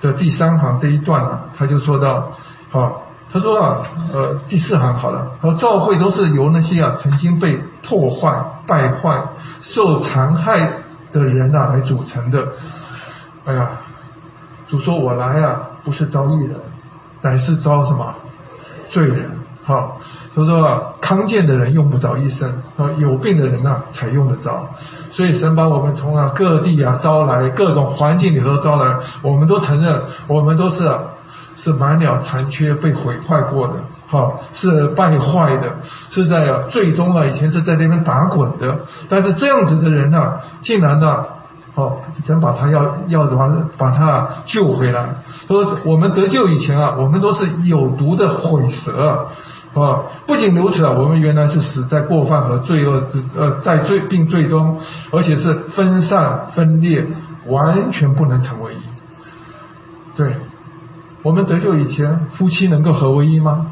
[0.00, 2.32] 的第三行这一段啊，他就说到
[2.72, 2.90] 啊，
[3.32, 9.22] 他说啊呃第四行好了，说教会都是由那些啊曾经被破坏、败坏、
[9.62, 10.68] 受残害
[11.12, 12.48] 的人啊来组成的，
[13.44, 13.70] 哎呀。
[14.68, 16.56] 主说：“我来啊，不是招义人，
[17.22, 18.14] 乃是招什么
[18.88, 19.30] 罪人。
[19.64, 19.98] 好，
[20.34, 24.66] 他说康健的人用不着医生，啊，有病的人呐才用得着。
[25.10, 31.00] 所以神把我们从啊各地啊招来，各种环境里头招来，我们都承认，我们都是啊
[31.56, 33.74] 是满了残缺被毁坏过的，
[34.08, 35.76] 哈，是败坏的，
[36.10, 38.78] 是在啊最终啊，以前是在那边打滚的。
[39.10, 41.26] 但是这样子的人呢，竟然呢，
[41.78, 43.48] 哦，想把他要要的话，
[43.78, 45.14] 把他救回来。
[45.46, 49.28] 说我们得救以前啊，我们都是有毒的毁蛇。
[49.74, 54.80] 啊，不仅如此啊，我们原来是死在过犯和罪恶之呃，在罪并罪中，
[55.12, 57.06] 而且是分散分裂，
[57.46, 58.78] 完全不能成为一。
[60.16, 60.34] 对，
[61.22, 63.66] 我们得救以前，夫妻能够合为一吗？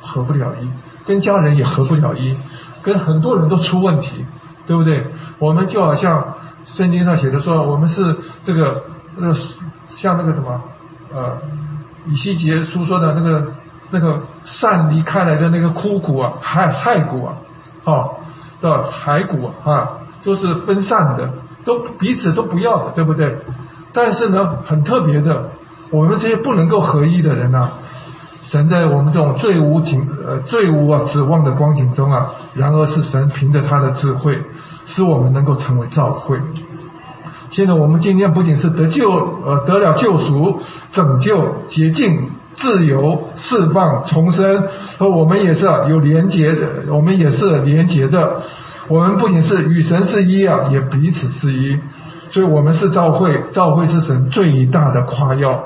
[0.00, 0.68] 合不了一，
[1.06, 2.36] 跟家人也合不了一，
[2.82, 4.26] 跟很多人都出问题，
[4.66, 5.06] 对不对？
[5.38, 6.34] 我们就好像
[6.66, 8.82] 圣经上写的说，我们是这个
[9.18, 9.34] 呃，
[9.88, 10.60] 像那个什么
[11.14, 11.38] 呃，
[12.06, 13.46] 以西结书说的那个。
[13.92, 17.36] 那个散离开来的那个枯骨啊，骸骸骨啊，
[17.84, 18.10] 哦，
[18.60, 21.30] 的骸骨啊，都是分散的，
[21.64, 23.38] 都彼此都不要的，对不对？
[23.92, 25.50] 但是呢，很特别的，
[25.90, 27.68] 我们这些不能够合一的人呐，
[28.42, 34.42] 神在我们这种最无景呃最无啊指望的光景中啊，然而是神凭着他的智慧，
[34.86, 36.38] 使我们能够成为教会。
[37.50, 40.60] 现在我们今天不仅是得救呃得了救赎、
[40.92, 42.30] 拯救、洁净。
[42.58, 44.64] 自由、释放、重生，
[44.96, 48.40] 和我们也是有连结的，我们也是连结的。
[48.88, 51.78] 我们不仅是与神是一啊，也彼此是一。
[52.30, 55.64] 所以，我们是召会，召会是神最大的夸耀。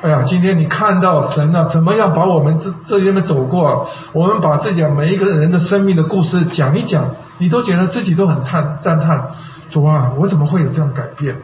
[0.00, 3.88] 哎呀，今天你看到神啊，怎么样把我们这这些们走过？
[4.12, 9.30] 我们把自己每一个人的生命的故事讲一讲，你都觉得自己都很叹赞叹，
[9.70, 11.38] 主啊，我怎么会有这样改变？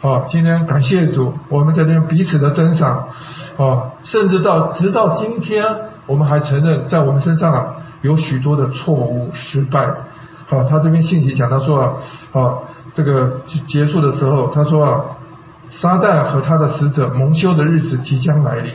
[0.00, 3.08] 好，今天感谢主，我们在这边彼此的珍赏，
[3.56, 5.64] 啊，甚至到直到今天，
[6.04, 7.66] 我们还承认在我们身上啊
[8.02, 9.88] 有许多的错误失败。
[10.46, 11.92] 好，他这边信息讲到说啊，
[12.32, 12.52] 啊，
[12.94, 13.36] 这个
[13.66, 15.00] 结束的时候，他说啊，
[15.80, 18.72] 撒旦和他的使者蒙羞的日子即将来临，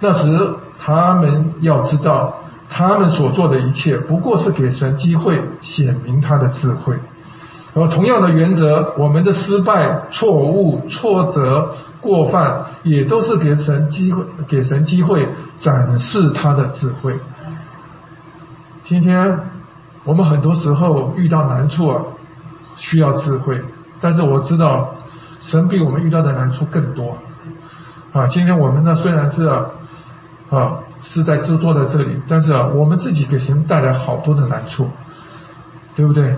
[0.00, 2.34] 那时他们要知道，
[2.70, 6.94] 他们所做的一切不过是给神机会显明他的智慧。
[7.72, 15.28] 而同样的原则，我们的失败、错误、挫折、过犯，也都是给神机会，给神机会
[15.60, 17.16] 展示他的智慧。
[18.82, 19.38] 今天
[20.04, 22.02] 我们很多时候遇到难处啊，
[22.76, 23.62] 需要智慧，
[24.00, 24.94] 但是我知道
[25.40, 27.18] 神比我们遇到的难处更多。
[28.12, 34.88] 啊，今天我们呢虽然是啊是在制作在这里，但是啊我们自己给神带来好多的难处，
[35.96, 36.36] 对不对？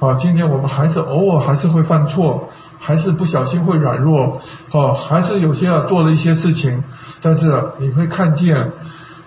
[0.00, 2.48] 啊，今天我们还是偶尔还是会犯错，
[2.78, 4.40] 还是不小心会软弱，
[4.72, 6.84] 啊，还是有些啊做了一些事情，
[7.22, 8.72] 但是你会看见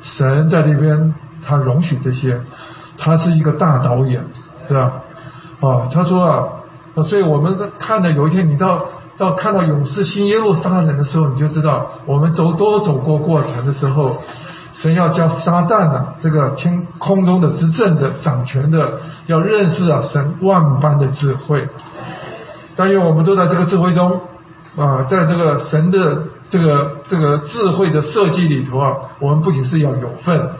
[0.01, 2.39] 神在那边，他容许这些，
[2.97, 4.23] 他是一个大导演，
[4.67, 5.01] 是吧？
[5.61, 6.23] 啊，他说
[6.95, 8.85] 啊，所以我们看的有一天你到
[9.17, 14.21] 到看到勇士新耶路撒冷的时候，你就知道我们走多走过过程的时候。
[14.79, 21.67] 神要教撒旦啊，这个天空中的执政的掌权的，要认识啊神万般的智慧。
[22.75, 24.21] 但愿我们都在这个智慧中
[24.75, 30.51] 啊，在这个神的这个这个智慧的设计里头啊，我们不仅是要有份，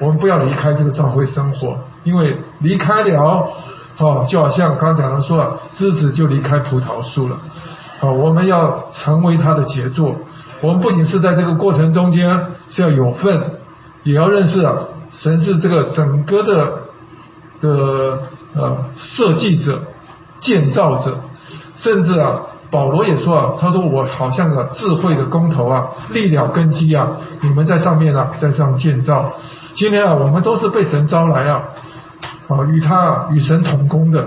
[0.00, 3.50] 我们不要离开这个教会生活，因为离开了
[3.96, 7.38] 哦，就好像刚讲的说，枝子就离开葡萄树了
[8.02, 10.16] 啊，我们要成为他的杰作。
[10.60, 13.40] 我们不仅是在这个过程中间是要有份。
[14.04, 14.74] 也要认识啊，
[15.12, 16.72] 神是这个整个的
[17.60, 18.18] 的
[18.52, 19.80] 呃设计者、
[20.40, 21.20] 建造者，
[21.76, 22.40] 甚至啊，
[22.72, 27.12] 保罗也说啊，他说我好像个智慧的工头啊，立了根基啊，
[27.42, 29.34] 你们在上面啊，在上建造。
[29.76, 31.62] 今天啊，我们都是被神招来啊，
[32.48, 34.26] 啊，与他与神同工的。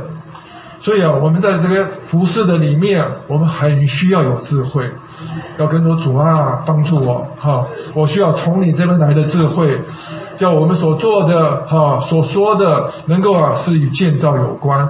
[0.86, 4.88] 所以啊，我们在这个服饰的里面，我们很需要有智慧，
[5.57, 7.66] 要跟着主啊帮助我哈。
[7.95, 9.82] 我需要从你这边来的智慧，
[10.38, 14.88] 叫我们所做的哈所说的能够啊是与建造有关。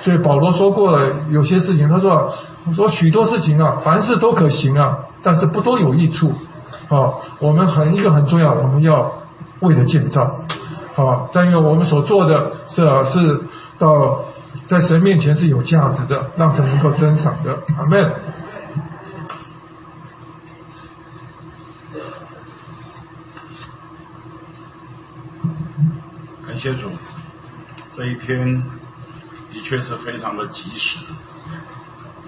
[0.00, 2.32] 所以保罗说过了，有些事情他说，
[2.74, 6.32] 说许多事情啊，凡事都可行啊，但是不都有益处
[6.88, 7.14] 啊。
[7.38, 9.12] 我们很一个很重要，我们要
[9.60, 10.28] 为了建造，
[10.94, 13.42] 好，但愿我们所做的是啊是
[13.78, 14.24] 到。
[14.70, 17.60] 在神面前是有价值的，让神能够珍赏的。
[17.76, 18.14] 阿门。
[26.46, 26.88] 感谢主，
[27.90, 28.62] 这一篇
[29.50, 31.00] 的确是非常的及时，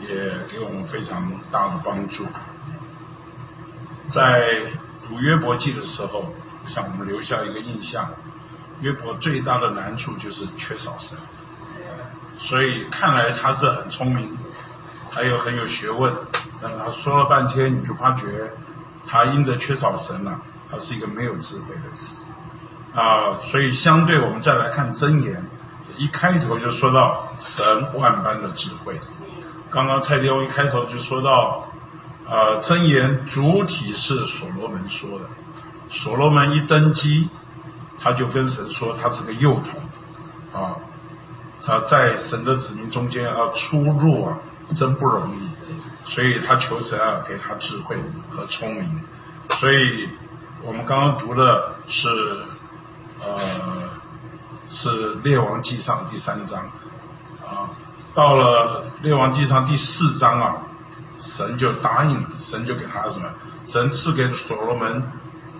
[0.01, 0.09] 也
[0.51, 2.27] 给我们非常大的帮助。
[4.11, 4.63] 在
[5.09, 6.35] 读约伯记的时候，
[6.67, 8.11] 向我们留下一个印象：
[8.81, 11.17] 约伯最大的难处就是缺少神。
[12.49, 14.37] 所以看来他是很聪明，
[15.11, 16.13] 还有很有学问。
[16.61, 18.51] 但他说了半天，你就发觉
[19.07, 20.41] 他因着缺少神了，
[20.71, 21.93] 他是一个没有智慧的人
[22.95, 23.39] 啊。
[23.51, 25.45] 所以相对我们再来看真言，
[25.97, 29.01] 一开头就说到神万般的智慧。
[29.71, 31.65] 刚刚蔡天翁一开头就说到，
[32.29, 35.27] 呃，真言主体是所罗门说的，
[35.89, 37.29] 所罗门一登基，
[38.01, 40.77] 他就跟神说他是个幼童啊。
[41.65, 44.39] 他在神的子民中间要出入啊，
[44.75, 47.97] 真不容易，所以他求神啊给他智慧
[48.31, 49.01] 和聪明。
[49.61, 50.09] 所以
[50.63, 52.09] 我们刚刚读的是
[53.21, 53.91] 呃
[54.69, 56.65] 是列王记上第三章
[57.47, 57.71] 啊，
[58.15, 60.57] 到了列王记上第四章啊，
[61.21, 63.29] 神就答应，神就给他什么？
[63.67, 65.03] 神赐给所罗门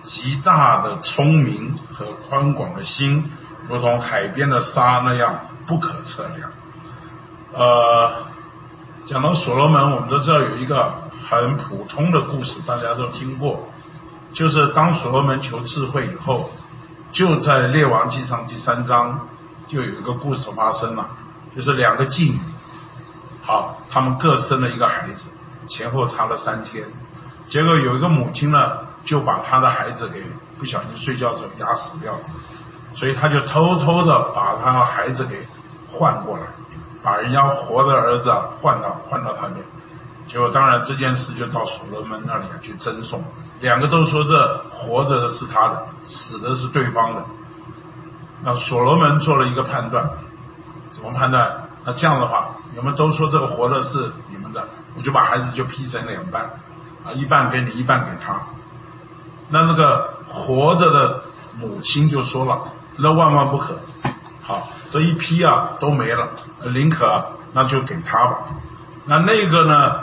[0.03, 3.31] 极大的聪明和宽广的心，
[3.69, 5.39] 如同海边的沙那样。
[5.67, 6.51] 不可测量。
[7.53, 8.23] 呃，
[9.05, 10.93] 讲到所罗门，我们都知道有一个
[11.29, 13.67] 很普通的故事，大家都听过，
[14.31, 16.49] 就是当所罗门求智慧以后，
[17.11, 19.27] 就在列王记上第三章
[19.67, 21.07] 就有一个故事发生了，
[21.55, 22.39] 就是两个妓女，
[23.43, 25.25] 好，他们各生了一个孩子，
[25.67, 26.85] 前后差了三天，
[27.47, 28.57] 结果有一个母亲呢，
[29.03, 30.23] 就把她的孩子给
[30.57, 32.19] 不小心睡觉时候压死掉了。
[32.95, 35.45] 所以他就偷偷的把他的孩子给
[35.91, 36.43] 换过来，
[37.01, 39.65] 把人家活的儿子换到换到他那边，
[40.27, 43.23] 结果当然这件事就到所罗门那里去赠送，
[43.61, 47.23] 两个都说这活着的是他的，死的是对方的。
[48.43, 50.09] 那所罗门做了一个判断，
[50.91, 51.51] 怎么判断？
[51.85, 54.63] 那这样的话，你们都说这个活的是你们的，
[54.95, 56.43] 我就把孩子就劈成两半，
[57.03, 58.39] 啊，一半给你，一半给他。
[59.49, 61.21] 那那个活着的
[61.57, 62.61] 母亲就说了。
[62.97, 63.79] 那万万不可，
[64.41, 66.29] 好，这一批啊都没了，
[66.73, 68.37] 宁可那就给他吧。
[69.05, 69.95] 那那个呢，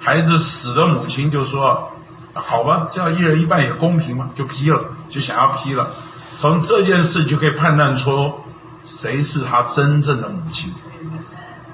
[0.00, 1.92] 孩子死的母亲就说，
[2.34, 5.90] 好吧，这样一人一半也公平嘛，就批了，就想要批了。
[6.38, 8.40] 从这件事就可以判断出
[8.84, 10.74] 谁是他真正的母亲。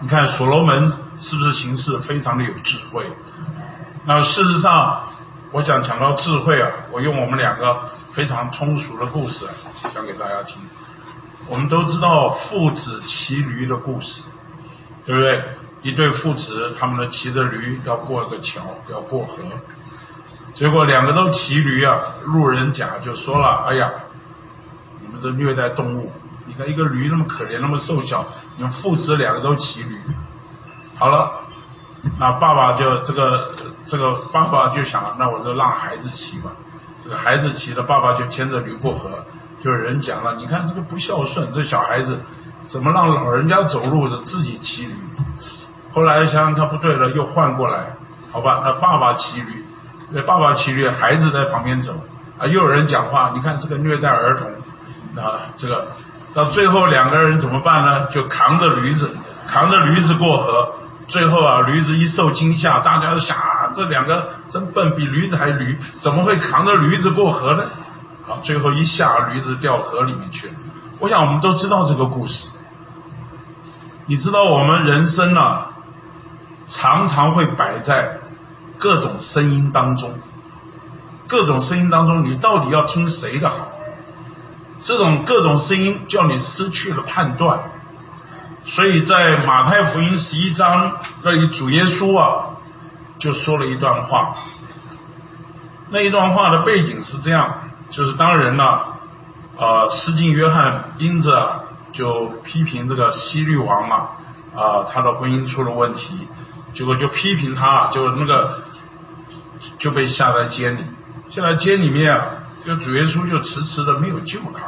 [0.01, 3.05] 你看所罗门是不是行事非常的有智慧？
[4.05, 5.01] 那事实上。
[5.52, 9.47] 我想讲到智慧啊，我用我们两个非常通俗的故事
[9.94, 10.56] 讲给大家听。
[11.48, 14.23] 我们都知道父子骑驴的故事，
[15.05, 15.44] 对不对？
[15.82, 18.60] 一对父子，他们的骑着驴要过一个桥，
[18.90, 19.44] 要过河，
[20.52, 23.90] 结果两个都骑驴啊，路人甲就说了：“哎呀，
[25.01, 26.10] 你们这虐待动物！
[26.47, 29.97] 你看一个驴那么可怜，那么瘦小，你们父子两个都骑驴，
[30.98, 31.43] 好了。”
[32.20, 33.52] 那爸爸就这个
[33.86, 36.50] 这个爸爸就想，那我就让孩子骑吧。
[37.02, 39.24] 这个孩子骑了，爸爸就牵着驴过河。
[39.58, 42.20] 就是人讲了，你看这个不孝顺，这小孩子
[42.66, 44.94] 怎么让老人家走路的自己骑驴？
[45.92, 47.96] 后来想想他不对了，又换过来，
[48.30, 48.62] 好吧？
[48.64, 49.64] 那爸爸骑驴，
[50.10, 51.94] 那爸爸骑驴，孩子在旁边走
[52.38, 52.46] 啊。
[52.46, 54.50] 又有人讲话，你看这个虐待儿童
[55.24, 55.88] 啊，这个
[56.34, 58.06] 到最后两个人怎么办呢？
[58.06, 59.08] 就扛着驴子，
[59.48, 60.74] 扛着驴子过河。
[61.08, 67.65] 最后啊，驴子一受惊吓，大家都想啊，这两个真笨，比驴子还驴，怎么会扛着驴子过河呢？
[68.27, 70.55] 好，最后一下，驴子掉河里面去了。
[70.98, 72.48] 我想我们都知道这个故事。
[74.07, 75.66] 你知道我们人生呢，
[76.69, 78.19] 常常会摆在
[78.78, 80.15] 各种声音当中，
[81.28, 83.69] 各种声音当中，你到底要听谁的好？
[84.81, 87.61] 这种各种声音叫你失去了判断。
[88.65, 90.93] 所以在马太福音十一章
[91.23, 92.55] 那里，主耶稣啊
[93.18, 94.34] 就说了一段话。
[95.90, 97.55] 那一段话的背景是这样：
[97.90, 98.78] 就是当人呢，
[99.56, 104.09] 呃，施浸约翰因着就批评这个西律王嘛，
[104.55, 106.26] 啊，他的婚姻出了问题，
[106.72, 108.62] 结果就批评他，就那个
[109.78, 110.84] 就被下在监里。
[111.28, 112.26] 下在监里面啊，
[112.64, 114.60] 就主耶稣就迟迟的没有救他。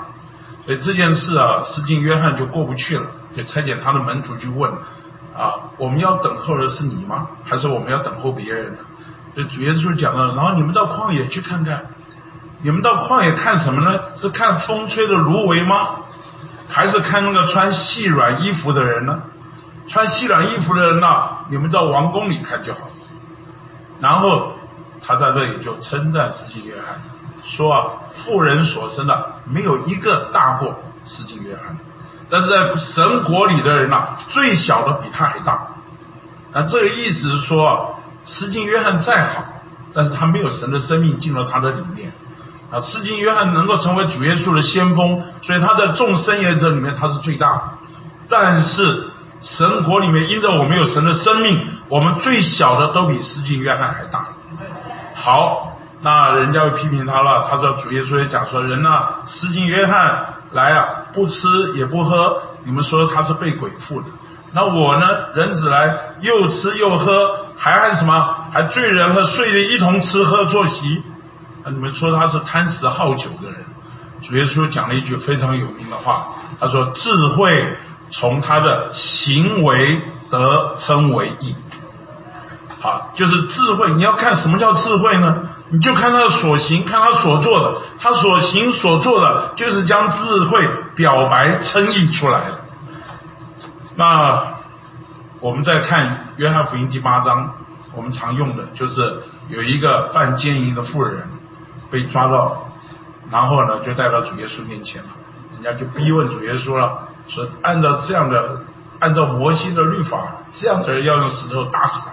[0.64, 3.06] 所以这件事啊，施浸约翰就过不去了。
[3.34, 4.72] 就差遣他的门徒去问
[5.38, 7.28] 啊，我们要等候的是你吗？
[7.44, 8.78] 还是我们要等候别人呢？
[9.36, 11.86] 这主耶稣讲了，然后你们到旷野去看看，
[12.60, 14.00] 你们到旷野看什么呢？
[14.16, 15.90] 是看风吹的芦苇吗？
[16.68, 19.22] 还是看那个穿细软衣服的人呢？
[19.86, 21.06] 穿细软衣服的人呢，
[21.50, 22.80] 你们到王宫里看就好。
[24.00, 24.52] 然后
[25.00, 27.00] 他在这里就称赞司机约翰，
[27.44, 27.92] 说啊，
[28.24, 30.74] 富人所生的没有一个大过
[31.04, 31.84] 司机约翰的。
[32.30, 35.68] 但是在神国里的人呐，最小的比他还大。
[36.52, 39.44] 那这个意思是说，施浸约翰再好，
[39.94, 42.12] 但是他没有神的生命进入他的里面。
[42.70, 47.78] 啊，施浸约翰能够成为主耶稣的先锋，所以他在众生言者里面他是最大。
[48.28, 49.08] 但是
[49.40, 54.26] 神国里面因着我们有神的生命，我们最小的都比施浸约翰还大。
[55.14, 57.48] 好，那人家会批评他了。
[57.50, 59.94] 他说主耶稣也讲说，人呐，施浸约翰
[60.52, 61.38] 来啊，不吃
[61.74, 64.06] 也不喝，你们说他是被鬼附的。
[64.52, 68.34] 那我呢，人子来又吃又喝，还还什么？
[68.50, 71.02] 还醉人和睡人一同吃喝坐席。
[71.64, 73.64] 那你们说他是贪食好酒的人。
[74.22, 77.76] 主耶稣讲了一句非常有名的话，他说：“智慧
[78.10, 80.00] 从他的行为
[80.30, 81.54] 得称为义。”
[82.80, 83.92] 好，就是智慧。
[83.92, 85.47] 你要看什么叫智慧呢？
[85.70, 87.78] 你就看他的所行，看他所做的。
[87.98, 92.42] 他所行所做的，就是将智慧表白称义出来。
[93.96, 94.54] 那
[95.40, 97.54] 我们再看约翰福音第八章，
[97.94, 101.28] 我们常用的就是有一个犯奸淫的妇人
[101.90, 102.64] 被抓到。
[103.30, 105.08] 然后呢，就带到主耶稣面前了。
[105.52, 108.62] 人家就逼问主耶稣了，说按照这样的，
[109.00, 110.18] 按照摩西的律法，
[110.54, 112.12] 这样的人要用石头打死他。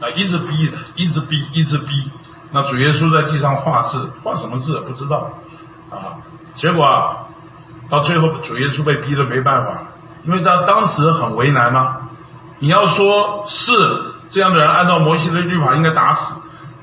[0.00, 2.10] 啊，一直逼，一直逼，一直逼。
[2.52, 5.30] 那主耶稣在地上画字，画什么字不知道。
[5.90, 6.18] 啊，
[6.54, 7.26] 结果啊，
[7.88, 9.82] 到最后主耶稣被逼的没办法，
[10.24, 11.96] 因为他当时很为难嘛。
[12.58, 13.72] 你要说是
[14.30, 16.34] 这样的人，按照摩西的律法应该打死，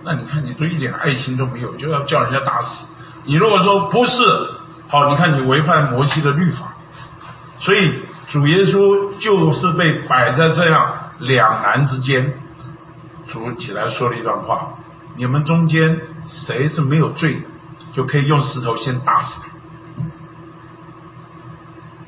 [0.04, 2.86] 那你看你都一点爱心都没有，就要叫人家打死。
[3.26, 4.24] 你如果说不是，
[4.90, 6.74] 好，你看你违反摩西的律法，
[7.60, 12.34] 所以主耶稣就是被摆在这样两难之间。
[13.28, 14.70] 主起来说了一段话：
[15.16, 17.42] 你们中间谁是没有罪的，
[17.94, 19.48] 就可以用石头先打死他。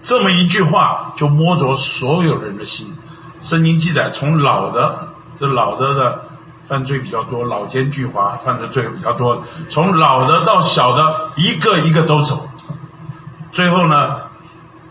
[0.01, 2.95] 这么一句话就摸着所有人的心。
[3.41, 6.25] 圣经记载，从老的这老的的。
[6.67, 9.43] 犯罪比较多，老奸巨猾，犯的罪比较多。
[9.69, 12.47] 从老的到小的，一个一个都走。
[13.51, 14.19] 最后呢，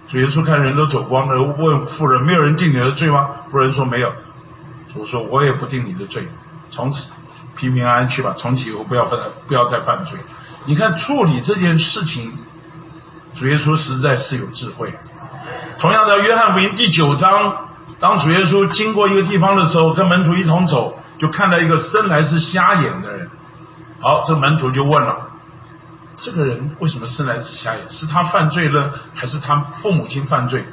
[0.09, 4.13] 主耶稣看人都走光了，问妇人：“没有人定你的罪吗？”妇人说：“没有。”
[4.93, 6.29] 主说：“我也不定你的罪，
[6.71, 7.09] 从此
[7.57, 10.19] 平平安安去吧，从此以后不要犯，不要再犯罪。”
[10.67, 12.33] 你看处理这件事情，
[13.35, 14.93] 主耶稣实在是有智慧。
[15.79, 17.69] 同样的，约翰福音第九章。
[18.01, 23.29] 当主耶稣经过一个地方的时候，跟门徒一同走，就看到一个生来是瞎眼的人。
[24.01, 25.31] 好，这门徒就问了：
[26.17, 27.89] 这个人为什么生来是瞎眼？
[27.91, 30.65] 是他犯罪了，还是他父母亲犯罪？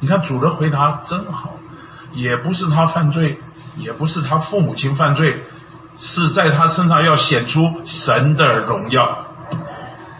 [0.00, 1.54] 你看主的回答真好，
[2.12, 3.38] 也不是他犯罪，
[3.76, 5.42] 也不是他父母亲犯罪，
[5.98, 9.26] 是在他身上要显出神的荣耀。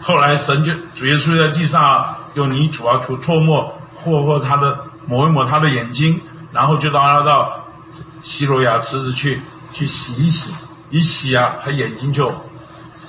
[0.01, 4.89] 后来神就主耶稣在地上用泥土啊、土唾沫或或他的。
[5.07, 6.21] 抹一抹他的眼睛，
[6.51, 7.65] 然后就让他到
[8.21, 9.41] 西罗亚池子去
[9.73, 10.53] 去洗一洗，
[10.91, 12.31] 一洗啊，他眼睛就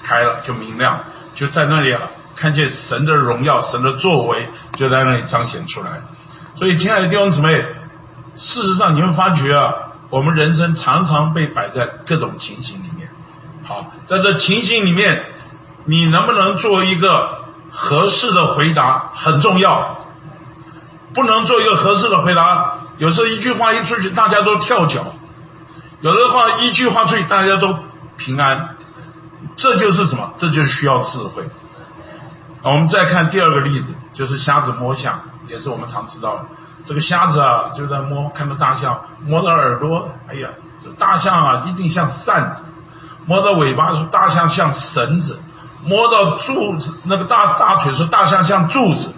[0.03, 0.99] 开了，就明亮，
[1.35, 2.01] 就在那里啊，
[2.37, 5.91] 看见神的荣耀，神的作为就在那里彰显出来。
[6.55, 7.67] 所以，亲爱的弟兄姊妹，
[8.37, 9.75] 事实上你会发觉啊，
[10.11, 13.09] 我们人生常常被摆在各种情形里面。
[13.65, 15.25] 好，在这情形里面，
[15.85, 19.99] 你能不能做一个合适的回答很重要。
[21.13, 22.75] 不能做一个合适的回答。
[22.99, 25.01] 有时候一句话一出去，大家都跳脚；
[26.01, 27.75] 有的话一句话出去，大家都
[28.17, 28.77] 平安。
[29.57, 30.33] 这就是什么？
[30.39, 31.43] 这就是需要智慧。
[32.63, 36.45] 我们再看第二个例子，就是瞎子摸象，也是我们常知道的。
[36.85, 40.49] 这个瞎子啊，就在摸，看到大象，摸到耳朵，哎呀，
[40.83, 42.63] 这大象啊，一定像扇子；
[43.27, 45.35] 摸到尾巴，说大象像绳子；
[45.85, 49.15] 摸到柱子，那个大大腿，说大象像柱子。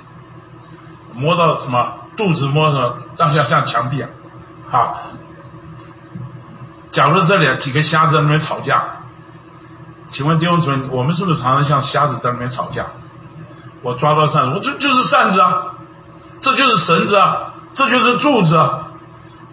[1.14, 4.08] 摸到什么肚子摸什么，大象像墙壁啊！
[4.70, 4.96] 好，
[6.90, 8.82] 假如这里几个瞎子在那边吵架，
[10.10, 12.86] 请问弟兄姊妹，我们是不是常常像瞎子在那边吵架？
[13.82, 15.74] 我抓到扇子，我这就是扇子啊，
[16.40, 18.58] 这就是绳子啊，这就是柱子。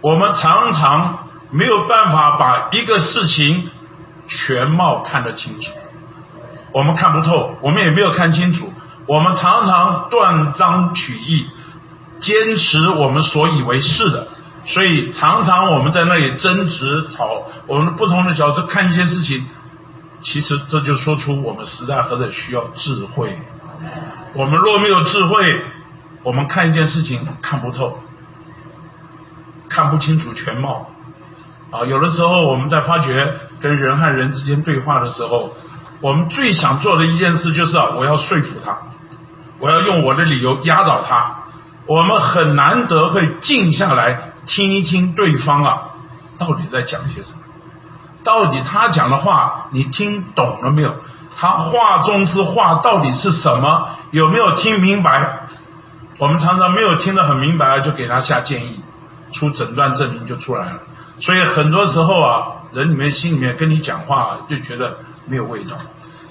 [0.02, 3.70] 我们常常没有办法把一个事情
[4.26, 5.70] 全貌看得清楚，
[6.72, 8.72] 我们看不透，我们也没有看清楚。
[9.06, 11.46] 我们常常断章取义，
[12.18, 14.28] 坚持我们所以为是的，
[14.64, 19.44] 所以常常我们在那里争执吵，我们不同的角度看一些事情，
[20.22, 23.36] 其实这就说出我们时代何等需要智慧。
[24.34, 25.64] 我们若没有智慧，
[26.22, 27.98] 我们看一件事情看不透，
[29.70, 30.90] 看不清楚全貌。
[31.70, 35.54] 啊，有的时候我们在发觉跟人和人之间对话的时候，
[36.02, 38.76] 我们最想做的一件事就是啊，我要说服他。
[39.60, 41.36] 我要用我的理由压倒他。
[41.86, 45.82] 我们很难得会静下来听一听对方啊，
[46.38, 47.38] 到底在讲些什么？
[48.24, 50.94] 到底他讲的话你听懂了没有？
[51.38, 53.90] 他话中之话到底是什么？
[54.10, 55.46] 有没有听明白？
[56.18, 58.82] 我们常常没有听得很明白，就给他下建议，
[59.32, 60.78] 出诊断证明就出来了。
[61.20, 65.76] 所以很多时候啊，人里面心里面跟你讲话就觉得没有味道。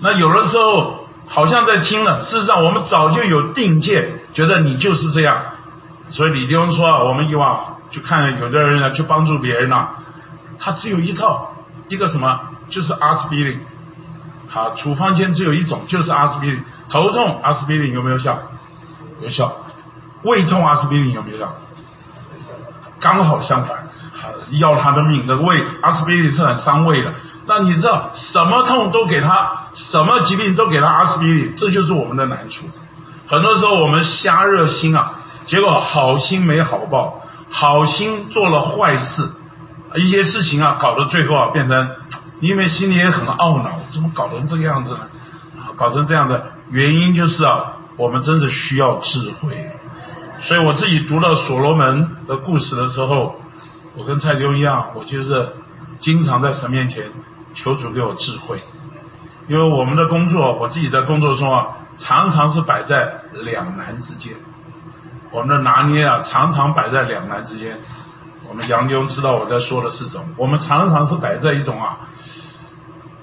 [0.02, 5.42] 那有的时候好像在听了，事实上我们早就有定见，觉得你就是这样。
[6.10, 9.90] 所以李弟兄说啊，我们以往去看有的人呢，去帮助别人呢，
[10.58, 11.54] 他只有一套，
[11.88, 12.40] 一个什么，
[12.70, 13.60] 就是阿司匹林。
[14.48, 16.64] 好，处方间只有一种，就是阿司匹林。
[16.90, 18.40] 头痛阿司匹林有没有效？
[19.22, 19.56] 有效。
[20.24, 21.54] 胃痛阿司匹林有没有效？
[23.00, 23.88] 刚好相反，
[24.52, 25.24] 要他的命。
[25.28, 27.14] 那个胃阿司匹林是很伤胃的。
[27.48, 32.66] 那你知道什么痛都给他，什么疾病都给他阿司匹林，这就是我们的难处。
[33.28, 35.14] 很多时候我们瞎热心啊，
[35.46, 39.30] 结果好心没好报，好心做了坏事，
[39.96, 41.90] 一些事情啊，搞到最后啊，变成
[42.42, 45.00] 因为心里也很懊恼，怎么搞成这个样子呢？
[45.76, 49.72] 搞成这样的原因就是啊，我们真是需要智慧。
[50.42, 53.38] 所以我自己读了所罗门的故事的时候，
[53.98, 55.52] 我跟蔡丢一样，我就是
[55.98, 57.10] 经常在神面前
[57.56, 58.62] 求主给我智慧，
[59.48, 64.34] 因为我们的工作，我自己在工作中啊，常常是摆在两难之间，
[65.32, 67.80] 我们的拿捏啊，常常摆在两难之间。
[68.48, 71.98] 我们杨丢知道我在说的是什么，我们常常是摆在一种啊，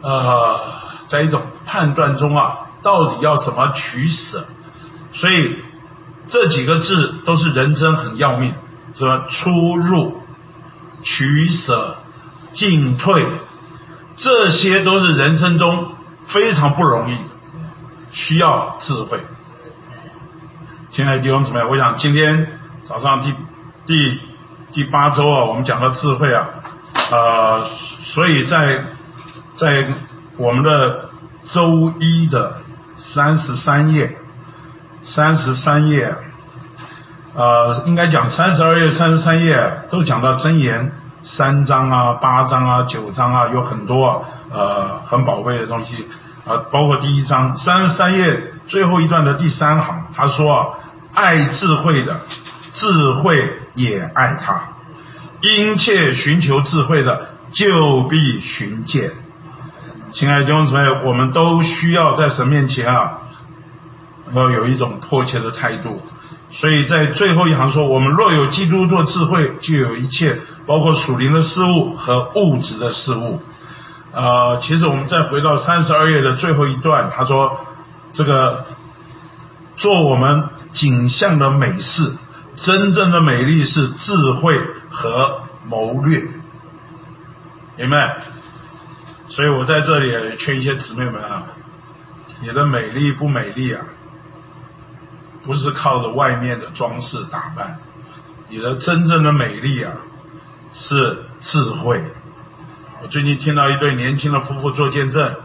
[0.03, 0.61] 呃，
[1.07, 4.45] 在一种判断中啊，到底要怎么取舍，
[5.13, 5.63] 所以。
[6.29, 8.53] 这几个字都是人生很要命，
[8.97, 10.21] 什么出入、
[11.03, 11.99] 取舍、
[12.53, 13.27] 进退，
[14.17, 15.93] 这些都是人生中
[16.27, 17.17] 非常不容易，
[18.11, 19.21] 需要智慧。
[20.91, 23.35] 亲爱的弟兄姊妹，我想今天早上第
[23.85, 24.19] 第
[24.73, 26.49] 第八周啊，我们讲到智慧啊，
[27.11, 27.65] 呃，
[28.15, 28.83] 所以在
[29.57, 29.89] 在
[30.39, 31.11] 我们的
[31.51, 32.59] 周一的
[32.99, 34.17] 三十三页。
[35.09, 36.17] 三十三页，
[37.37, 40.91] 呃，应该讲三十二页、三十三页都讲到真言
[41.23, 46.09] 三章啊、八章啊、九章啊，有很多呃很宝贵的东西
[46.47, 50.77] 啊，包括第一章三十三页最后一段的第三行，他说
[51.13, 52.21] ：“爱智慧的，
[52.73, 54.73] 智慧也爱他；
[55.43, 59.11] 殷切寻求智慧的，就必寻见。”
[60.11, 63.19] 亲爱的弟兄姊妹，我们都需要在神面前啊。
[64.35, 66.03] 要有一种迫切的态度，
[66.51, 73.41] 所以在最后一行说：“我们若有基督做智慧，就有一切，包括属灵的事物和物质的事物。”
[74.15, 77.61] 呃，其实我们再回到三十二页的最后一段，他说
[78.15, 78.65] ：“这个
[79.77, 82.15] 做我们景象的美事，
[82.57, 84.59] 真正的美丽是智慧
[84.91, 86.23] 和谋略。”
[87.77, 88.17] 明白？
[89.29, 91.43] 所以我在这里劝一些姊妹们啊，
[92.41, 93.85] 你的美丽不美丽啊？
[95.47, 97.79] 不是靠着外面的装饰打扮，
[98.49, 99.93] 你的真正的美丽啊，
[100.73, 102.03] 是智慧。
[103.01, 105.37] 我最近听到一对年轻的夫妇做见证，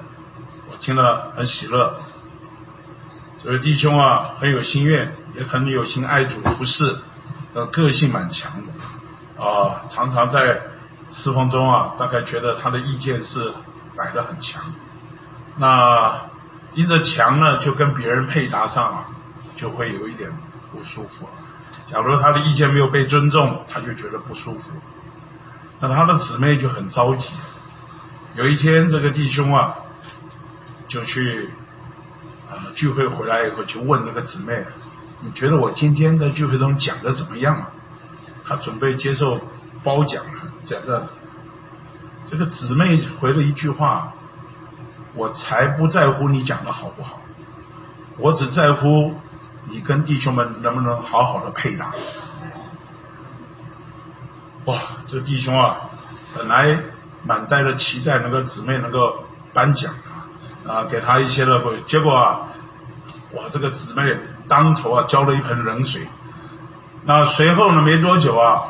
[0.72, 2.00] 我听了很喜乐。
[3.44, 6.98] 这位弟兄啊，很有心愿，也很有心爱主服侍，
[7.54, 10.62] 呃，个性蛮强的，啊，常常在
[11.12, 13.54] 侍奉中啊，大概觉得他的意见是
[13.96, 14.64] 摆得很强。
[15.58, 16.22] 那
[16.74, 19.06] 因着强呢，就跟别人配搭上了。
[19.56, 20.32] 就会有一点
[20.72, 21.28] 不舒服。
[21.88, 24.72] 假如他的意见没有被尊重，他就觉得不舒服。
[25.80, 27.30] 那他的姊妹就很着急。
[28.36, 29.76] 有一天，这个弟兄啊，
[30.88, 31.50] 就去
[32.50, 34.64] 呃聚会回来以后，就问那个姊妹
[35.22, 37.70] ：“你觉得我今天在聚会中讲的怎么样啊？”
[38.48, 39.42] 他准备接受
[39.84, 40.24] 褒奖，
[40.66, 41.08] 讲的
[42.30, 44.14] 这个姊妹回了一句话
[45.14, 47.20] ：“我才不在乎你讲的好不好，
[48.18, 49.14] 我只在乎。”
[49.66, 51.92] 你跟弟兄们能不能好好的配搭？
[54.66, 55.90] 哇，这弟兄啊，
[56.36, 56.78] 本来
[57.24, 59.24] 满带着期待，能够姊妹能够
[59.54, 59.94] 颁奖
[60.68, 62.42] 啊，啊，给他一些的，结果啊，
[63.34, 64.18] 哇，这个姊妹
[64.48, 66.08] 当头啊浇了一盆冷水。
[67.06, 68.64] 那随后呢，没多久啊，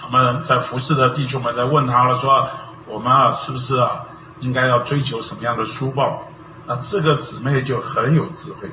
[0.00, 2.48] 他们在服侍的弟兄们在问他了，说
[2.86, 4.06] 我们啊，是不是啊，
[4.40, 6.24] 应该要追求什么样的书报？
[6.66, 8.68] 那这个姊妹就很有智慧。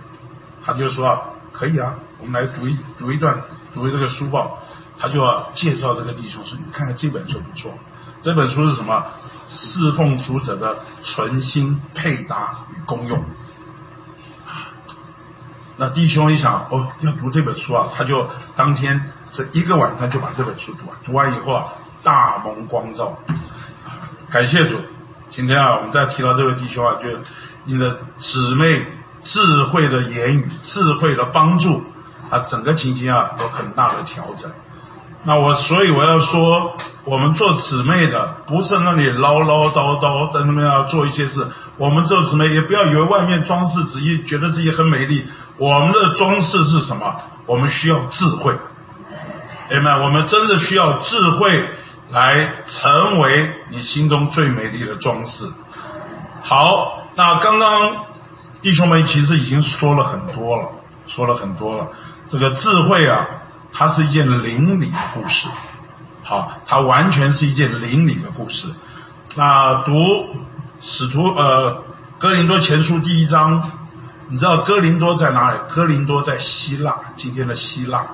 [0.67, 3.41] 他就说可以啊，我们来读一读一段，
[3.73, 4.59] 读这个书报。
[4.99, 7.71] 他就要介绍这个弟兄说：“你看看这本书不错，
[8.19, 9.05] 这本书是什么？
[9.47, 13.23] 侍奉主者的存心配搭与功用。”
[15.77, 20.97] 那弟兄一想，哦，要读这本书啊，他就当天这一个晚上就把这本书读完。
[21.05, 21.67] 读完以后啊，
[22.03, 23.19] 大蒙光照。
[24.31, 24.81] 感谢主。
[25.29, 27.07] 今天啊，我们再提到这位弟兄啊，就
[27.65, 28.96] 你的姊妹。
[29.23, 31.83] 智慧的言语，智慧的帮助，
[32.29, 34.49] 啊，整个情形啊有很大的调整。
[35.23, 41.45] 那我所以我要说，我们做姊妹的不是那里唠唠叨叨在那边要做一些事，
[41.77, 45.27] 我们做姊妹也不要以为外面装饰只一觉得自己很美丽，
[45.57, 47.15] 我们的装饰是什么？
[47.45, 48.53] 我们需要智慧，
[49.71, 49.97] 明白？
[49.97, 51.67] 我们真的需要智慧
[52.11, 55.45] 来成为你心中最美丽的装饰。
[56.43, 58.05] 好，那刚刚
[58.67, 60.67] 弟兄们其实已经说了很多了，
[61.07, 61.87] 说了很多了。
[62.27, 63.25] 这个智慧啊，
[63.71, 65.47] 它是一件邻里的故事。
[66.21, 68.67] 好，它完全是一件邻里的故事。
[69.37, 69.93] 那读
[70.81, 71.81] 使徒呃
[72.19, 73.71] 哥林多前书第一章，
[74.27, 75.57] 你知道哥林多在哪里？
[75.73, 78.05] 哥林多在希腊，今天的希腊。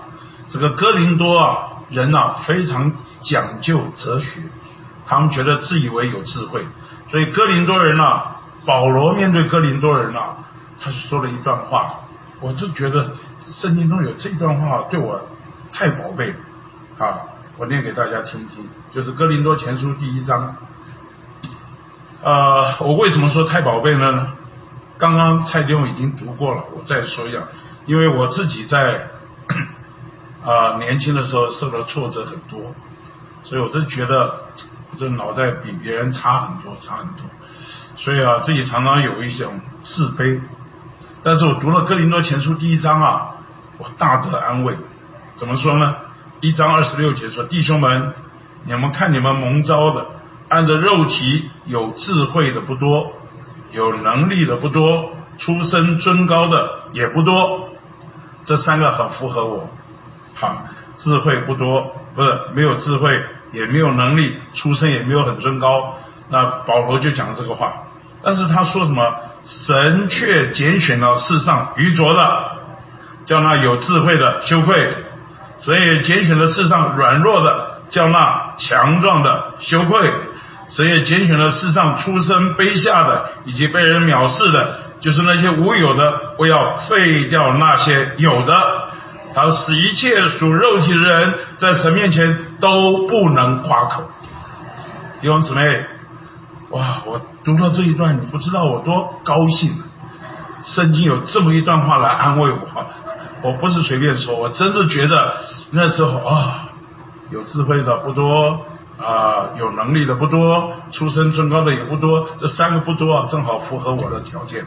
[0.50, 1.58] 这个哥林多啊，
[1.90, 4.42] 人呐非常讲究哲学，
[5.08, 6.64] 他们觉得自以为有智慧。
[7.08, 8.22] 所以哥林多人呢，
[8.66, 10.20] 保罗面对哥林多人呢，
[10.80, 12.00] 他说了一段话，
[12.40, 13.12] 我就觉得
[13.46, 15.22] 圣经中有这段话对我
[15.72, 16.34] 太宝贝
[16.98, 17.22] 啊！
[17.58, 20.56] 我念给大家听听，就是哥林多前书第一章。
[22.22, 24.34] 呃，我为什么说太宝贝呢？
[24.98, 27.40] 刚刚蔡丁已经读过了，我再说一下，
[27.86, 29.10] 因为我自己在
[30.44, 32.74] 啊年轻的时候受到挫折很多，
[33.44, 34.40] 所以我就觉得。
[34.96, 37.26] 这脑袋比别人差很多，差很多，
[37.96, 40.42] 所以啊，自己常常有一种自卑。
[41.24, 43.36] 但是我读了《哥林多前书》第一章啊，
[43.78, 44.76] 我大得安慰。
[45.36, 45.96] 怎么说呢？
[46.42, 48.14] 一章二十六节说：“弟兄们，
[48.66, 50.06] 你们看你们蒙召的，
[50.50, 53.14] 按着肉体有智慧的不多，
[53.72, 57.70] 有能力的不多，出身尊高的也不多。
[58.46, 59.70] 这三个很符合我。
[60.36, 60.66] 好，
[60.96, 66.00] 智慧不多，不是没有智慧。”也没有能力，出身也没有很尊高，
[66.30, 67.74] 那保罗就讲这个话。
[68.24, 69.04] 但是他说什么？
[69.46, 72.22] 神却拣选了世上愚拙的，
[73.26, 74.74] 叫那有智慧的羞愧；
[75.60, 80.10] 神也拣选了世上软弱的，叫那强壮的羞愧；
[80.70, 88.54] 神也拣选了世上出身卑下的，以及被人藐视的，就是那些无有的，我要废掉那些有的。
[89.36, 94.10] 他使一切属肉体的人在神面前都不能夸口。
[95.20, 95.86] 弟兄姊妹，
[96.74, 97.02] 哇！
[97.06, 99.72] 我读到这一段，你不知道我多高兴。
[99.72, 99.84] 啊
[100.64, 102.60] 圣经有这么一段话来安慰我，
[103.42, 105.36] 我不是随便说，我真是觉得
[105.72, 106.70] 那时候啊，
[107.32, 108.62] 有智慧的不多
[108.98, 114.66] 啊，有能力的不多，出身尊高的也不多，这三个不多啊，正好符合我的条件。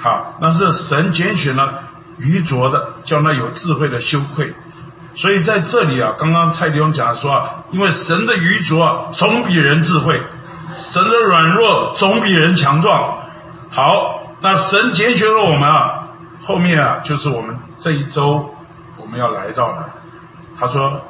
[0.00, 1.90] 好，那是神拣选了。
[2.18, 4.54] 愚拙的叫那有智慧的羞愧，
[5.16, 10.14] 所以在这里啊，刚刚蔡弟兄讲说啊，因为神的愚拙啊，总比人智慧；
[10.76, 13.18] 神的软弱总比人强壮。
[13.70, 16.08] 好，那神拣选了我们啊，
[16.44, 18.54] 后面啊，就是我们这一周
[18.98, 19.88] 我们要来到的。
[20.58, 21.00] 他说：“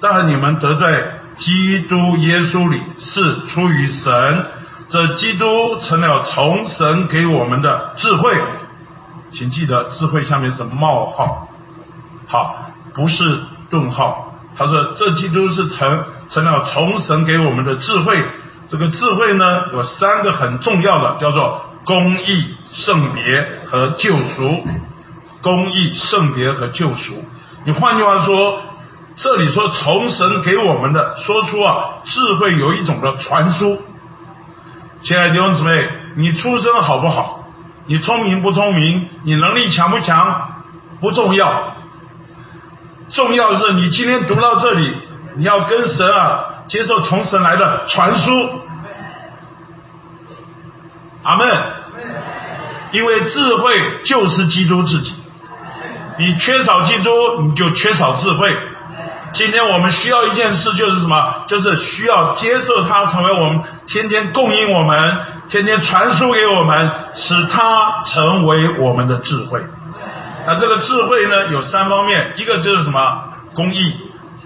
[0.00, 4.46] 但你们得在基督耶稣里是出于神，
[4.88, 8.32] 这基督成了从神给我们的智慧。”
[9.32, 11.48] 请记得，智慧下面是冒号，
[12.26, 14.32] 好，不是顿号。
[14.56, 18.16] 他说，这基督是成成了从神给我们的智慧。
[18.68, 24.66] 这个智慧呢，有三个很重要的，叫做公义、圣别和救赎。
[25.42, 27.14] 公义、圣别和救赎。
[27.64, 28.60] 你换句话说，
[29.14, 33.80] 这里说从神给我们的，说出啊，智慧有一种的传输。
[35.02, 37.44] 亲爱的弟兄姊妹，你出生好不好？
[37.86, 39.08] 你聪明不聪明？
[39.22, 40.18] 你能力强不强？
[41.00, 41.76] 不重要，
[43.10, 44.96] 重要是你今天读到这里，
[45.36, 48.60] 你要跟神啊接受从神来的传输。
[51.22, 51.48] 阿门。
[52.92, 53.72] 因为智慧
[54.04, 55.12] 就是基督自己，
[56.18, 57.10] 你缺少基督，
[57.42, 58.56] 你就缺少智慧。
[59.32, 61.44] 今天我们需要一件事，就是什么？
[61.48, 65.18] 就是需要接受他成为我们天天供应我们、
[65.48, 69.60] 天天传输给我们，使他成为我们的智慧。
[70.46, 73.00] 那这个智慧呢，有三方面，一个就是什么？
[73.52, 73.94] 公义。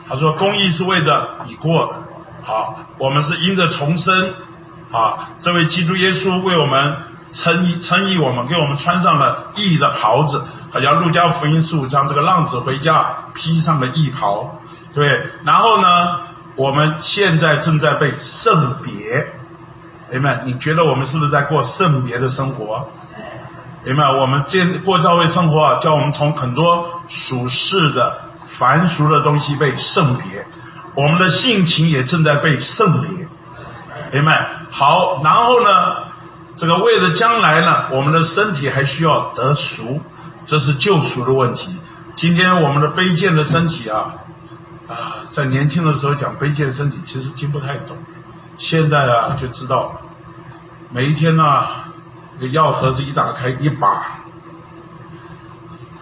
[0.08, 1.92] 他说，公义是为着已过的。
[2.42, 4.34] 好，我们是因着重生。
[4.92, 6.96] 啊，这位基督耶稣为我们
[7.32, 10.44] 称义，称义我们，给我们穿上了义的袍子。
[10.72, 14.58] 好像路加福音十五章，这个浪子回家披上了义袍。
[14.94, 15.06] 对，
[15.44, 15.88] 然后呢？
[16.56, 19.32] 我们现在正在被圣别，
[20.10, 20.42] 明白？
[20.44, 22.88] 你觉得我们是不是在过圣别的生活？
[23.84, 24.02] 明白？
[24.18, 28.20] 我们建过教会生活啊，叫我们从很多俗世的
[28.58, 30.44] 凡俗的东西被圣别，
[30.94, 33.10] 我们的性情也正在被圣别，
[34.12, 34.50] 明白？
[34.70, 35.70] 好，然后呢？
[36.56, 40.02] 这个为了将来呢，我们的身体还需要得赎，
[40.46, 41.74] 这是救赎的问题。
[42.16, 44.14] 今天我们的卑贱的身体啊。
[44.88, 47.96] 啊，在年轻的时候讲卑贱身体，其实听不太懂。
[48.58, 50.02] 现在啊，就知道
[50.92, 51.66] 每一天呢，
[52.34, 54.18] 这个药盒子一打开，一把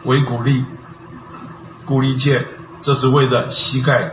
[0.04, 0.64] 维骨力、
[1.84, 2.46] 骨力健，
[2.80, 4.12] 这是为了膝盖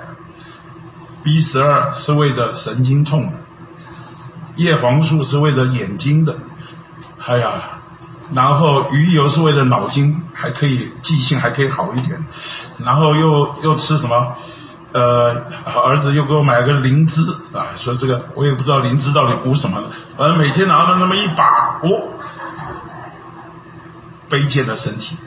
[1.25, 3.23] ；B 十二是为了神经痛；
[4.55, 6.35] 叶黄素是为了眼睛的。
[7.25, 7.51] 哎呀，
[8.33, 12.23] 然后鱼油是为了脑筋，还可以记性还可以好一点。
[12.77, 14.35] 然后又又吃什么？
[14.93, 17.19] 呃，儿子又给我买了个灵芝
[17.51, 21.43] 啊，说这个我也不知道灵芝到底补什么的，反正每天拿着那么一把，
[21.81, 22.15] 哦，
[24.29, 25.17] 卑贱的身体，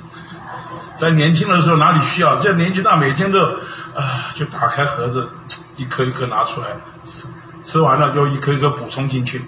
[0.99, 2.41] 在年轻的时候哪里需要？
[2.41, 5.29] 现在年纪大，每天都啊，就打开盒子，
[5.77, 6.69] 一颗一颗拿出来
[7.05, 7.27] 吃，
[7.63, 9.45] 吃完了又一颗一颗补充进去，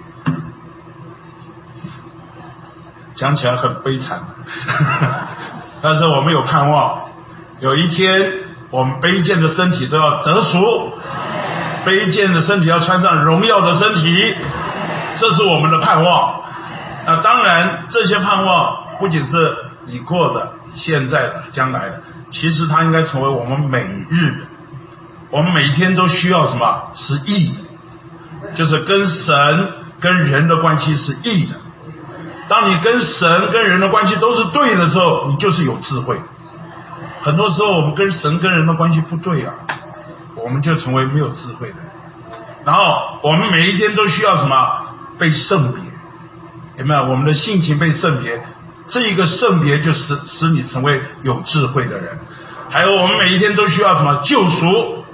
[3.14, 4.20] 讲起来很悲惨，
[5.82, 7.00] 但是我们有盼望，
[7.60, 8.48] 有一天。
[8.72, 10.92] 我们卑贱的身体都要得赎，
[11.84, 14.36] 卑贱的身体要穿上荣耀的身体，
[15.18, 16.40] 这是我们的盼望。
[17.04, 19.56] 那当然，这些盼望不仅是
[19.86, 24.38] 已过的、现在的、将来的，其实它应该成为我们每日的。
[25.30, 26.90] 我们每一天都需要什么？
[26.94, 27.54] 是义，
[28.54, 31.56] 就是跟神、跟人的关系是义的。
[32.48, 36.18] 当你跟神、跟人的关系都是对的时候，你就是有智慧。
[37.20, 39.54] 很多时候，我们跟神跟人的关系不对啊，
[40.34, 41.76] 我们就成为没有智慧的。
[42.64, 44.56] 然后，我们每一天都需要什么？
[45.18, 45.82] 被圣别，
[46.78, 47.02] 有没有？
[47.02, 48.42] 我们的性情被圣别，
[48.90, 52.18] 这一个圣别就使使你成为有智慧的人。
[52.68, 54.20] 还有，我们每一天都需要什么？
[54.22, 55.04] 救赎，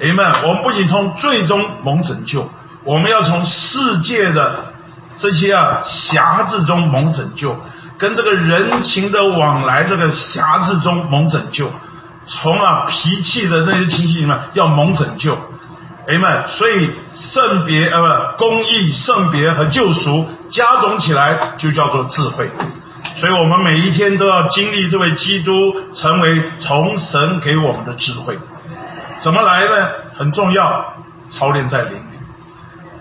[0.00, 0.48] 有没有？
[0.48, 2.50] 我们不仅从最终蒙拯救，
[2.84, 4.66] 我们要从世界的
[5.18, 7.56] 这些啊辖制中蒙拯救。
[7.96, 11.70] 跟这个人情的往来，这个辖制中蒙拯救，
[12.26, 15.38] 从啊脾气的那些情形里面要蒙拯救，
[16.08, 22.50] 哎们，所以圣别呃不公义圣别和救赎加总起来就叫做智慧，
[23.16, 25.52] 所以我们每一天都要经历这位基督
[25.94, 28.36] 成为从神给我们的智慧，
[29.20, 29.88] 怎么来呢？
[30.14, 30.94] 很重要，
[31.30, 31.92] 操练在灵。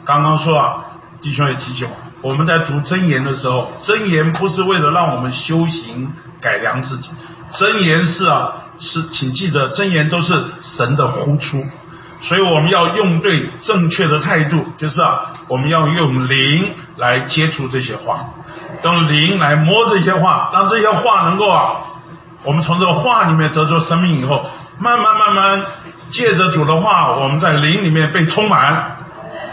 [0.06, 0.86] 刚刚说啊，
[1.22, 2.30] 弟兄也提醒我。
[2.30, 7.10] 我们在读真言的时候，真言不是为了让我们修行改良自己，
[7.52, 11.66] 真言是啊，是请记得，真言都是神的呼出，
[12.24, 18.30] 所以我们要用对正确的态度，就是啊，我们要用灵来接触这些话，
[18.82, 21.76] 用灵来摸这些话，让这些话能够啊，
[22.46, 24.46] 我们从这个话里面得着生命以后，
[24.80, 25.66] 慢慢慢慢
[26.12, 28.96] 借着主的话，我们在灵里面被充满。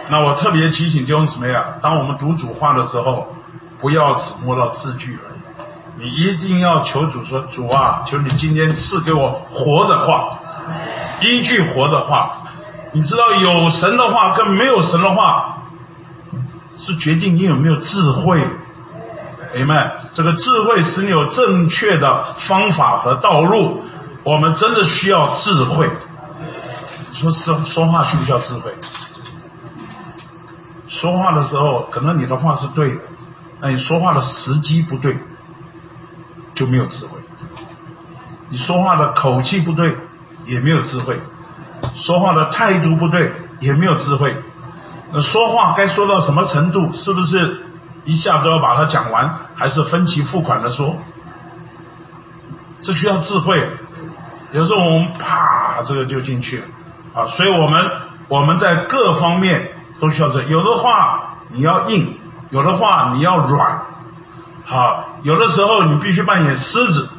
[0.09, 3.35] 那我特别提醒弟兄姊妹啊，当我们读主话的时候，
[3.81, 10.39] 不要只摸到字句而已，你一定要求主说：“主啊，求你今天赐给我活的话，
[11.21, 12.37] 一句活的话。”
[12.93, 15.63] 你知道有神的话跟没有神的话，
[16.77, 18.43] 是决定你有没有智慧。
[19.55, 23.83] 哎们，这个智慧使你有正确的方法和道路。
[24.23, 25.91] 我们真的需要智慧。
[27.13, 28.73] 说说说话需不需要智慧？
[30.89, 33.01] 说话的时候，可能你的话是对的，
[33.61, 35.19] 那你说话的时机不对，
[36.55, 37.19] 就没有智慧。
[38.49, 39.97] 你说话的口气不对，
[40.45, 41.17] 也没有智慧；
[41.95, 44.37] 说话的态度不对，也没有智慧。
[45.13, 46.93] 那说话该说到什么程度？
[46.93, 47.67] 是不是
[48.05, 50.97] 一下都要把它讲完，还是分期付款的说？
[52.83, 53.67] 这需要智慧。
[54.53, 56.65] 有时候我们啪，这个就进去了
[57.15, 57.27] 啊！
[57.27, 57.85] 所以我们
[58.29, 59.71] 我们在各方面。
[60.01, 62.17] 都需要这，有的话你要硬，
[62.49, 63.83] 有的话你要软，
[64.65, 67.11] 好，有的时候你必须扮演狮子，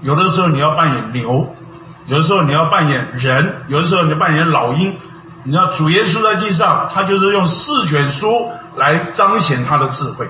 [0.00, 1.54] 有的时候你要扮演牛，
[2.08, 4.98] 有的时候你要扮演人，有的时候你扮演老鹰。
[5.44, 10.28] 你知道主耶稣在地上，他就是用四卷书来彰显他的智慧，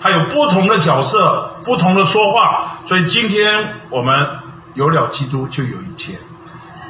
[0.00, 4.26] 他有不同的角色，不同的说话，所以今天我们
[4.72, 6.18] 有了基督就有一切，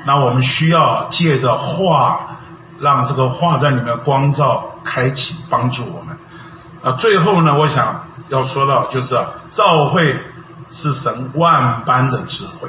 [0.06, 2.20] 那我们需要借着话。
[2.80, 6.16] 让这个画在里面光照开启帮助我们
[6.80, 6.92] 啊！
[6.92, 10.16] 最后呢，我想要说到就是啊，召会
[10.70, 12.68] 是神万般的智慧。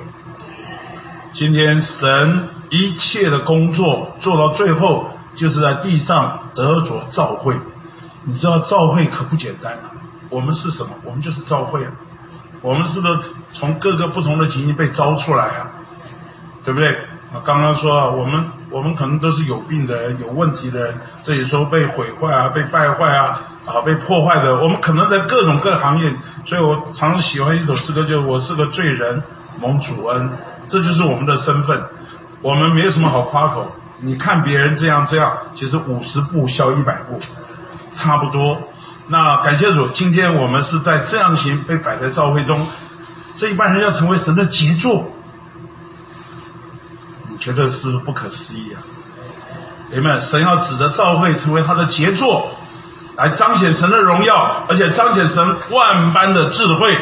[1.39, 7.55] 今天神一切的工作做到最后，就是在地上得着召会。
[8.25, 9.87] 你知道召会可不简单啊！
[10.29, 10.89] 我们是什么？
[11.05, 11.91] 我们就是召会啊！
[12.61, 13.19] 我们是不是
[13.53, 15.67] 从各个不同的情境被招出来啊？
[16.65, 16.89] 对不对？
[17.31, 18.43] 啊，刚刚说啊我们。
[18.71, 24.61] 我们可能都是有病的人，有问题的人，这里说被毁坏啊，被败坏啊，啊，被破坏的。
[24.61, 26.13] 我们可能在各种各行业，
[26.45, 29.23] 所以我常喜欢一首诗歌，就是我是个罪人，
[29.59, 30.29] 蒙主恩，
[30.67, 31.81] 这就是我们的身份。
[32.41, 33.75] 我们没有什么好夸口。
[34.01, 37.19] 你看别人这样这样，其实五十步笑一百步，
[37.95, 38.61] 差不多。
[39.07, 42.67] 那感谢主，今天我们是在这样行被摆在教会中，
[43.35, 45.11] 这一般人要成为神的杰作，
[47.27, 48.79] 你觉得是不可思议啊？
[49.91, 52.51] 你们神要指的教会成为他的杰作，
[53.17, 56.95] 来彰显神的荣耀，而且彰显神万般的智慧。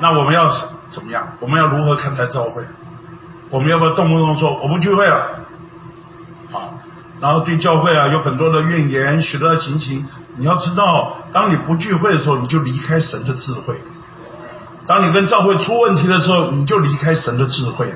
[0.00, 0.48] 那我们要
[0.92, 1.26] 怎么样？
[1.40, 2.62] 我们要如何看待教会？
[3.50, 5.26] 我们要不要动不动说我不聚会了？
[6.50, 6.74] 好，
[7.20, 10.06] 然后对教会啊有很多的怨言，许多的情形。
[10.36, 13.74] 你要知道，当你不聚会的时候，你就离开神的智慧；
[14.86, 17.92] 当你跟教会出问题的时候，你就离开神的智慧。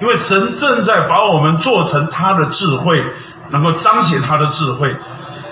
[0.00, 3.02] 因为神正在把我们做成他的智慧，
[3.50, 4.94] 能够彰显他的智慧，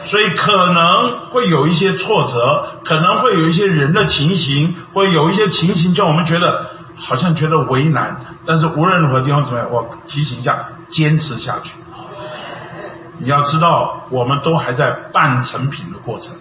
[0.04, 6.66] 所以可能会有一些挫折，可能会有一些人的情形，会有一些情形叫我们觉得
[6.96, 8.16] 好像觉得为难。
[8.46, 11.70] 但是无论如何地方怎么样，我提醒一下，坚持下去。
[13.18, 16.34] 你要知道，我们都还在半成品的过程，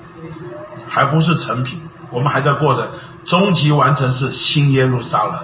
[0.88, 2.88] 还不是成品，我们还在过程，
[3.26, 5.36] 终极完成是新耶路撒冷。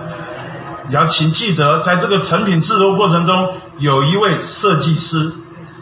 [0.88, 5.32] 你要请记得，在这个成品制作过程中，有一位设计师，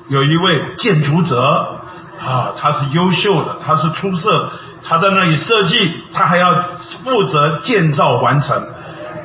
[0.10, 1.50] 有一位建筑者，
[2.20, 4.52] 啊，他是优秀的，他是出色，
[4.84, 6.62] 他在那里设计，他还要
[7.06, 8.68] 负责建造完成。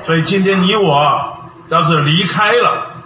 [0.05, 1.37] 所以今天你我
[1.69, 3.03] 要是离开了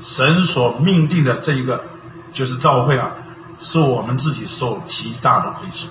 [0.00, 1.84] 神所命定的这一个，
[2.32, 3.10] 就是召会啊，
[3.58, 5.90] 是我们自己受极大的亏损。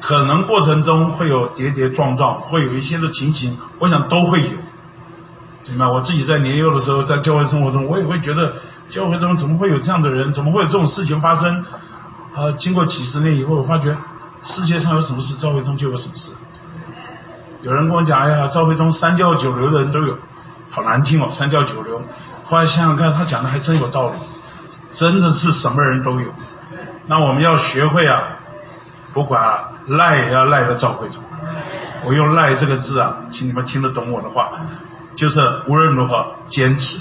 [0.00, 4.50] 可能过程中会有跌跌撞撞，会有一些的情形，我想都会有。
[5.68, 5.86] 明白？
[5.86, 8.54] 我自己在年幼的时候，在教会生活中，我也会觉得
[8.88, 10.32] 教会中怎么会有这样的人？
[10.32, 11.64] 怎么会有这种事情发生？
[12.34, 13.94] 啊，经过几十年以后，我发觉
[14.42, 16.32] 世界上有什么事，教会中就有什么事。
[17.62, 20.16] 有人跟我讲：“哎呀，赵会忠三教九流的人都有，
[20.70, 22.00] 好难听哦，三教九流。”
[22.44, 24.16] 后来想想看，他讲的还真有道理，
[24.94, 26.32] 真的是什么人都有。
[27.06, 28.22] 那我们要学会啊，
[29.12, 31.22] 不管啊赖也要赖在教会忠。
[32.04, 34.52] 我用“赖”这个字啊，请你们听得懂我的话。
[35.16, 36.96] 就是无论如何坚持，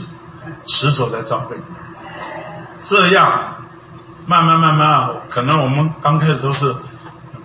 [0.65, 1.55] 持守在教会，
[2.85, 3.55] 这样
[4.25, 6.75] 慢慢慢慢，可能我们刚开始都是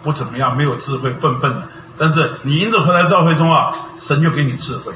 [0.03, 1.63] 不怎么样，没有智慧，笨笨的。
[1.97, 4.93] 但是你因着回来教会中啊，神就给你智慧，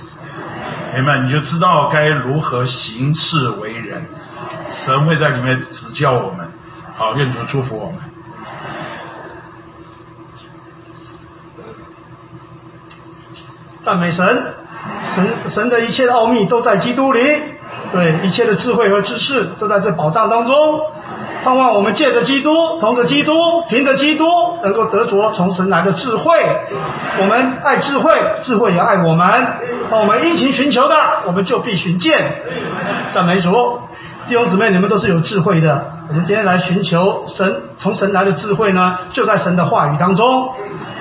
[0.95, 1.19] 明白？
[1.20, 4.09] 你就知道该如何行事为人，
[4.69, 6.51] 神会在里面指教我们。
[6.97, 8.01] 好，愿主祝福我们，
[13.83, 14.55] 赞美神。
[15.15, 17.20] 神神的一切奥秘都在基督里，
[17.92, 20.80] 对一切的智慧和知识都在这宝藏当中。
[21.44, 23.32] 盼望我们借着基督，同着基督，
[23.68, 24.26] 凭着基督，
[24.62, 26.36] 能够得着从神来的智慧。
[27.20, 28.10] 我们爱智慧，
[28.42, 29.28] 智慧也爱我们。
[29.88, 30.94] 当我们殷勤寻求的，
[31.26, 32.42] 我们就必寻见。
[33.14, 33.50] 赞美主，
[34.28, 35.92] 弟兄姊妹，你们都是有智慧的。
[36.09, 40.50] 我们今天来寻求神从神来的智慧呢，就在神的话语当中。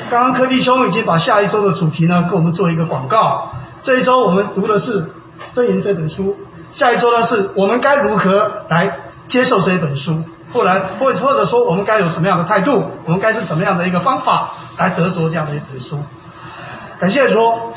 [0.09, 3.51] 刚刚柯弟兄已经把下一周的主题呢，给我们做一个广告。
[3.81, 5.01] 这一周我们读的是
[5.55, 6.35] 《箴言》这本书，
[6.77, 10.23] 下一周呢是我们该如何来接受这一本书，
[10.53, 15.99] 不然或或者说我们该有什么样的态度，我们该是什么样的一个方法来得着这样的一本书。
[16.99, 17.73] 感谢说，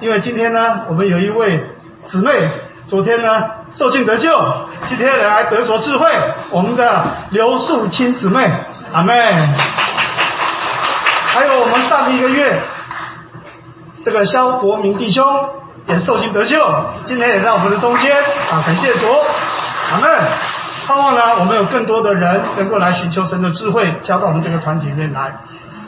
[0.00, 1.70] 因为今天呢，我们有一位
[2.06, 2.50] 姊妹，
[2.86, 3.44] 昨天呢
[3.76, 4.30] 受尽得救，
[4.90, 6.06] 今天来得着智慧，
[6.50, 8.46] 我们的刘素清姊妹，
[8.92, 9.14] 阿妹，
[11.28, 12.60] 还有我们上一个月。
[14.04, 15.24] 这个肖国明弟兄
[15.86, 16.58] 也受尽得救，
[17.04, 18.16] 今天也在我们的中间
[18.50, 19.06] 啊，感谢主，
[19.92, 20.10] 阿门。
[20.86, 25.34] 盼望呢，我们有更多的人能够来寻求神的智慧，加到我们这个团体里面来。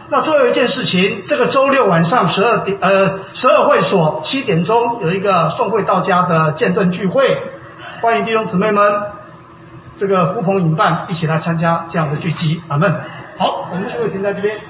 [0.08, 7.38] 那最后一件事情，这个周六晚上十二点，呃，十二会所七点钟有一个送会到家的见证聚会，
[8.00, 9.02] 欢迎弟兄姊妹们，
[9.98, 12.94] 这个呼朋引伴一起来参加这样的聚集，阿门。
[13.38, 14.56] 好，我们就会停在这边。